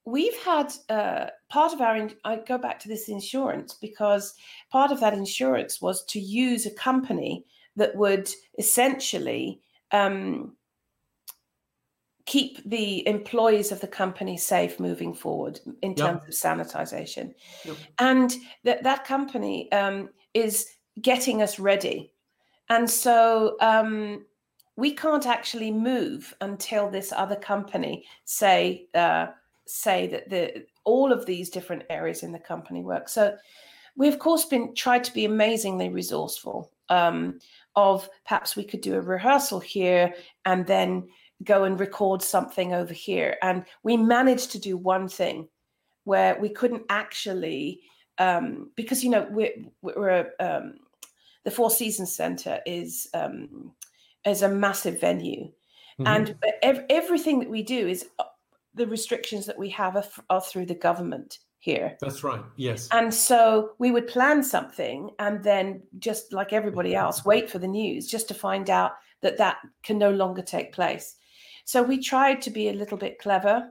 we've 0.04 0.36
had 0.38 0.72
uh, 0.88 1.26
part 1.50 1.72
of 1.72 1.80
our. 1.80 1.96
In- 1.96 2.16
I 2.24 2.34
go 2.34 2.58
back 2.58 2.80
to 2.80 2.88
this 2.88 3.08
insurance 3.08 3.74
because 3.74 4.34
part 4.72 4.90
of 4.90 4.98
that 4.98 5.14
insurance 5.14 5.80
was 5.80 6.04
to 6.06 6.18
use 6.18 6.66
a 6.66 6.74
company 6.74 7.44
that 7.76 7.94
would 7.94 8.28
essentially. 8.58 9.60
Um, 9.92 10.56
keep 12.30 12.62
the 12.64 13.04
employees 13.08 13.72
of 13.72 13.80
the 13.80 13.88
company 13.88 14.36
safe 14.36 14.78
moving 14.78 15.12
forward 15.12 15.58
in 15.82 15.96
terms 15.96 16.20
yep. 16.22 16.28
of 16.28 16.32
sanitization. 16.32 17.34
Yep. 17.64 17.76
And 17.98 18.36
that 18.62 18.84
that 18.84 19.04
company 19.04 19.70
um, 19.72 20.10
is 20.32 20.68
getting 21.02 21.42
us 21.42 21.58
ready. 21.58 22.12
And 22.68 22.88
so 22.88 23.56
um, 23.60 24.24
we 24.76 24.94
can't 24.94 25.26
actually 25.26 25.72
move 25.72 26.32
until 26.40 26.88
this 26.88 27.10
other 27.10 27.34
company 27.34 28.04
say 28.26 28.86
uh, 28.94 29.26
say 29.66 30.06
that 30.06 30.30
the 30.30 30.64
all 30.84 31.12
of 31.12 31.26
these 31.26 31.50
different 31.50 31.82
areas 31.90 32.22
in 32.22 32.30
the 32.30 32.38
company 32.38 32.84
work. 32.84 33.08
So 33.08 33.36
we 33.96 34.06
of 34.06 34.20
course 34.20 34.44
been 34.44 34.72
tried 34.76 35.02
to 35.02 35.12
be 35.12 35.24
amazingly 35.24 35.88
resourceful. 35.88 36.70
Um, 36.90 37.40
of 37.76 38.08
perhaps 38.26 38.56
we 38.56 38.64
could 38.64 38.80
do 38.80 38.94
a 38.94 39.00
rehearsal 39.00 39.60
here 39.60 40.12
and 40.44 40.66
then 40.66 41.08
go 41.44 41.64
and 41.64 41.80
record 41.80 42.22
something 42.22 42.74
over 42.74 42.92
here. 42.92 43.36
And 43.42 43.64
we 43.82 43.96
managed 43.96 44.52
to 44.52 44.58
do 44.58 44.76
one 44.76 45.08
thing 45.08 45.48
where 46.04 46.38
we 46.40 46.48
couldn't 46.48 46.82
actually, 46.88 47.80
um, 48.18 48.70
because, 48.76 49.02
you 49.02 49.10
know, 49.10 49.26
we're, 49.30 49.52
we're 49.82 50.30
um, 50.40 50.74
the 51.44 51.50
Four 51.50 51.70
Seasons 51.70 52.14
Center 52.14 52.60
is, 52.66 53.08
um, 53.14 53.72
is 54.26 54.42
a 54.42 54.48
massive 54.48 55.00
venue. 55.00 55.44
Mm-hmm. 55.98 56.06
And 56.06 56.34
ev- 56.62 56.84
everything 56.90 57.38
that 57.40 57.50
we 57.50 57.62
do 57.62 57.88
is 57.88 58.06
uh, 58.18 58.24
the 58.74 58.86
restrictions 58.86 59.46
that 59.46 59.58
we 59.58 59.70
have 59.70 59.96
are, 59.96 60.04
are 60.28 60.40
through 60.40 60.66
the 60.66 60.74
government 60.74 61.38
here. 61.58 61.96
That's 62.00 62.24
right. 62.24 62.42
Yes. 62.56 62.88
And 62.90 63.12
so 63.12 63.72
we 63.78 63.90
would 63.90 64.08
plan 64.08 64.42
something 64.42 65.10
and 65.18 65.44
then 65.44 65.82
just 65.98 66.32
like 66.32 66.52
everybody 66.52 66.94
else 66.94 67.24
wait 67.24 67.50
for 67.50 67.58
the 67.58 67.68
news 67.68 68.06
just 68.06 68.28
to 68.28 68.34
find 68.34 68.70
out 68.70 68.92
that 69.20 69.36
that 69.36 69.58
can 69.82 69.98
no 69.98 70.10
longer 70.10 70.40
take 70.40 70.72
place. 70.72 71.16
So 71.70 71.84
we 71.84 71.98
tried 71.98 72.42
to 72.42 72.50
be 72.50 72.68
a 72.68 72.72
little 72.72 72.98
bit 72.98 73.20
clever. 73.20 73.70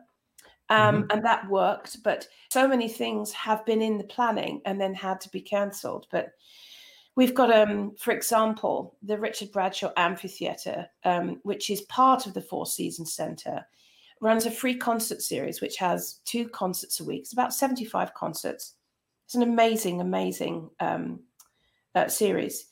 Um, 0.69 1.03
mm-hmm. 1.03 1.11
And 1.11 1.25
that 1.25 1.49
worked, 1.49 2.01
but 2.01 2.29
so 2.49 2.65
many 2.65 2.87
things 2.87 3.33
have 3.33 3.65
been 3.65 3.81
in 3.81 3.97
the 3.97 4.05
planning 4.05 4.61
and 4.63 4.79
then 4.79 4.93
had 4.93 5.19
to 5.19 5.29
be 5.29 5.41
cancelled. 5.41 6.07
But 6.09 6.31
we've 7.17 7.35
got, 7.35 7.51
um, 7.51 7.91
for 7.99 8.11
example, 8.11 8.95
the 9.03 9.17
Richard 9.17 9.51
Bradshaw 9.51 9.91
Amphitheatre, 9.97 10.87
um, 11.03 11.41
which 11.43 11.69
is 11.69 11.81
part 11.81 12.25
of 12.25 12.33
the 12.33 12.41
Four 12.41 12.65
Seasons 12.65 13.13
Centre, 13.13 13.65
runs 14.21 14.45
a 14.45 14.51
free 14.51 14.75
concert 14.75 15.21
series 15.21 15.59
which 15.59 15.75
has 15.75 16.21
two 16.23 16.47
concerts 16.47 17.01
a 17.01 17.03
week. 17.03 17.23
It's 17.23 17.33
about 17.33 17.53
75 17.53 18.13
concerts. 18.13 18.75
It's 19.25 19.35
an 19.35 19.43
amazing, 19.43 19.99
amazing 19.99 20.69
um, 20.79 21.19
uh, 21.95 22.07
series. 22.07 22.67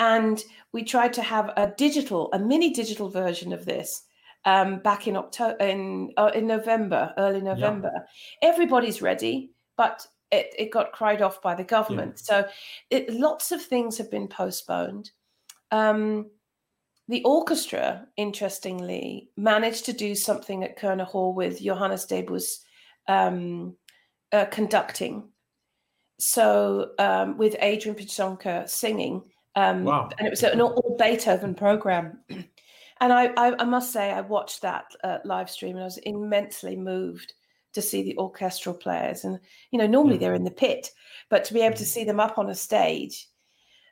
And 0.00 0.44
we 0.72 0.84
tried 0.84 1.14
to 1.14 1.22
have 1.22 1.50
a 1.56 1.72
digital, 1.78 2.30
a 2.34 2.38
mini 2.38 2.74
digital 2.74 3.08
version 3.08 3.54
of 3.54 3.64
this 3.64 4.02
um, 4.46 4.78
back 4.78 5.08
in 5.08 5.16
October, 5.16 5.56
in 5.62 6.12
uh, 6.16 6.30
in 6.34 6.46
November, 6.46 7.12
early 7.18 7.42
November. 7.42 7.90
Yeah. 7.92 8.48
Everybody's 8.50 9.02
ready, 9.02 9.50
but 9.76 10.06
it, 10.30 10.54
it 10.56 10.72
got 10.72 10.92
cried 10.92 11.20
off 11.20 11.42
by 11.42 11.54
the 11.54 11.64
government. 11.64 12.14
Yeah. 12.16 12.42
So 12.42 12.48
it, 12.90 13.12
lots 13.12 13.52
of 13.52 13.60
things 13.60 13.98
have 13.98 14.10
been 14.10 14.28
postponed. 14.28 15.10
Um, 15.72 16.30
the 17.08 17.22
orchestra, 17.24 18.06
interestingly, 18.16 19.30
managed 19.36 19.84
to 19.86 19.92
do 19.92 20.14
something 20.14 20.64
at 20.64 20.78
Koerner 20.78 21.06
Hall 21.06 21.34
with 21.34 21.60
Johannes 21.60 22.06
Debus 22.06 22.62
um, 23.08 23.76
uh, 24.32 24.46
conducting. 24.46 25.28
So 26.18 26.90
um, 26.98 27.36
with 27.36 27.56
Adrianne 27.60 27.98
Pieczonka 27.98 28.68
singing. 28.68 29.22
Um, 29.54 29.84
wow. 29.84 30.08
And 30.18 30.26
it 30.26 30.30
was 30.30 30.42
an 30.42 30.60
all 30.60 30.96
Beethoven 30.98 31.54
program. 31.54 32.20
And 33.00 33.12
I, 33.12 33.26
I, 33.36 33.54
I 33.58 33.64
must 33.64 33.92
say, 33.92 34.10
I 34.10 34.22
watched 34.22 34.62
that 34.62 34.86
uh, 35.04 35.18
live 35.24 35.50
stream 35.50 35.76
and 35.76 35.82
I 35.82 35.84
was 35.84 35.98
immensely 35.98 36.76
moved 36.76 37.34
to 37.74 37.82
see 37.82 38.02
the 38.02 38.16
orchestral 38.16 38.74
players. 38.74 39.24
And, 39.24 39.38
you 39.70 39.78
know, 39.78 39.86
normally 39.86 40.16
they're 40.16 40.34
in 40.34 40.44
the 40.44 40.50
pit, 40.50 40.90
but 41.28 41.44
to 41.44 41.54
be 41.54 41.60
able 41.60 41.76
to 41.76 41.82
mm-hmm. 41.82 41.88
see 41.88 42.04
them 42.04 42.20
up 42.20 42.38
on 42.38 42.48
a 42.48 42.54
stage, 42.54 43.28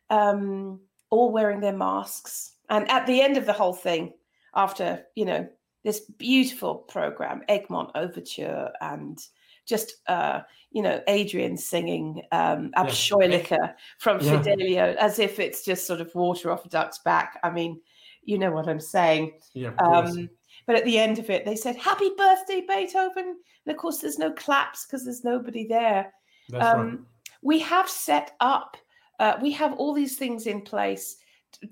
um, 0.09 0.81
all 1.11 1.33
wearing 1.33 1.61
their 1.61 1.77
masks. 1.77 2.53
And 2.71 2.91
at 2.91 3.07
the 3.07 3.21
end 3.21 3.37
of 3.37 3.45
the 3.45 3.53
whole 3.53 3.75
thing, 3.75 4.15
after, 4.55 5.05
you 5.15 5.27
know, 5.27 5.47
this 5.83 6.01
beautiful 6.01 6.77
program, 6.77 7.43
Egmont 7.49 7.91
Overture, 7.95 8.71
and 8.81 9.19
just, 9.67 9.97
uh, 10.07 10.41
you 10.71 10.83
know, 10.83 11.03
Adrianne 11.09 11.59
singing 11.59 12.23
um, 12.33 12.71
Abscheulicher 12.77 13.51
yeah. 13.51 13.73
from 13.99 14.21
yeah. 14.21 14.39
Fidelio 14.39 14.97
as 14.99 15.19
if 15.19 15.39
it's 15.39 15.63
just 15.63 15.87
sort 15.87 16.01
of 16.01 16.15
water 16.15 16.51
off 16.51 16.65
a 16.65 16.69
duck's 16.71 17.01
back. 17.01 17.39
I 17.43 17.51
mean, 17.51 17.81
you 18.25 18.39
know 18.39 18.51
what 18.51 18.69
I'm 18.69 18.81
saying. 18.81 19.33
Yeah. 19.53 19.75
Um, 19.79 20.29
but 20.67 20.77
at 20.77 20.85
the 20.85 20.99
end 20.99 21.19
of 21.19 21.31
it, 21.31 21.45
they 21.45 21.57
said, 21.57 21.77
Happy 21.77 22.11
birthday, 22.17 22.65
Beethoven. 22.67 23.37
And 23.67 23.75
of 23.75 23.77
course, 23.77 23.99
there's 23.99 24.19
no 24.19 24.33
claps 24.33 24.87
because 24.87 25.05
there's 25.05 25.25
nobody 25.25 25.67
there. 25.67 26.13
That's 26.49 26.65
um, 26.65 26.87
right. 26.87 26.99
We 27.43 27.59
have 27.61 27.89
set 27.89 28.35
up, 28.41 28.77
uh, 29.21 29.37
we 29.43 29.53
have 29.53 29.75
all 29.75 29.93
these 29.93 30.17
things 30.17 30.47
in 30.47 30.63
place 30.63 31.17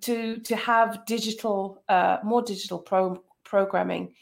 to 0.03 0.39
to 0.39 0.57
have 0.57 1.05
digital, 1.07 1.83
uh, 1.89 2.19
more 2.23 2.43
digital 2.43 2.79
pro- 2.79 3.23
programming. 3.45 4.15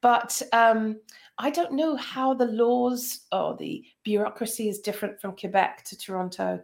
But 0.00 0.40
um, 0.52 1.00
I 1.38 1.50
don't 1.50 1.72
know 1.72 1.96
how 1.96 2.34
the 2.34 2.46
laws 2.46 3.20
or 3.32 3.56
the 3.56 3.84
bureaucracy 4.02 4.68
is 4.68 4.80
different 4.80 5.20
from 5.20 5.36
Quebec 5.36 5.84
to 5.84 5.98
Toronto. 5.98 6.62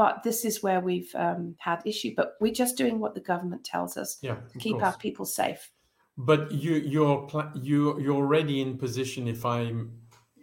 But 0.00 0.22
this 0.22 0.46
is 0.46 0.62
where 0.62 0.80
we've 0.80 1.14
um, 1.14 1.56
had 1.58 1.82
issue. 1.84 2.14
But 2.16 2.36
we're 2.40 2.54
just 2.54 2.78
doing 2.78 3.00
what 3.00 3.12
the 3.12 3.20
government 3.20 3.64
tells 3.64 3.98
us 3.98 4.16
yeah, 4.22 4.36
to 4.50 4.58
keep 4.58 4.76
course. 4.76 4.84
our 4.84 4.96
people 4.96 5.26
safe. 5.26 5.70
But 6.16 6.50
you, 6.52 6.76
you're 6.76 7.28
you 7.54 8.00
you're 8.00 8.16
already 8.16 8.62
in 8.62 8.78
position. 8.78 9.28
If 9.28 9.44
I 9.44 9.70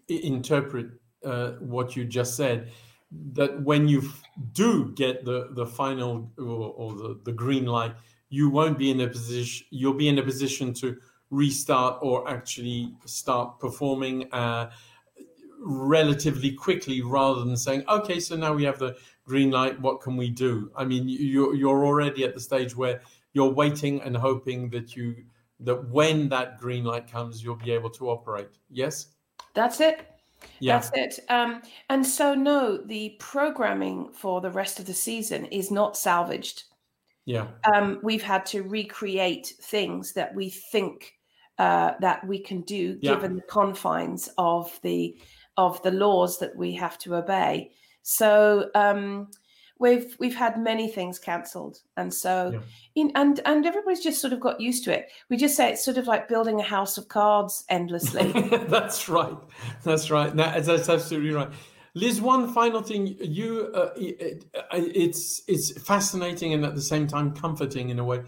interpret 0.07 0.89
uh, 1.25 1.53
what 1.53 1.95
you 1.95 2.05
just 2.05 2.37
said, 2.37 2.69
that 3.33 3.63
when 3.63 3.87
you 3.87 4.07
do 4.51 4.93
get 4.93 5.25
the 5.25 5.49
the 5.55 5.65
final 5.65 6.31
or, 6.37 6.73
or 6.77 6.93
the, 6.93 7.19
the 7.23 7.31
green 7.31 7.65
light, 7.65 7.95
you 8.29 8.51
won't 8.51 8.77
be 8.77 8.91
in 8.91 9.01
a 9.01 9.07
position. 9.07 9.65
You'll 9.71 10.01
be 10.05 10.07
in 10.07 10.19
a 10.19 10.23
position 10.23 10.71
to 10.75 10.97
restart 11.31 11.97
or 12.03 12.29
actually 12.29 12.93
start 13.05 13.59
performing 13.59 14.31
uh, 14.31 14.69
relatively 15.59 16.51
quickly, 16.51 17.01
rather 17.01 17.43
than 17.43 17.57
saying, 17.57 17.83
"Okay, 17.89 18.19
so 18.19 18.35
now 18.35 18.53
we 18.53 18.63
have 18.63 18.77
the 18.77 18.95
green 19.27 19.51
light 19.51 19.79
what 19.81 20.01
can 20.01 20.15
we 20.15 20.29
do 20.29 20.71
i 20.75 20.83
mean 20.83 21.03
you're, 21.07 21.53
you're 21.53 21.85
already 21.85 22.23
at 22.23 22.33
the 22.33 22.39
stage 22.39 22.75
where 22.75 23.01
you're 23.33 23.51
waiting 23.51 24.01
and 24.01 24.15
hoping 24.15 24.69
that 24.69 24.95
you 24.95 25.15
that 25.59 25.89
when 25.89 26.29
that 26.29 26.57
green 26.57 26.83
light 26.83 27.11
comes 27.11 27.43
you'll 27.43 27.55
be 27.55 27.71
able 27.71 27.89
to 27.89 28.09
operate 28.09 28.49
yes 28.69 29.07
that's 29.53 29.79
it 29.81 30.07
yeah. 30.59 30.79
That's 30.79 30.91
it. 30.93 31.25
Um, 31.29 31.61
and 31.89 32.05
so, 32.05 32.33
no, 32.33 32.77
the 32.77 33.15
programming 33.19 34.11
for 34.13 34.41
the 34.41 34.51
rest 34.51 34.79
of 34.79 34.85
the 34.85 34.93
season 34.93 35.45
is 35.45 35.71
not 35.71 35.97
salvaged. 35.97 36.63
Yeah. 37.25 37.47
Um, 37.73 37.99
we've 38.03 38.23
had 38.23 38.45
to 38.47 38.63
recreate 38.63 39.53
things 39.61 40.13
that 40.13 40.33
we 40.33 40.49
think 40.49 41.13
uh, 41.59 41.93
that 41.99 42.25
we 42.25 42.39
can 42.39 42.61
do, 42.61 42.97
yeah. 43.01 43.13
given 43.13 43.35
the 43.35 43.41
confines 43.43 44.29
of 44.37 44.79
the 44.83 45.17
of 45.57 45.81
the 45.81 45.91
laws 45.91 46.37
that 46.39 46.55
we 46.55 46.73
have 46.73 46.97
to 46.99 47.15
obey. 47.15 47.71
So 48.09 48.69
um, 48.73 49.27
we've 49.79 50.15
we've 50.17 50.33
had 50.33 50.57
many 50.57 50.87
things 50.87 51.19
cancelled, 51.19 51.79
and 51.97 52.13
so 52.13 52.51
yeah. 52.53 52.59
in, 52.95 53.11
and 53.15 53.41
and 53.43 53.65
everybody's 53.65 53.99
just 53.99 54.21
sort 54.21 54.31
of 54.31 54.39
got 54.39 54.61
used 54.61 54.85
to 54.85 54.97
it. 54.97 55.11
We 55.29 55.35
just 55.35 55.57
say 55.57 55.73
it's 55.73 55.83
sort 55.83 55.97
of 55.97 56.07
like 56.07 56.29
building 56.29 56.57
a 56.61 56.63
house 56.63 56.97
of 56.97 57.09
cards 57.09 57.65
endlessly. 57.67 58.31
that's 58.69 59.09
right. 59.09 59.35
That's 59.83 60.09
right. 60.09 60.33
that's 60.33 60.87
absolutely 60.87 61.31
right. 61.31 61.49
Liz, 61.95 62.21
one 62.21 62.53
final 62.53 62.81
thing. 62.81 63.17
You, 63.19 63.71
uh, 63.75 63.89
it, 63.97 64.45
it's 64.71 65.41
it's 65.49 65.77
fascinating 65.81 66.53
and 66.53 66.63
at 66.63 66.75
the 66.75 66.81
same 66.81 67.07
time 67.07 67.33
comforting 67.33 67.89
in 67.89 67.99
a 67.99 68.05
way 68.05 68.21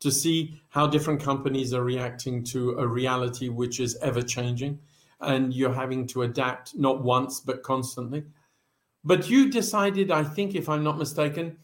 to 0.00 0.10
see 0.10 0.60
how 0.68 0.86
different 0.86 1.22
companies 1.22 1.72
are 1.72 1.84
reacting 1.84 2.44
to 2.44 2.72
a 2.72 2.86
reality 2.86 3.48
which 3.48 3.80
is 3.80 3.96
ever 4.02 4.20
changing, 4.20 4.78
and 5.22 5.54
you're 5.54 5.72
having 5.72 6.06
to 6.08 6.20
adapt 6.20 6.76
not 6.76 7.02
once 7.02 7.40
but 7.40 7.62
constantly. 7.62 8.24
But 9.04 9.28
you 9.28 9.50
decided, 9.50 10.10
I 10.10 10.22
think, 10.22 10.54
if 10.54 10.68
I'm 10.68 10.84
not 10.84 10.98
mistaken, 10.98 11.58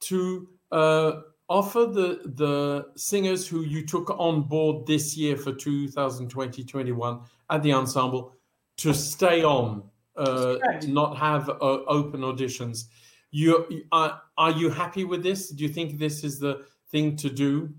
to 0.00 0.48
uh, 0.72 1.12
offer 1.48 1.86
the 1.86 2.20
the 2.34 2.86
singers 2.96 3.46
who 3.46 3.62
you 3.62 3.86
took 3.86 4.10
on 4.10 4.42
board 4.42 4.86
this 4.86 5.16
year 5.16 5.36
for 5.36 5.52
2020-21 5.52 7.24
at 7.50 7.62
the 7.62 7.72
ensemble 7.72 8.32
to 8.78 8.92
stay 8.92 9.44
on, 9.44 9.84
uh, 10.16 10.56
not 10.86 11.16
have 11.18 11.48
uh, 11.48 11.54
open 11.86 12.22
auditions. 12.22 12.86
You 13.30 13.84
are 13.92 14.20
are 14.36 14.50
you 14.50 14.70
happy 14.70 15.04
with 15.04 15.22
this? 15.22 15.50
Do 15.50 15.62
you 15.62 15.68
think 15.68 15.98
this 15.98 16.24
is 16.24 16.38
the 16.38 16.64
thing 16.90 17.16
to 17.16 17.30
do? 17.30 17.72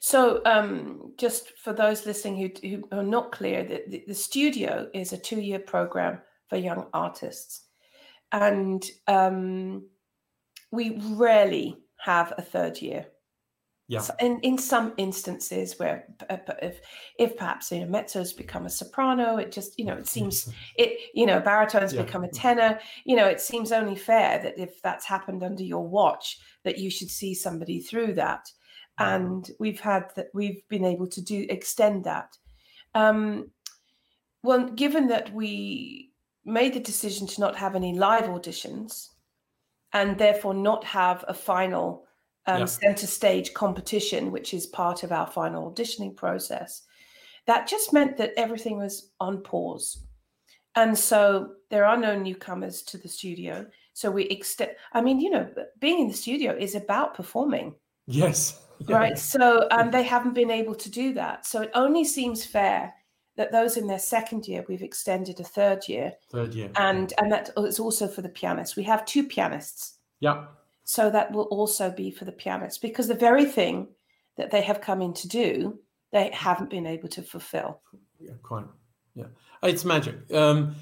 So, 0.00 0.42
um, 0.44 1.12
just 1.16 1.58
for 1.58 1.72
those 1.72 2.06
listening 2.06 2.36
who, 2.62 2.68
who 2.68 2.98
are 2.98 3.02
not 3.02 3.32
clear, 3.32 3.64
the, 3.64 3.82
the, 3.88 4.04
the 4.06 4.14
studio 4.14 4.88
is 4.94 5.12
a 5.12 5.18
two 5.18 5.40
year 5.40 5.58
program 5.58 6.20
for 6.48 6.56
young 6.56 6.86
artists. 6.92 7.67
And 8.32 8.84
um, 9.06 9.88
we 10.70 11.00
rarely 11.12 11.76
have 11.98 12.32
a 12.36 12.42
third 12.42 12.80
year. 12.80 13.06
Yeah. 13.90 14.00
So 14.00 14.14
in, 14.20 14.38
in 14.40 14.58
some 14.58 14.92
instances 14.98 15.78
where 15.78 16.04
uh, 16.28 16.36
if, 16.60 16.80
if 17.18 17.38
perhaps 17.38 17.72
you 17.72 17.80
know 17.80 17.86
mezzo's 17.86 18.34
become 18.34 18.66
a 18.66 18.70
soprano 18.70 19.38
it 19.38 19.50
just 19.50 19.78
you 19.78 19.86
know 19.86 19.94
it 19.94 20.06
seems 20.06 20.52
it 20.76 21.08
you 21.14 21.24
know 21.24 21.40
baritones 21.40 21.94
Yeah. 21.94 22.02
become 22.02 22.22
a 22.22 22.28
tenor 22.28 22.78
you 23.06 23.16
know 23.16 23.24
it 23.24 23.40
seems 23.40 23.72
only 23.72 23.96
fair 23.96 24.42
that 24.42 24.58
if 24.58 24.82
that's 24.82 25.06
happened 25.06 25.42
under 25.42 25.62
your 25.62 25.88
watch 25.88 26.38
that 26.64 26.76
you 26.76 26.90
should 26.90 27.08
see 27.08 27.32
somebody 27.34 27.80
through 27.80 28.12
that 28.14 28.52
and 28.98 29.52
we've 29.58 29.80
had 29.80 30.10
that 30.16 30.26
we've 30.34 30.60
been 30.68 30.84
able 30.84 31.06
to 31.06 31.22
do 31.22 31.46
extend 31.48 32.04
that 32.04 32.36
um 32.94 33.50
well 34.42 34.68
given 34.68 35.06
that 35.08 35.32
we 35.32 36.12
made 36.48 36.74
the 36.74 36.80
decision 36.80 37.26
to 37.26 37.40
not 37.40 37.56
have 37.56 37.76
any 37.76 37.92
live 37.92 38.24
auditions 38.24 39.10
and 39.92 40.18
therefore 40.18 40.54
not 40.54 40.84
have 40.84 41.24
a 41.28 41.34
final 41.34 42.04
um, 42.46 42.60
Yeah. 42.60 42.64
center 42.66 43.06
stage 43.06 43.52
competition 43.54 44.32
which 44.32 44.54
is 44.54 44.66
part 44.66 45.02
of 45.02 45.12
our 45.12 45.26
final 45.26 45.70
auditioning 45.70 46.16
process 46.16 46.82
that 47.46 47.66
just 47.66 47.92
meant 47.92 48.16
that 48.18 48.32
everything 48.36 48.76
was 48.76 49.10
on 49.20 49.38
pause. 49.38 50.04
And 50.74 50.96
so 50.96 51.54
there 51.70 51.86
are 51.86 51.96
no 51.96 52.16
newcomers 52.16 52.82
to 52.82 52.98
the 52.98 53.08
studio. 53.08 53.66
So 53.94 54.10
we 54.10 54.24
extend 54.24 54.72
i 54.92 55.00
mean 55.00 55.18
you 55.18 55.30
know 55.30 55.48
being 55.80 55.98
in 55.98 56.08
the 56.08 56.14
studio 56.14 56.56
is 56.56 56.74
about 56.74 57.14
performing. 57.14 57.74
Yes. 58.06 58.60
right? 58.88 59.18
So 59.18 59.66
um, 59.70 59.90
they 59.90 60.04
haven't 60.04 60.34
been 60.34 60.50
able 60.50 60.74
to 60.76 60.90
do 60.90 61.14
that. 61.14 61.46
So 61.46 61.62
it 61.62 61.70
only 61.74 62.04
seems 62.04 62.44
fair 62.44 62.94
that 63.38 63.52
those 63.52 63.78
in 63.78 63.86
their 63.86 63.98
second 63.98 64.46
year 64.46 64.62
we've 64.68 64.82
extended 64.82 65.40
a 65.40 65.44
third 65.44 65.88
year 65.88 66.12
Third 66.30 66.52
year. 66.54 66.70
and 66.76 67.14
and 67.18 67.32
that 67.32 67.50
is 67.56 67.78
also 67.78 68.06
for 68.06 68.20
the 68.20 68.28
pianists 68.28 68.76
we 68.76 68.82
have 68.82 69.06
two 69.06 69.24
pianists 69.24 69.94
yeah. 70.20 70.44
so 70.84 71.08
that 71.08 71.32
will 71.32 71.44
also 71.44 71.90
be 71.90 72.10
for 72.10 72.26
the 72.26 72.32
pianists 72.32 72.78
because 72.78 73.08
the 73.08 73.14
very 73.14 73.46
thing 73.46 73.88
that 74.36 74.50
they 74.50 74.60
have 74.60 74.80
come 74.82 75.00
in 75.00 75.14
to 75.14 75.28
do 75.28 75.78
they 76.12 76.30
haven't 76.32 76.68
been 76.70 76.86
able 76.86 77.08
to 77.08 77.22
fulfill 77.22 77.80
Yeah, 78.18 78.32
quite. 78.42 78.64
Yeah, 79.14 79.26
it's 79.62 79.84
magic. 79.84 80.16
Um, 80.32 80.74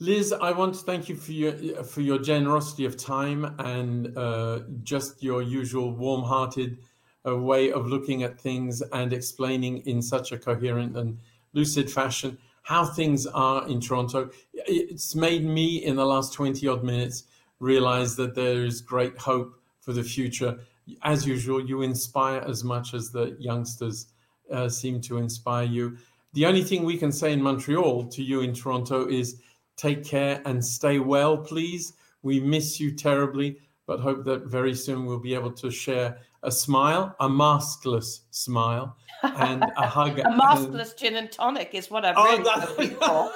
Liz, 0.00 0.32
I 0.32 0.52
want 0.52 0.74
to 0.74 0.80
thank 0.80 1.08
you 1.08 1.16
for 1.16 1.32
your 1.32 1.82
for 1.84 2.00
your 2.02 2.18
generosity 2.18 2.84
of 2.84 2.96
time 2.96 3.56
and 3.58 4.16
uh, 4.16 4.60
just 4.84 5.22
your 5.22 5.42
usual 5.42 5.96
warm-hearted 5.96 6.78
uh, 7.26 7.36
way 7.36 7.72
of 7.72 7.86
looking 7.88 8.22
at 8.22 8.40
things 8.40 8.82
and 8.92 9.12
explaining 9.12 9.78
in 9.86 10.00
such 10.00 10.30
a 10.32 10.38
coherent 10.38 10.96
and 10.96 11.18
lucid 11.52 11.90
fashion 11.90 12.38
how 12.62 12.84
things 12.84 13.26
are 13.26 13.66
in 13.66 13.80
Toronto. 13.80 14.28
It's 14.52 15.14
made 15.14 15.42
me 15.42 15.82
in 15.84 15.96
the 15.96 16.04
last 16.04 16.34
twenty 16.34 16.68
odd 16.68 16.84
minutes 16.84 17.24
realize 17.60 18.14
that 18.16 18.34
there 18.34 18.64
is 18.64 18.82
great 18.82 19.16
hope 19.16 19.58
for 19.80 19.94
the 19.94 20.02
future. 20.02 20.58
As 21.02 21.26
usual, 21.26 21.66
you 21.66 21.80
inspire 21.80 22.40
as 22.40 22.62
much 22.64 22.92
as 22.92 23.10
the 23.10 23.36
youngsters 23.38 24.08
uh, 24.52 24.68
seem 24.68 25.00
to 25.02 25.16
inspire 25.16 25.64
you. 25.64 25.96
The 26.34 26.44
only 26.44 26.62
thing 26.62 26.84
we 26.84 26.98
can 26.98 27.10
say 27.10 27.32
in 27.32 27.42
Montreal 27.42 28.06
to 28.08 28.22
you 28.22 28.42
in 28.42 28.52
Toronto 28.52 29.08
is 29.08 29.40
take 29.76 30.04
care 30.04 30.42
and 30.44 30.62
stay 30.62 30.98
well, 30.98 31.38
please. 31.38 31.94
We 32.22 32.38
miss 32.38 32.78
you 32.78 32.94
terribly, 32.94 33.58
but 33.86 34.00
hope 34.00 34.24
that 34.24 34.44
very 34.44 34.74
soon 34.74 35.06
we'll 35.06 35.20
be 35.20 35.34
able 35.34 35.52
to 35.52 35.70
share 35.70 36.18
a 36.42 36.52
smile, 36.52 37.16
a 37.18 37.28
maskless 37.28 38.20
smile, 38.30 38.96
and 39.22 39.62
a 39.76 39.86
hug. 39.86 40.18
a 40.18 40.22
maskless 40.24 40.96
gin 40.96 41.16
and 41.16 41.30
tonic 41.32 41.70
is 41.74 41.90
what 41.90 42.04
i'm 42.04 42.14
Oh, 42.16 42.24
really 42.24 42.44
that- 42.44 43.32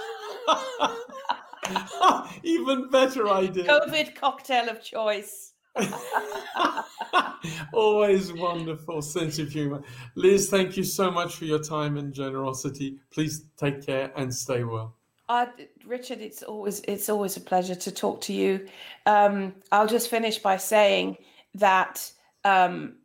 for 1.68 2.28
Even 2.42 2.90
better 2.90 3.28
idea. 3.28 3.64
covid 3.64 4.14
cocktail 4.14 4.68
of 4.68 4.82
choice 4.82 5.52
Always 7.72 8.32
wonderful 8.32 9.00
sense 9.02 9.38
of 9.38 9.48
humor. 9.50 9.82
Liz, 10.14 10.48
thank 10.50 10.76
you 10.76 10.84
so 10.84 11.10
much 11.10 11.34
for 11.36 11.46
your 11.46 11.58
time 11.58 11.96
and 11.96 12.12
generosity. 12.12 12.98
Please 13.10 13.46
take 13.56 13.84
care 13.84 14.12
and 14.16 14.32
stay 14.32 14.64
well. 14.64 14.94
Uh, 15.28 15.46
Richard, 15.86 16.20
it's 16.20 16.42
always 16.42 16.80
it's 16.86 17.08
always 17.08 17.36
a 17.38 17.40
pleasure 17.40 17.74
to 17.74 17.90
talk 17.90 18.20
to 18.22 18.32
you. 18.34 18.68
Um, 19.06 19.54
I'll 19.72 19.86
just 19.86 20.08
finish 20.10 20.38
by 20.38 20.58
saying 20.58 21.16
that 21.54 22.12
um, 22.44 22.96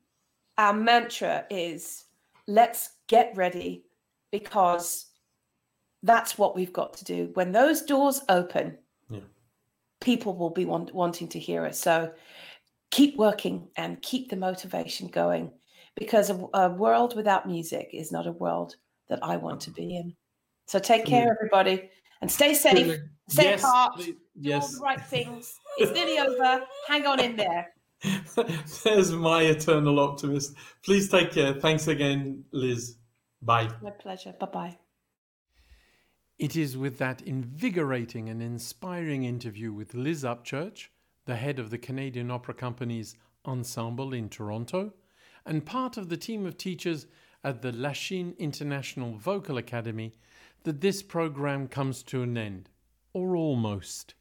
our 0.58 0.74
mantra 0.74 1.46
is 1.50 2.04
let's 2.48 2.92
get 3.08 3.34
ready 3.36 3.84
because 4.32 5.08
that's 6.04 6.38
what 6.38 6.56
we've 6.56 6.74
got 6.74 6.94
to 6.96 7.06
do. 7.06 7.32
When 7.34 7.52
those 7.52 7.82
doors 7.82 8.22
open, 8.30 8.78
Yeah. 9.10 9.20
people 10.00 10.36
will 10.36 10.50
be 10.50 10.66
want, 10.66 10.94
wanting 10.94 11.28
to 11.30 11.40
hear 11.40 11.66
us. 11.66 11.80
So 11.80 12.14
keep 12.92 13.18
working 13.18 13.70
and 13.76 14.02
keep 14.02 14.30
the 14.30 14.36
motivation 14.36 15.08
going 15.08 15.52
because 15.96 16.30
a, 16.30 16.48
a 16.54 16.70
world 16.70 17.16
without 17.16 17.48
music 17.48 17.90
is 17.94 18.12
not 18.12 18.28
a 18.28 18.32
world 18.32 18.76
that 19.10 19.20
I 19.24 19.38
want 19.38 19.62
to 19.62 19.72
be 19.72 19.84
mm-hmm. 19.84 20.10
in. 20.10 20.16
So 20.68 20.80
take 20.80 21.06
care, 21.06 21.32
everybody, 21.32 21.90
and 22.22 22.30
stay 22.30 22.54
safe. 22.54 23.00
Stay 23.30 23.44
yes, 23.44 23.64
apart. 23.64 23.96
please- 23.96 24.16
Do 24.42 24.54
all 24.54 24.68
the 24.68 24.80
right 24.82 25.02
things. 25.02 25.56
It's 25.78 25.92
nearly 25.94 26.20
over. 26.20 26.64
Hang 26.88 27.06
on 27.08 27.20
in 27.20 27.36
there. 27.36 27.74
There's 28.84 29.12
my 29.12 29.44
eternal 29.44 30.00
optimist. 30.00 30.56
Please 30.84 31.10
take 31.10 31.32
care. 31.32 31.54
Thanks 31.54 31.88
again, 31.88 32.44
Liz. 32.52 32.98
Bye. 33.42 33.70
My 33.82 33.92
pleasure. 33.92 34.34
Bye 34.40 34.48
bye. 34.48 34.78
It 36.38 36.56
is 36.56 36.78
with 36.78 37.00
that 37.00 37.22
invigorating 37.22 38.30
and 38.30 38.44
inspiring 38.44 39.24
interview 39.24 39.74
with 39.74 39.96
Liz 39.96 40.24
Upchurch, 40.24 40.90
the 41.26 41.36
head 41.36 41.58
of 41.58 41.72
the 41.72 41.80
Canadian 41.80 42.30
Opera 42.30 42.54
Company's 42.54 43.16
ensemble 43.46 44.14
in 44.14 44.30
Toronto, 44.30 44.94
and 45.46 45.66
part 45.66 45.98
of 45.98 46.10
the 46.10 46.18
team 46.18 46.46
of 46.46 46.58
teachers 46.58 47.08
at 47.44 47.62
the 47.62 47.72
Lachine 47.72 48.36
International 48.38 49.16
Vocal 49.16 49.58
Academy, 49.58 50.14
that 50.64 50.82
this 50.82 51.02
program 51.02 51.68
comes 51.68 52.04
to 52.04 52.22
an 52.22 52.38
end, 52.38 52.70
or 53.14 53.36
almost. 53.36 54.14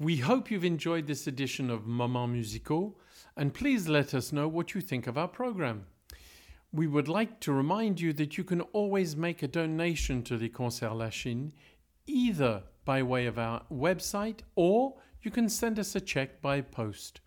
We 0.00 0.16
hope 0.16 0.50
you've 0.50 0.64
enjoyed 0.64 1.06
this 1.06 1.28
edition 1.28 1.70
of 1.70 1.86
Moments 1.86 2.52
Musicaux, 2.52 2.94
and 3.36 3.54
please 3.54 3.88
let 3.88 4.12
us 4.12 4.32
know 4.32 4.48
what 4.48 4.74
you 4.74 4.80
think 4.80 5.06
of 5.06 5.16
our 5.16 5.28
program. 5.28 5.86
We 6.72 6.88
would 6.88 7.06
like 7.06 7.38
to 7.42 7.52
remind 7.52 8.00
you 8.00 8.12
that 8.14 8.36
you 8.36 8.42
can 8.42 8.60
always 8.72 9.16
make 9.16 9.44
a 9.44 9.48
donation 9.48 10.24
to 10.24 10.36
the 10.36 10.48
Concert 10.48 10.94
Lachine, 10.94 11.52
either 12.08 12.64
by 12.84 13.04
way 13.04 13.26
of 13.26 13.38
our 13.38 13.62
website 13.72 14.40
or 14.56 14.96
you 15.22 15.30
can 15.30 15.48
send 15.48 15.78
us 15.78 15.94
a 15.94 16.00
check 16.00 16.42
by 16.42 16.60
post. 16.60 17.20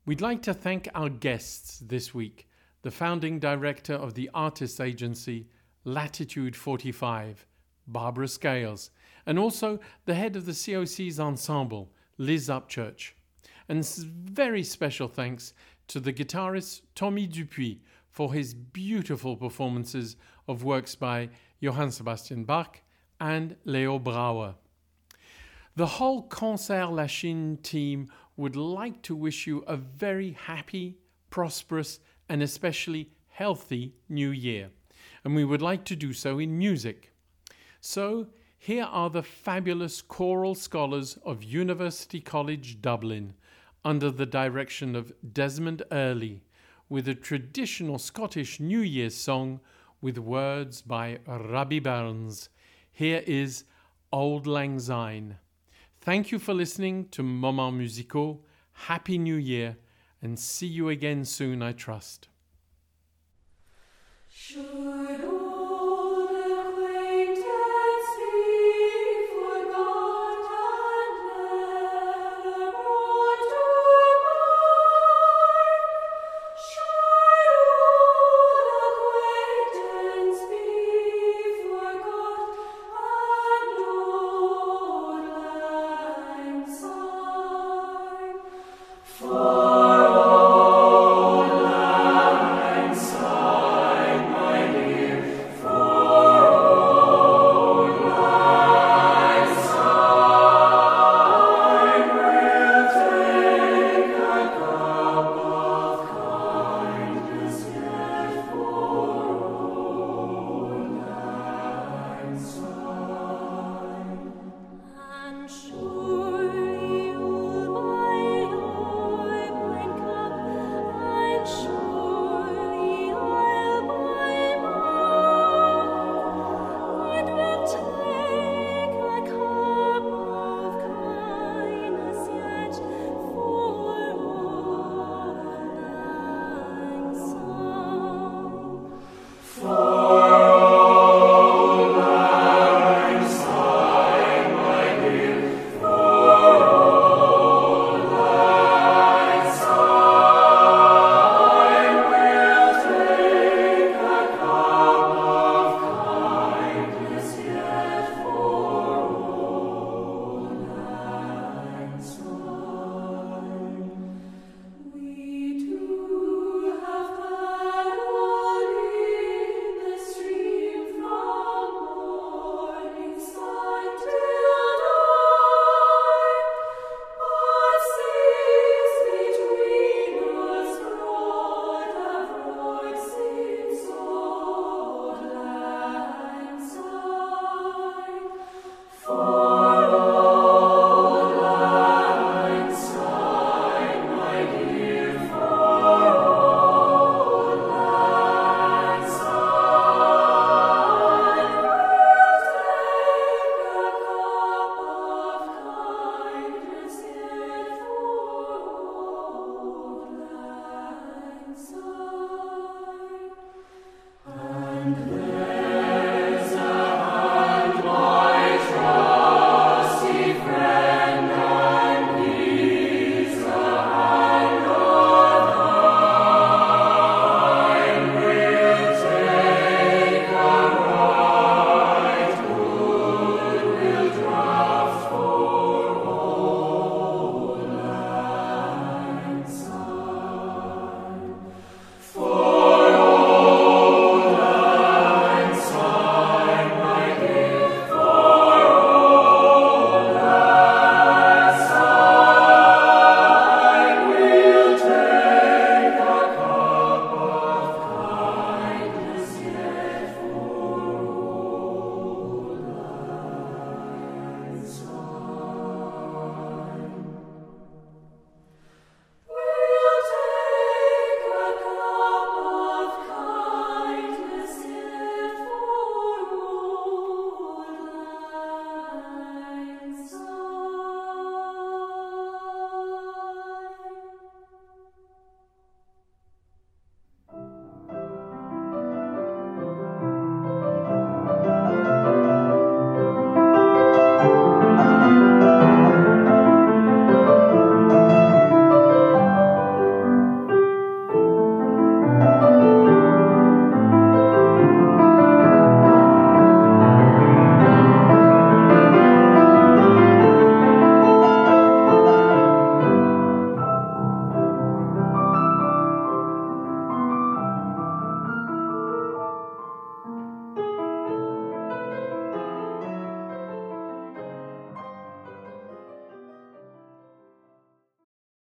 We'd 0.07 0.21
like 0.21 0.43
to 0.43 0.53
thank 0.53 0.87
our 0.95 1.09
guests 1.09 1.79
this 1.79 2.13
week 2.13 2.47
the 2.83 2.91
founding 2.91 3.39
director 3.39 3.95
of 3.95 4.13
the 4.13 4.29
artist 4.35 4.79
agency 4.79 5.49
Latitude 5.85 6.55
45, 6.55 7.47
Barbara 7.87 8.29
Scales, 8.29 8.91
and 9.25 9.39
also 9.39 9.81
the 10.05 10.15
head 10.15 10.37
of 10.37 10.45
the 10.45 10.53
COC's 10.53 11.19
ensemble, 11.19 11.91
Liz 12.19 12.49
Upchurch. 12.49 13.13
And 13.71 13.87
very 13.87 14.63
special 14.63 15.09
thanks 15.09 15.55
to 15.89 16.01
the 16.01 16.13
guitarist 16.13 16.83
Tommy 16.95 17.27
Dupuis 17.27 17.79
for 18.15 18.33
his 18.33 18.55
beautiful 18.55 19.37
performances 19.37 20.17
of 20.47 20.63
works 20.63 20.95
by 20.95 21.29
Johann 21.59 21.91
Sebastian 21.91 22.45
Bach 22.45 22.81
and 23.21 23.57
Leo 23.65 23.99
Brouwer. 23.99 24.55
The 25.75 25.87
whole 25.87 26.23
Concert 26.23 26.93
Lachine 26.93 27.57
team 27.57 28.09
would 28.37 28.55
like 28.55 29.03
to 29.03 29.17
wish 29.17 29.49
you 29.49 29.65
a 29.67 29.77
very 29.77 30.31
happy, 30.31 30.97
prosperous, 31.29 31.99
and 32.29 32.41
especially 32.41 33.11
healthy 33.31 33.97
new 34.09 34.31
year. 34.31 34.71
And 35.25 35.35
we 35.35 35.45
would 35.45 35.63
like 35.63 35.85
to 35.87 35.97
do 35.97 36.13
so 36.13 36.39
in 36.39 36.57
music. 36.57 37.13
So, 37.81 38.29
here 38.57 38.85
are 38.85 39.11
the 39.11 39.25
fabulous 39.25 40.01
choral 40.01 40.55
scholars 40.55 41.19
of 41.25 41.43
University 41.43 42.21
College 42.21 42.81
Dublin 42.81 43.35
under 43.85 44.13
the 44.13 44.25
direction 44.25 44.95
of 44.95 45.13
Desmond 45.33 45.83
Earley 45.91 46.44
with 46.89 47.09
a 47.09 47.15
traditional 47.15 47.99
Scottish 47.99 48.61
New 48.61 48.81
Year's 48.81 49.15
song 49.15 49.61
with 50.01 50.19
words 50.19 50.83
by 50.83 51.19
Robbie 51.27 51.81
Burns. 51.81 52.49
Here 52.93 53.23
is 53.27 53.65
Auld 54.13 54.47
Lang 54.47 54.79
Syne. 54.79 55.39
Thank 56.01 56.31
you 56.31 56.39
for 56.39 56.53
listening 56.53 57.09
to 57.11 57.23
Moment 57.23 57.79
Musical. 57.79 58.45
Happy 58.73 59.19
New 59.19 59.37
Year 59.37 59.77
and 60.21 60.39
see 60.39 60.67
you 60.67 60.89
again 60.89 61.25
soon, 61.25 61.63
I 61.63 61.73
trust. 61.73 62.29
Sure. 64.31 65.44